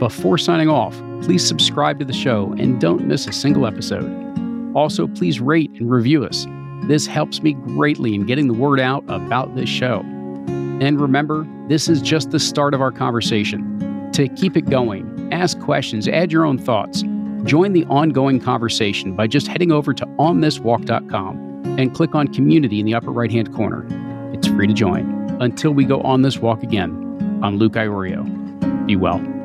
Before 0.00 0.38
signing 0.38 0.68
off, 0.68 1.00
please 1.22 1.46
subscribe 1.46 1.98
to 2.00 2.04
the 2.04 2.12
show 2.12 2.54
and 2.58 2.80
don't 2.80 3.06
miss 3.06 3.28
a 3.28 3.32
single 3.32 3.66
episode. 3.66 4.10
Also, 4.74 5.06
please 5.06 5.40
rate 5.40 5.70
and 5.72 5.90
review 5.90 6.24
us. 6.24 6.46
This 6.84 7.06
helps 7.06 7.42
me 7.42 7.54
greatly 7.54 8.14
in 8.14 8.26
getting 8.26 8.46
the 8.46 8.54
word 8.54 8.78
out 8.80 9.04
about 9.08 9.54
this 9.56 9.68
show. 9.68 10.00
And 10.80 11.00
remember, 11.00 11.46
this 11.68 11.88
is 11.88 12.00
just 12.00 12.30
the 12.30 12.38
start 12.38 12.74
of 12.74 12.80
our 12.80 12.92
conversation. 12.92 14.10
To 14.12 14.28
keep 14.28 14.56
it 14.56 14.70
going, 14.70 15.28
ask 15.32 15.58
questions, 15.60 16.06
add 16.06 16.30
your 16.30 16.44
own 16.44 16.58
thoughts. 16.58 17.02
Join 17.44 17.72
the 17.72 17.84
ongoing 17.86 18.40
conversation 18.40 19.14
by 19.14 19.26
just 19.26 19.46
heading 19.46 19.72
over 19.72 19.92
to 19.94 20.06
onthiswalk.com 20.06 21.64
and 21.78 21.94
click 21.94 22.14
on 22.14 22.28
community 22.28 22.80
in 22.80 22.86
the 22.86 22.94
upper 22.94 23.10
right 23.10 23.30
hand 23.30 23.54
corner. 23.54 23.86
It's 24.32 24.48
free 24.48 24.66
to 24.66 24.74
join. 24.74 25.36
Until 25.40 25.72
we 25.72 25.84
go 25.84 26.00
on 26.02 26.22
this 26.22 26.38
walk 26.38 26.62
again, 26.62 27.40
I'm 27.42 27.58
Luke 27.58 27.74
Iorio. 27.74 28.24
Be 28.86 28.96
well. 28.96 29.35